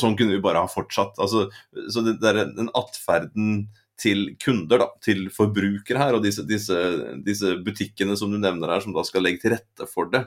sånn 0.01 0.15
kunne 0.17 0.35
vi 0.35 0.43
bare 0.43 0.63
ha 0.63 0.71
fortsatt. 0.71 1.19
Altså, 1.21 1.47
så 1.91 2.03
det, 2.05 2.17
det 2.21 2.31
er 2.31 2.53
den 2.55 2.71
atferden 2.77 3.65
til 4.01 4.31
kunder, 4.41 4.81
da, 4.81 4.87
til 5.03 5.27
forbrukere 5.33 5.99
her, 6.01 6.15
og 6.17 6.23
disse, 6.25 6.43
disse, 6.49 6.77
disse, 7.25 7.53
butikkene 7.65 8.15
som 8.17 8.31
du 8.33 8.39
nevner 8.41 8.73
her, 8.73 8.81
som 8.83 8.95
da 8.95 9.03
skal 9.05 9.25
legge 9.25 9.43
til 9.43 9.53
rette 9.53 9.87
for 9.89 10.09
det. 10.13 10.23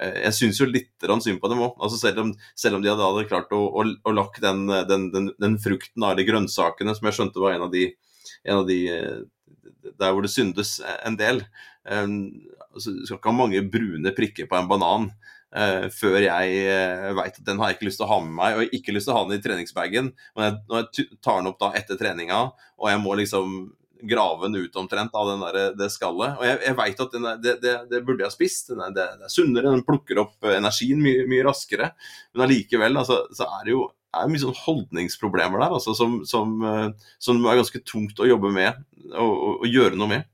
Eh, 0.00 0.24
jeg 0.24 0.38
syns 0.38 0.60
jo 0.62 0.68
litt 0.70 1.06
synd 1.22 1.38
på 1.42 1.50
dem 1.52 1.62
òg. 1.62 1.76
Altså 1.78 2.00
selv, 2.00 2.32
selv 2.58 2.78
om 2.78 2.82
de 2.84 2.90
hadde, 2.90 3.28
klart 3.30 3.52
å, 3.54 3.60
å, 3.62 3.84
å 3.86 4.14
lagt 4.14 4.42
den, 4.42 4.64
den, 4.88 5.10
den, 5.14 5.30
den, 5.38 5.58
frukten, 5.62 6.02
eller 6.02 6.26
grønnsakene, 6.26 6.96
som 6.98 7.08
jeg 7.08 7.18
skjønte 7.20 7.42
var 7.42 7.54
en 7.54 7.68
av 7.68 7.74
de, 7.74 7.92
en 8.42 8.62
av 8.62 8.66
de 8.70 8.80
eh, 8.90 9.20
der 9.98 10.14
hvor 10.14 10.26
det 10.26 10.32
syndes 10.32 10.80
en 11.02 11.18
del. 11.18 11.44
Um, 11.86 12.30
altså, 12.70 12.94
du 12.94 13.06
skal 13.06 13.18
ikke 13.18 13.30
ha 13.30 13.38
mange 13.38 13.62
brune 13.70 14.12
prikker 14.14 14.48
på 14.50 14.58
en 14.58 14.70
banan 14.70 15.08
uh, 15.56 15.86
før 15.94 16.18
jeg 16.24 16.64
uh, 16.66 17.12
veit 17.18 17.38
at 17.38 17.46
den 17.46 17.60
har 17.60 17.70
jeg 17.70 17.78
ikke 17.78 17.88
lyst 17.90 18.00
til 18.02 18.08
å 18.08 18.12
ha 18.14 18.18
med 18.24 18.34
meg, 18.38 18.56
og 18.56 18.64
jeg 18.64 18.80
ikke 18.80 18.96
lyst 18.96 19.08
til 19.08 19.14
å 19.14 19.20
ha 19.20 19.28
den 19.28 19.38
i 19.38 19.44
treningsbagen. 19.44 20.10
Men 20.36 20.48
jeg, 20.48 20.58
når 20.70 20.82
jeg 20.82 21.06
tar 21.20 21.40
den 21.40 21.52
opp 21.52 21.62
da 21.62 21.70
etter 21.78 22.00
treninga, 22.00 22.42
og 22.82 22.90
jeg 22.90 23.02
må 23.04 23.16
liksom 23.20 23.62
grave 24.02 24.48
den 24.48 24.64
ut 24.64 24.76
omtrent 24.76 25.14
av 25.14 25.30
der, 25.30 25.58
det 25.78 25.88
skallet. 25.94 26.36
Og 26.40 26.46
jeg, 26.46 26.58
jeg 26.66 26.78
veit 26.78 27.02
at 27.04 27.16
er, 27.18 27.26
det, 27.42 27.56
det, 27.62 27.74
det, 27.92 28.00
burde 28.02 28.24
jeg 28.24 28.32
ha 28.32 28.34
spist. 28.34 28.72
Er, 28.74 28.94
det, 28.96 29.08
er 29.14 29.32
sunnere, 29.32 29.70
den 29.70 29.84
plukker 29.86 30.24
opp 30.24 30.50
energien 30.50 31.02
mye, 31.02 31.22
mye 31.30 31.44
raskere. 31.46 31.92
Men 32.34 32.48
allikevel 32.48 32.98
altså, 32.98 33.22
så 33.34 33.46
er 33.60 33.68
det 33.68 33.76
jo 33.76 33.86
er 34.12 34.28
mye 34.28 34.42
sånn 34.42 34.58
holdningsproblemer 34.58 35.62
der 35.62 35.76
altså, 35.78 35.94
som, 35.96 36.18
som, 36.28 36.58
som, 37.22 37.38
er 37.48 37.62
ganske 37.62 37.80
tungt 37.88 38.18
å 38.20 38.28
jobbe 38.28 38.50
med 38.52 38.82
og, 39.14 39.30
og, 39.30 39.54
og 39.62 39.70
gjøre 39.70 39.96
noe 39.96 40.10
med. 40.10 40.28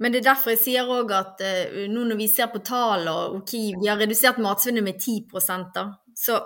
Men 0.00 0.12
det 0.12 0.22
er 0.22 0.30
derfor 0.30 0.54
jeg 0.54 0.62
sier 0.64 0.88
òg 0.90 1.12
at 1.16 1.42
uh, 1.44 1.82
nå 1.92 2.06
når 2.08 2.20
vi 2.20 2.30
ser 2.32 2.48
på 2.52 2.62
tallene 2.64 3.12
og 3.12 3.42
OK, 3.42 3.52
vi 3.80 3.90
har 3.90 4.00
redusert 4.00 4.40
matsvinnet 4.42 4.86
med 4.86 4.98
10 5.00 5.28
da, 5.76 5.90
så 6.16 6.40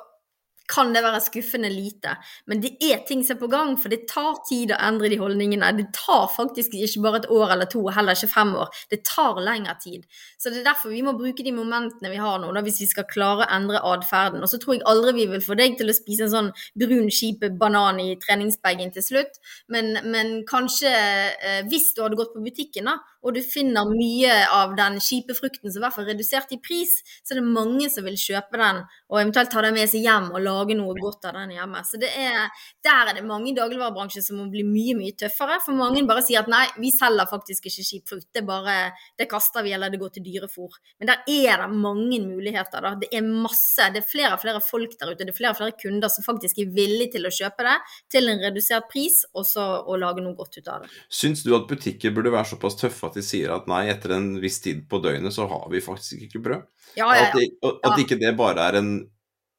kan 0.68 0.94
det 0.94 1.02
være 1.04 1.20
skuffende 1.20 1.68
lite. 1.68 2.14
Men 2.48 2.62
det 2.62 2.72
er 2.82 3.02
ting 3.08 3.22
som 3.24 3.36
er 3.36 3.40
på 3.42 3.50
gang, 3.52 3.74
for 3.80 3.92
det 3.92 4.06
tar 4.08 4.38
tid 4.48 4.72
å 4.72 4.78
endre 4.86 5.10
de 5.12 5.18
holdningene. 5.20 5.72
Det 5.76 5.90
tar 5.96 6.24
faktisk 6.32 6.76
ikke 6.78 7.02
bare 7.04 7.20
et 7.20 7.28
år 7.32 7.52
eller 7.54 7.68
to, 7.70 7.82
heller 7.92 8.16
ikke 8.16 8.32
fem 8.32 8.54
år. 8.62 8.72
Det 8.90 9.02
tar 9.04 9.40
lengre 9.44 9.76
tid. 9.82 10.06
Så 10.40 10.50
det 10.50 10.62
er 10.62 10.70
derfor 10.70 10.94
vi 10.94 11.02
må 11.04 11.16
bruke 11.18 11.44
de 11.44 11.52
momentene 11.54 12.12
vi 12.12 12.20
har 12.20 12.40
nå, 12.40 12.52
da, 12.56 12.64
hvis 12.64 12.80
vi 12.80 12.88
skal 12.90 13.08
klare 13.10 13.44
å 13.44 13.50
endre 13.58 13.82
atferden. 13.92 14.44
Og 14.44 14.50
så 14.50 14.60
tror 14.62 14.78
jeg 14.78 14.86
aldri 14.88 15.16
vi 15.20 15.28
vil 15.34 15.44
få 15.44 15.58
deg 15.60 15.76
til 15.80 15.92
å 15.92 15.96
spise 15.96 16.28
en 16.28 16.34
sånn 16.34 16.52
brun, 16.80 17.10
kjip 17.12 17.44
banan 17.60 18.00
i 18.00 18.14
treningsbagen 18.22 18.94
til 18.94 19.04
slutt, 19.04 19.40
men, 19.72 19.98
men 20.08 20.38
kanskje 20.48 20.90
eh, 20.90 21.60
hvis 21.68 21.92
du 21.94 22.02
hadde 22.04 22.16
gått 22.18 22.32
på 22.32 22.42
butikken 22.44 22.88
da, 22.88 22.96
og 23.24 23.34
du 23.36 23.40
finner 23.44 23.88
mye 23.88 24.34
av 24.52 24.74
den 24.78 24.98
kjipe 25.02 25.34
frukten 25.36 25.72
som 25.72 25.80
er 25.80 25.82
i 25.82 25.84
hvert 25.86 25.96
fall 25.96 26.08
redusert 26.10 26.52
i 26.52 26.60
pris, 26.60 26.98
så 27.24 27.34
er 27.34 27.40
det 27.40 27.46
mange 27.48 27.88
som 27.92 28.04
vil 28.06 28.18
kjøpe 28.20 28.60
den 28.60 28.82
og 28.84 29.20
eventuelt 29.20 29.52
ta 29.52 29.62
den 29.64 29.76
med 29.76 29.90
seg 29.90 30.04
hjem 30.04 30.30
og 30.34 30.42
lage 30.44 30.76
noe 30.76 30.96
godt 30.98 31.28
av 31.30 31.38
den 31.38 31.54
hjemme. 31.56 31.80
Så 31.86 32.00
er, 32.04 32.50
Der 32.84 33.10
er 33.10 33.16
det 33.16 33.24
mange 33.26 33.50
i 33.52 33.56
dagligvarebransjen 33.56 34.24
som 34.24 34.40
må 34.40 34.48
bli 34.52 34.64
mye 34.66 34.96
mye 34.98 35.16
tøffere. 35.18 35.60
For 35.64 35.76
mange 35.76 36.02
bare 36.08 36.24
sier 36.26 36.42
at 36.42 36.50
nei, 36.52 36.64
vi 36.80 36.90
selger 36.92 37.28
faktisk 37.30 37.68
ikke 37.70 37.86
kjip 37.88 38.10
frukt, 38.12 38.28
det, 38.34 38.44
bare, 38.46 38.92
det 39.18 39.28
kaster 39.30 39.64
vi 39.64 39.72
eller 39.76 39.92
det 39.92 40.00
går 40.02 40.14
til 40.16 40.26
dyrefòr. 40.26 40.76
Men 41.00 41.12
der 41.12 41.24
er 41.30 41.64
det 41.64 41.70
mange 41.72 42.20
muligheter. 42.24 42.84
da. 42.84 42.94
Det 43.00 43.10
er 43.14 43.24
masse, 43.24 43.88
det 43.94 44.02
er 44.02 44.08
flere 44.08 44.34
og 44.36 44.42
flere 44.44 44.60
folk 44.64 44.98
der 45.00 45.12
ute, 45.12 45.24
det 45.24 45.32
er 45.32 45.38
flere 45.38 45.54
og 45.54 45.60
flere 45.60 45.76
kunder 45.80 46.12
som 46.12 46.26
faktisk 46.26 46.60
er 46.60 46.72
villige 46.74 47.14
til 47.16 47.28
å 47.28 47.32
kjøpe 47.34 47.66
det 47.68 47.76
til 48.12 48.28
en 48.32 48.42
redusert 48.42 48.90
pris, 48.90 49.22
og 49.32 49.46
så 49.48 49.64
å 49.88 49.98
lage 50.00 50.24
noe 50.24 50.36
godt 50.36 50.58
ut 50.58 50.70
av 50.70 50.84
det. 50.84 50.92
Syns 51.12 51.44
du 51.46 51.54
at 51.56 51.68
butikker 51.70 52.12
burde 52.14 52.32
være 52.34 52.52
såpass 52.54 52.78
tøffe 52.80 53.08
at 53.08 53.13
de 53.16 53.24
sier 53.24 53.52
at 53.54 53.68
nei, 53.70 53.86
etter 53.92 54.16
en 54.16 54.30
viss 54.42 54.60
tid 54.64 54.84
på 54.90 55.00
døgnet 55.04 55.34
så 55.34 55.48
har 55.50 55.66
vi 55.72 55.82
faktisk 55.84 56.26
ikke 56.26 56.42
brød? 56.44 56.64
Ja, 56.98 57.08
ja, 57.08 57.24
ja. 57.24 57.26
At, 57.28 57.36
det, 57.38 57.74
at 57.88 58.00
ikke 58.02 58.20
det 58.20 58.34
bare 58.38 58.68
er 58.68 58.80
en 58.80 58.94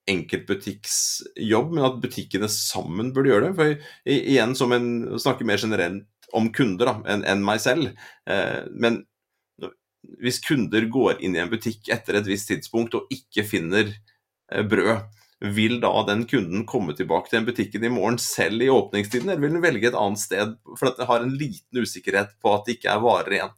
enkeltbutikksjobb, 0.09 1.71
men 1.73 1.87
at 1.87 1.97
butikkene 2.03 2.49
sammen 2.51 3.09
burde 3.13 3.31
gjøre 3.31 3.49
det. 3.49 3.55
For 3.57 4.11
igjen, 4.15 4.53
som 4.57 4.75
en 4.75 4.89
snakker 5.21 5.47
mer 5.49 5.61
generelt 5.61 6.05
om 6.35 6.51
kunder 6.53 6.91
enn 7.09 7.25
en 7.25 7.43
meg 7.45 7.61
selv. 7.63 7.91
Eh, 8.29 8.65
men 8.75 9.01
hvis 10.21 10.41
kunder 10.45 10.85
går 10.91 11.23
inn 11.25 11.35
i 11.37 11.41
en 11.41 11.51
butikk 11.51 11.89
etter 11.93 12.19
et 12.19 12.29
visst 12.29 12.51
tidspunkt 12.51 12.95
og 12.97 13.09
ikke 13.13 13.45
finner 13.47 13.89
eh, 13.89 14.65
brød, 14.65 15.05
vil 15.41 15.81
da 15.83 15.91
den 16.07 16.23
kunden 16.29 16.63
komme 16.69 16.95
tilbake 16.95 17.29
til 17.29 17.39
den 17.39 17.49
butikken 17.49 17.83
i 17.83 17.91
morgen 17.91 18.17
selv 18.21 18.63
i 18.63 18.71
åpningstiden, 18.71 19.29
eller 19.29 19.43
vil 19.43 19.57
den 19.57 19.65
velge 19.65 19.91
et 19.91 19.99
annet 19.99 20.21
sted 20.21 20.55
for 20.77 20.89
at 20.89 20.99
det 20.99 21.09
har 21.09 21.25
en 21.25 21.35
liten 21.35 21.83
usikkerhet 21.83 22.37
på 22.41 22.55
at 22.55 22.65
det 22.67 22.77
ikke 22.77 22.93
er 22.93 23.03
varer 23.03 23.39
igjen? 23.39 23.55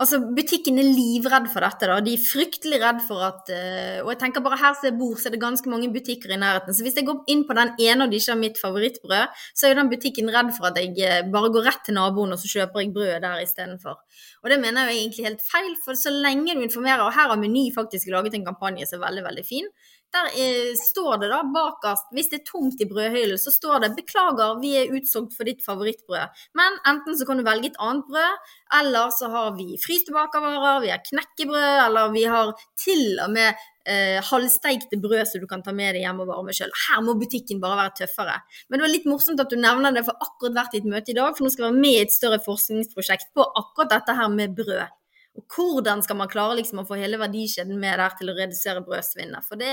Altså, 0.00 0.18
Butikken 0.36 0.80
er 0.80 0.88
livredd 0.88 1.46
for 1.52 1.64
dette. 1.64 1.88
da. 1.88 1.98
De 2.04 2.14
er 2.16 2.24
fryktelig 2.24 2.78
redd 2.80 3.02
for 3.04 3.22
at 3.26 3.50
uh, 3.52 4.00
Og 4.02 4.10
jeg 4.12 4.20
tenker 4.22 4.44
bare 4.44 4.58
her 4.60 4.74
som 4.76 4.88
jeg 4.88 4.96
bor, 4.98 5.14
så 5.20 5.28
er 5.28 5.34
det 5.36 5.42
ganske 5.42 5.68
mange 5.70 5.90
butikker 5.92 6.32
i 6.32 6.38
nærheten. 6.40 6.74
Så 6.74 6.84
hvis 6.86 6.96
jeg 6.98 7.06
går 7.08 7.22
inn 7.32 7.44
på 7.48 7.56
den 7.58 7.74
ene 7.76 8.06
og 8.06 8.12
de 8.12 8.20
ikke 8.20 8.32
har 8.32 8.40
mitt 8.40 8.60
favorittbrød, 8.60 9.40
så 9.54 9.66
er 9.66 9.74
jo 9.74 9.80
den 9.82 9.92
butikken 9.92 10.32
redd 10.32 10.52
for 10.56 10.70
at 10.70 10.80
jeg 10.80 10.96
uh, 10.96 11.30
bare 11.32 11.52
går 11.54 11.68
rett 11.68 11.84
til 11.86 11.98
naboen 11.98 12.32
og 12.34 12.40
så 12.40 12.50
kjøper 12.54 12.84
jeg 12.84 12.94
brød 12.96 13.14
der 13.26 13.44
istedenfor. 13.44 14.00
Og 14.42 14.52
det 14.52 14.60
mener 14.64 14.88
jeg 14.88 15.02
egentlig 15.02 15.28
helt 15.28 15.44
feil, 15.44 15.72
for 15.84 15.98
så 15.98 16.12
lenge 16.14 16.56
du 16.56 16.64
informerer 16.64 17.04
Og 17.06 17.14
her 17.14 17.30
har 17.30 17.40
Meny 17.40 17.68
faktisk 17.74 18.10
laget 18.10 18.34
en 18.38 18.48
kampanje 18.48 18.88
som 18.88 19.00
er 19.00 19.06
veldig, 19.10 19.26
veldig 19.28 19.46
fin. 19.46 19.68
Der 20.12 20.28
er, 20.28 20.74
står 20.76 21.22
det 21.22 21.30
da 21.32 21.40
bakerst, 21.54 22.10
hvis 22.12 22.28
det 22.28 22.40
er 22.40 22.48
tomt 22.50 22.80
i 22.84 22.88
brødhyllen, 22.88 23.40
så 23.40 23.50
står 23.54 23.80
det 23.80 23.94
'Beklager, 23.96 24.60
vi 24.60 24.74
er 24.76 24.92
utsolgt 24.92 25.36
for 25.36 25.48
ditt 25.48 25.64
favorittbrød'. 25.64 26.28
Men 26.58 26.76
enten 26.90 27.16
så 27.16 27.24
kan 27.26 27.40
du 27.40 27.44
velge 27.46 27.70
et 27.72 27.80
annet 27.80 28.04
brød, 28.10 28.34
eller 28.80 29.08
så 29.18 29.30
har 29.32 29.56
vi 29.56 29.80
fryste 29.80 30.12
bakervarer, 30.12 30.84
vi 30.84 30.92
har 30.92 31.00
knekkebrød, 31.08 31.78
eller 31.86 32.12
vi 32.12 32.24
har 32.28 32.52
til 32.76 33.18
og 33.24 33.30
med 33.32 33.56
eh, 33.86 34.20
halvsteikte 34.30 35.00
brød 35.00 35.26
som 35.26 35.40
du 35.40 35.48
kan 35.48 35.62
ta 35.64 35.72
med 35.72 35.96
deg 35.96 36.04
hjem 36.04 36.22
og 36.24 36.30
varme 36.30 36.52
sjøl. 36.56 36.72
Her 36.86 37.02
må 37.04 37.16
butikken 37.18 37.60
bare 37.62 37.80
være 37.80 37.96
tøffere. 38.02 38.38
Men 38.68 38.78
det 38.78 38.86
var 38.86 38.94
litt 38.94 39.08
morsomt 39.08 39.40
at 39.40 39.52
du 39.52 39.56
nevner 39.56 39.96
det, 39.96 40.04
for 40.06 40.28
akkurat 40.28 40.58
vært 40.60 40.76
i 40.76 40.82
et 40.82 40.90
møte 40.92 41.14
i 41.14 41.18
dag, 41.18 41.32
for 41.36 41.44
nå 41.44 41.52
skal 41.52 41.66
jeg 41.66 41.72
være 41.72 41.84
med 41.86 41.96
i 41.96 42.02
et 42.04 42.14
større 42.14 42.42
forskningsprosjekt 42.44 43.32
på 43.32 43.48
akkurat 43.48 43.96
dette 43.96 44.20
her 44.20 44.28
med 44.28 44.58
brød. 44.60 44.90
Og 45.32 45.46
hvordan 45.48 46.02
skal 46.04 46.18
man 46.20 46.28
klare 46.28 46.58
liksom 46.58 46.82
å 46.82 46.84
få 46.84 46.98
hele 47.00 47.16
verdikjeden 47.20 47.78
med 47.80 47.96
der 47.96 48.12
til 48.18 48.28
å 48.28 48.34
redusere 48.36 48.82
brødsvinnet? 48.84 49.46
For 49.46 49.60
det 49.60 49.72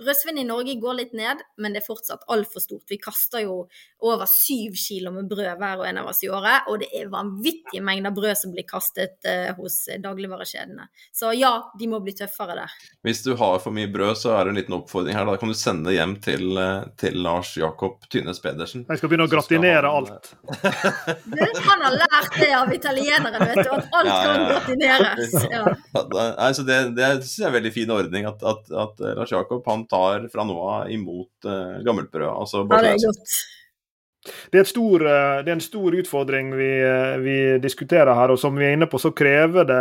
brødsvinnet 0.00 0.46
i 0.46 0.48
Norge 0.48 0.76
går 0.80 0.96
litt 0.96 1.12
ned, 1.16 1.42
men 1.60 1.74
det 1.74 1.82
er 1.82 1.88
fortsatt 1.88 2.24
altfor 2.32 2.64
stort. 2.64 2.86
Vi 2.88 2.96
kaster 3.02 3.44
jo 3.44 3.58
over 4.06 4.28
syv 4.28 4.76
kilo 4.80 5.12
med 5.12 5.28
brød 5.28 5.60
hver 5.60 5.82
og 5.82 5.88
en 5.88 6.00
av 6.00 6.08
oss 6.08 6.22
i 6.24 6.30
året, 6.32 6.68
og 6.72 6.80
det 6.80 6.88
er 6.96 7.10
vanvittige 7.12 7.84
mengder 7.84 8.14
brød 8.16 8.40
som 8.40 8.54
blir 8.54 8.64
kastet 8.68 9.20
uh, 9.28 9.52
hos 9.58 9.82
dagligvarekjedene. 10.00 10.88
Så 11.12 11.34
ja, 11.36 11.52
de 11.76 11.90
må 11.92 12.00
bli 12.04 12.16
tøffere 12.16 12.56
der. 12.56 12.78
Hvis 13.04 13.20
du 13.26 13.34
har 13.36 13.60
for 13.60 13.76
mye 13.76 13.92
brød, 13.92 14.14
så 14.22 14.32
er 14.38 14.46
det 14.46 14.54
en 14.54 14.60
liten 14.62 14.78
oppfordring 14.78 15.16
her. 15.16 15.28
Da 15.28 15.36
kan 15.40 15.52
du 15.52 15.58
sende 15.58 15.90
det 15.90 15.98
hjem 15.98 16.16
til, 16.24 16.56
eh, 16.60 16.88
til 17.00 17.20
Lars 17.24 17.52
Jakob 17.58 18.04
Tynes 18.12 18.40
Pedersen. 18.40 18.86
Jeg 18.88 19.00
skal 19.00 19.12
begynne 19.12 19.28
å 19.28 19.32
gratinere 19.32 19.92
han... 19.92 20.08
alt. 20.08 20.32
han 21.68 21.84
har 21.84 22.00
lært 22.00 22.40
det 22.40 22.52
av 22.56 22.72
italienere, 22.72 23.44
vet 23.44 23.60
du, 23.60 23.72
at 23.76 23.96
alt 24.00 24.12
ja, 24.12 24.16
ja, 24.16 24.16
ja. 24.16 24.32
kan 24.32 24.48
gratinere 24.52 24.85
kombineres. 24.86 25.34
Ja. 25.50 25.64
altså 26.46 26.64
det, 26.66 26.78
det 26.96 27.10
synes 27.20 27.36
jeg 27.38 27.44
er 27.44 27.50
en 27.50 27.58
veldig 27.58 27.74
fin 27.74 27.92
ordning 27.94 28.26
at, 28.30 28.42
at, 28.42 28.72
at 28.86 29.04
eh, 29.04 29.14
Lars 29.18 29.34
Jakob 29.34 29.66
han 29.70 29.84
tar 29.90 30.26
fra 30.32 30.46
nå 30.46 30.56
av 30.62 30.90
imot 30.92 31.48
uh, 31.48 31.78
gammeltbrød. 31.86 32.28
Altså 32.32 32.64
ja, 32.64 32.82
det 32.86 32.94
er 32.94 33.06
godt. 33.06 33.38
Det 34.50 34.58
er, 34.58 34.66
stor, 34.66 35.06
eh, 35.06 35.36
det 35.46 35.52
er, 35.52 35.54
en 35.54 35.62
stor 35.62 35.94
utfordring 36.00 36.50
vi, 36.58 36.72
vi, 37.22 37.38
diskuterer 37.62 38.10
her, 38.18 38.34
og 38.34 38.40
som 38.42 38.58
vi 38.58 38.66
er 38.66 38.74
inne 38.74 38.88
på, 38.90 38.98
så 38.98 39.14
krever 39.14 39.68
det 39.68 39.80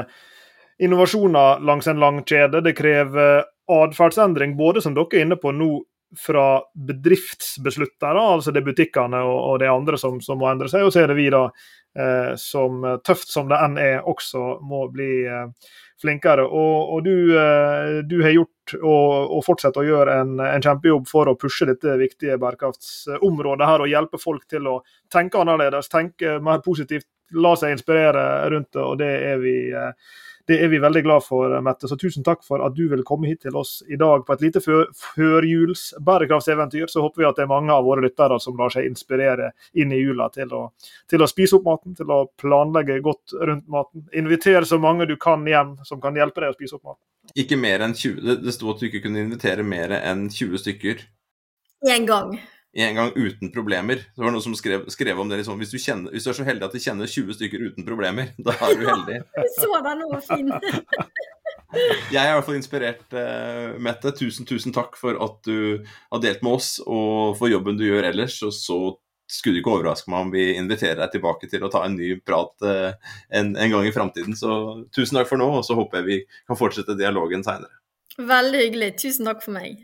innovasjoner 0.85 1.63
langs 1.65 1.87
en 1.89 2.01
lang 2.03 2.21
kjede. 2.27 2.61
Det 2.61 2.75
krever 2.77 3.45
atferdsendring, 3.71 4.53
både 4.57 4.83
som 4.85 4.93
dere 4.93 5.17
er 5.17 5.25
inne 5.25 5.39
på 5.41 5.53
nå, 5.55 5.71
fra 6.17 6.61
bedriftsbesluttere, 6.87 8.21
altså 8.21 8.53
det 8.53 8.61
er 8.61 8.69
butikkene 8.69 9.19
og, 9.25 9.39
og 9.49 9.57
det 9.59 9.71
andre 9.71 9.97
som, 9.99 10.21
som, 10.23 10.39
må 10.39 10.49
endre 10.51 10.69
seg. 10.71 10.85
Og 10.85 10.93
så 10.93 11.03
er 11.03 11.11
det 11.11 11.17
vi, 11.19 11.27
da, 11.33 11.47
eh, 11.49 11.51
som 12.35 12.83
tøft 13.07 13.29
som 13.31 13.47
det 13.47 13.59
enn 13.63 13.77
er, 13.79 14.01
også 14.03 14.57
må 14.67 14.81
bli 14.91 15.23
eh, 15.31 15.47
flinkere. 16.01 16.45
Og, 16.45 16.93
og 16.93 17.03
du, 17.05 17.15
eh, 17.39 18.01
du, 18.07 18.19
har 18.23 18.35
gjort 18.35 18.75
og, 18.81 19.31
og 19.37 19.43
fortsetter 19.45 19.81
å 19.81 19.87
gjøre 19.87 20.19
en, 20.21 20.35
en, 20.43 20.63
kjempejobb 20.63 21.07
for 21.09 21.31
å 21.31 21.37
pushe 21.39 21.67
dette 21.69 21.97
viktige 22.01 22.37
bærekraftsområdet 22.41 23.69
her 23.69 23.85
og 23.85 23.91
hjelpe 23.91 24.21
folk 24.21 24.45
til 24.51 24.69
å 24.71 24.79
tenke 25.13 25.41
annerledes, 25.41 25.89
tenke 25.91 26.37
mer 26.43 26.63
positivt, 26.65 27.07
la 27.35 27.55
seg 27.57 27.75
inspirere 27.75 28.25
rundt 28.53 28.71
det. 28.73 28.83
og 28.83 28.99
det 29.01 29.11
er 29.31 29.41
vi 29.41 29.57
eh, 29.73 30.15
det 30.47 30.59
er 30.61 30.69
vi 30.69 30.79
veldig 30.81 31.01
glad 31.05 31.23
for, 31.25 31.53
Mette. 31.65 31.87
Så 31.89 31.97
tusen 31.97 32.23
takk 32.25 32.43
for 32.45 32.61
at 32.65 32.75
du 32.77 32.83
vil 32.91 33.01
komme 33.07 33.29
hit 33.29 33.41
til 33.45 33.55
oss 33.57 33.79
i 33.89 33.97
dag 33.97 34.25
på 34.25 34.35
et 34.35 34.43
lite 34.45 34.61
førjuls 34.61 35.87
bærekraftseventyr. 36.05 36.85
Så 36.91 37.01
håper 37.01 37.23
vi 37.23 37.27
at 37.29 37.39
det 37.39 37.45
er 37.47 37.51
mange 37.51 37.73
av 37.73 37.87
våre 37.87 38.05
lyttere 38.05 38.37
som 38.41 38.57
lar 38.59 38.73
seg 38.73 38.85
inspirere 38.89 39.51
inn 39.73 39.93
i 39.95 40.01
jula 40.03 40.29
til 40.33 40.53
å, 40.53 40.61
til 41.09 41.25
å 41.25 41.29
spise 41.29 41.57
opp 41.57 41.65
maten, 41.65 41.97
til 41.97 42.13
å 42.13 42.21
planlegge 42.41 43.01
godt 43.05 43.33
rundt 43.41 43.65
maten. 43.71 44.05
Inviter 44.13 44.69
så 44.69 44.79
mange 44.81 45.09
du 45.09 45.15
kan 45.17 45.45
hjem 45.49 45.75
som 45.87 46.01
kan 46.03 46.17
hjelpe 46.17 46.43
deg 46.43 46.53
å 46.53 46.59
spise 46.59 46.77
opp 46.77 46.91
maten. 46.93 47.03
Ikke 47.33 47.57
mer 47.57 47.81
enn 47.81 47.97
20. 47.97 48.43
Det 48.45 48.53
sto 48.53 48.69
at 48.69 48.81
du 48.81 48.89
ikke 48.89 49.01
kunne 49.07 49.25
invitere 49.25 49.65
mer 49.65 49.97
enn 49.97 50.27
20 50.29 50.61
stykker. 50.61 51.07
En 51.89 52.05
gang 52.05 52.37
en 52.83 52.95
gang 52.95 53.11
uten 53.15 53.51
problemer. 53.51 54.01
Det 54.15 54.23
var 54.23 54.33
noen 54.35 54.43
som 54.43 54.55
skrev, 54.57 54.83
skrev 54.91 55.19
om 55.19 55.29
det 55.31 55.39
liksom, 55.39 55.59
hvis 55.61 55.71
du, 55.71 55.77
kjenner, 55.79 56.11
hvis 56.11 56.25
du, 56.25 56.31
er 56.31 56.37
så 56.39 56.47
heldig 56.47 56.67
at 56.67 56.75
du 56.75 56.83
kjenner 56.83 57.07
20 57.07 57.37
stykker 57.37 57.63
uten 57.69 57.87
problemer, 57.87 58.33
da 58.45 58.55
er 58.67 58.75
du 58.75 58.83
heldig. 58.89 59.21
så 59.61 59.71
deg 59.85 60.01
noe 60.01 60.19
fin. 60.25 60.51
Jeg 62.13 62.21
er 62.21 62.29
i 62.29 62.35
hvert 62.37 62.45
fall 62.47 62.59
inspirert, 62.59 63.07
uh, 63.15 63.75
Mette. 63.83 64.13
Tusen, 64.15 64.47
tusen 64.47 64.75
takk 64.75 64.93
for 64.99 65.17
at 65.23 65.41
du 65.47 65.81
har 66.11 66.21
delt 66.23 66.43
med 66.45 66.59
oss, 66.59 66.77
og 66.83 67.35
for 67.39 67.51
jobben 67.51 67.79
du 67.79 67.83
gjør 67.87 68.11
ellers. 68.11 68.37
Og 68.47 68.53
så 68.55 68.77
skulle 69.27 69.57
det 69.57 69.63
ikke 69.63 69.73
overraske 69.73 70.11
meg 70.11 70.27
om 70.27 70.31
vi 70.31 70.45
inviterer 70.55 71.01
deg 71.01 71.15
tilbake 71.15 71.49
til 71.51 71.65
å 71.65 71.71
ta 71.73 71.81
en 71.87 71.97
ny 71.97 72.13
prat 72.23 72.53
uh, 72.63 72.93
en, 73.33 73.55
en, 73.55 73.73
gang 73.73 73.87
i 73.89 73.95
framtiden. 73.95 74.37
Så 74.39 74.51
tusen 74.95 75.19
takk 75.19 75.31
for 75.31 75.41
nå, 75.41 75.49
og 75.59 75.65
så 75.67 75.75
håper 75.79 76.03
jeg 76.03 76.07
vi 76.11 76.21
kan 76.47 76.59
fortsette 76.59 76.99
dialogen 76.99 77.43
seinere. 77.43 77.75
Veldig 78.15 78.63
hyggelig. 78.67 78.93
Tusen 79.01 79.27
takk 79.27 79.43
for 79.43 79.55
meg. 79.57 79.83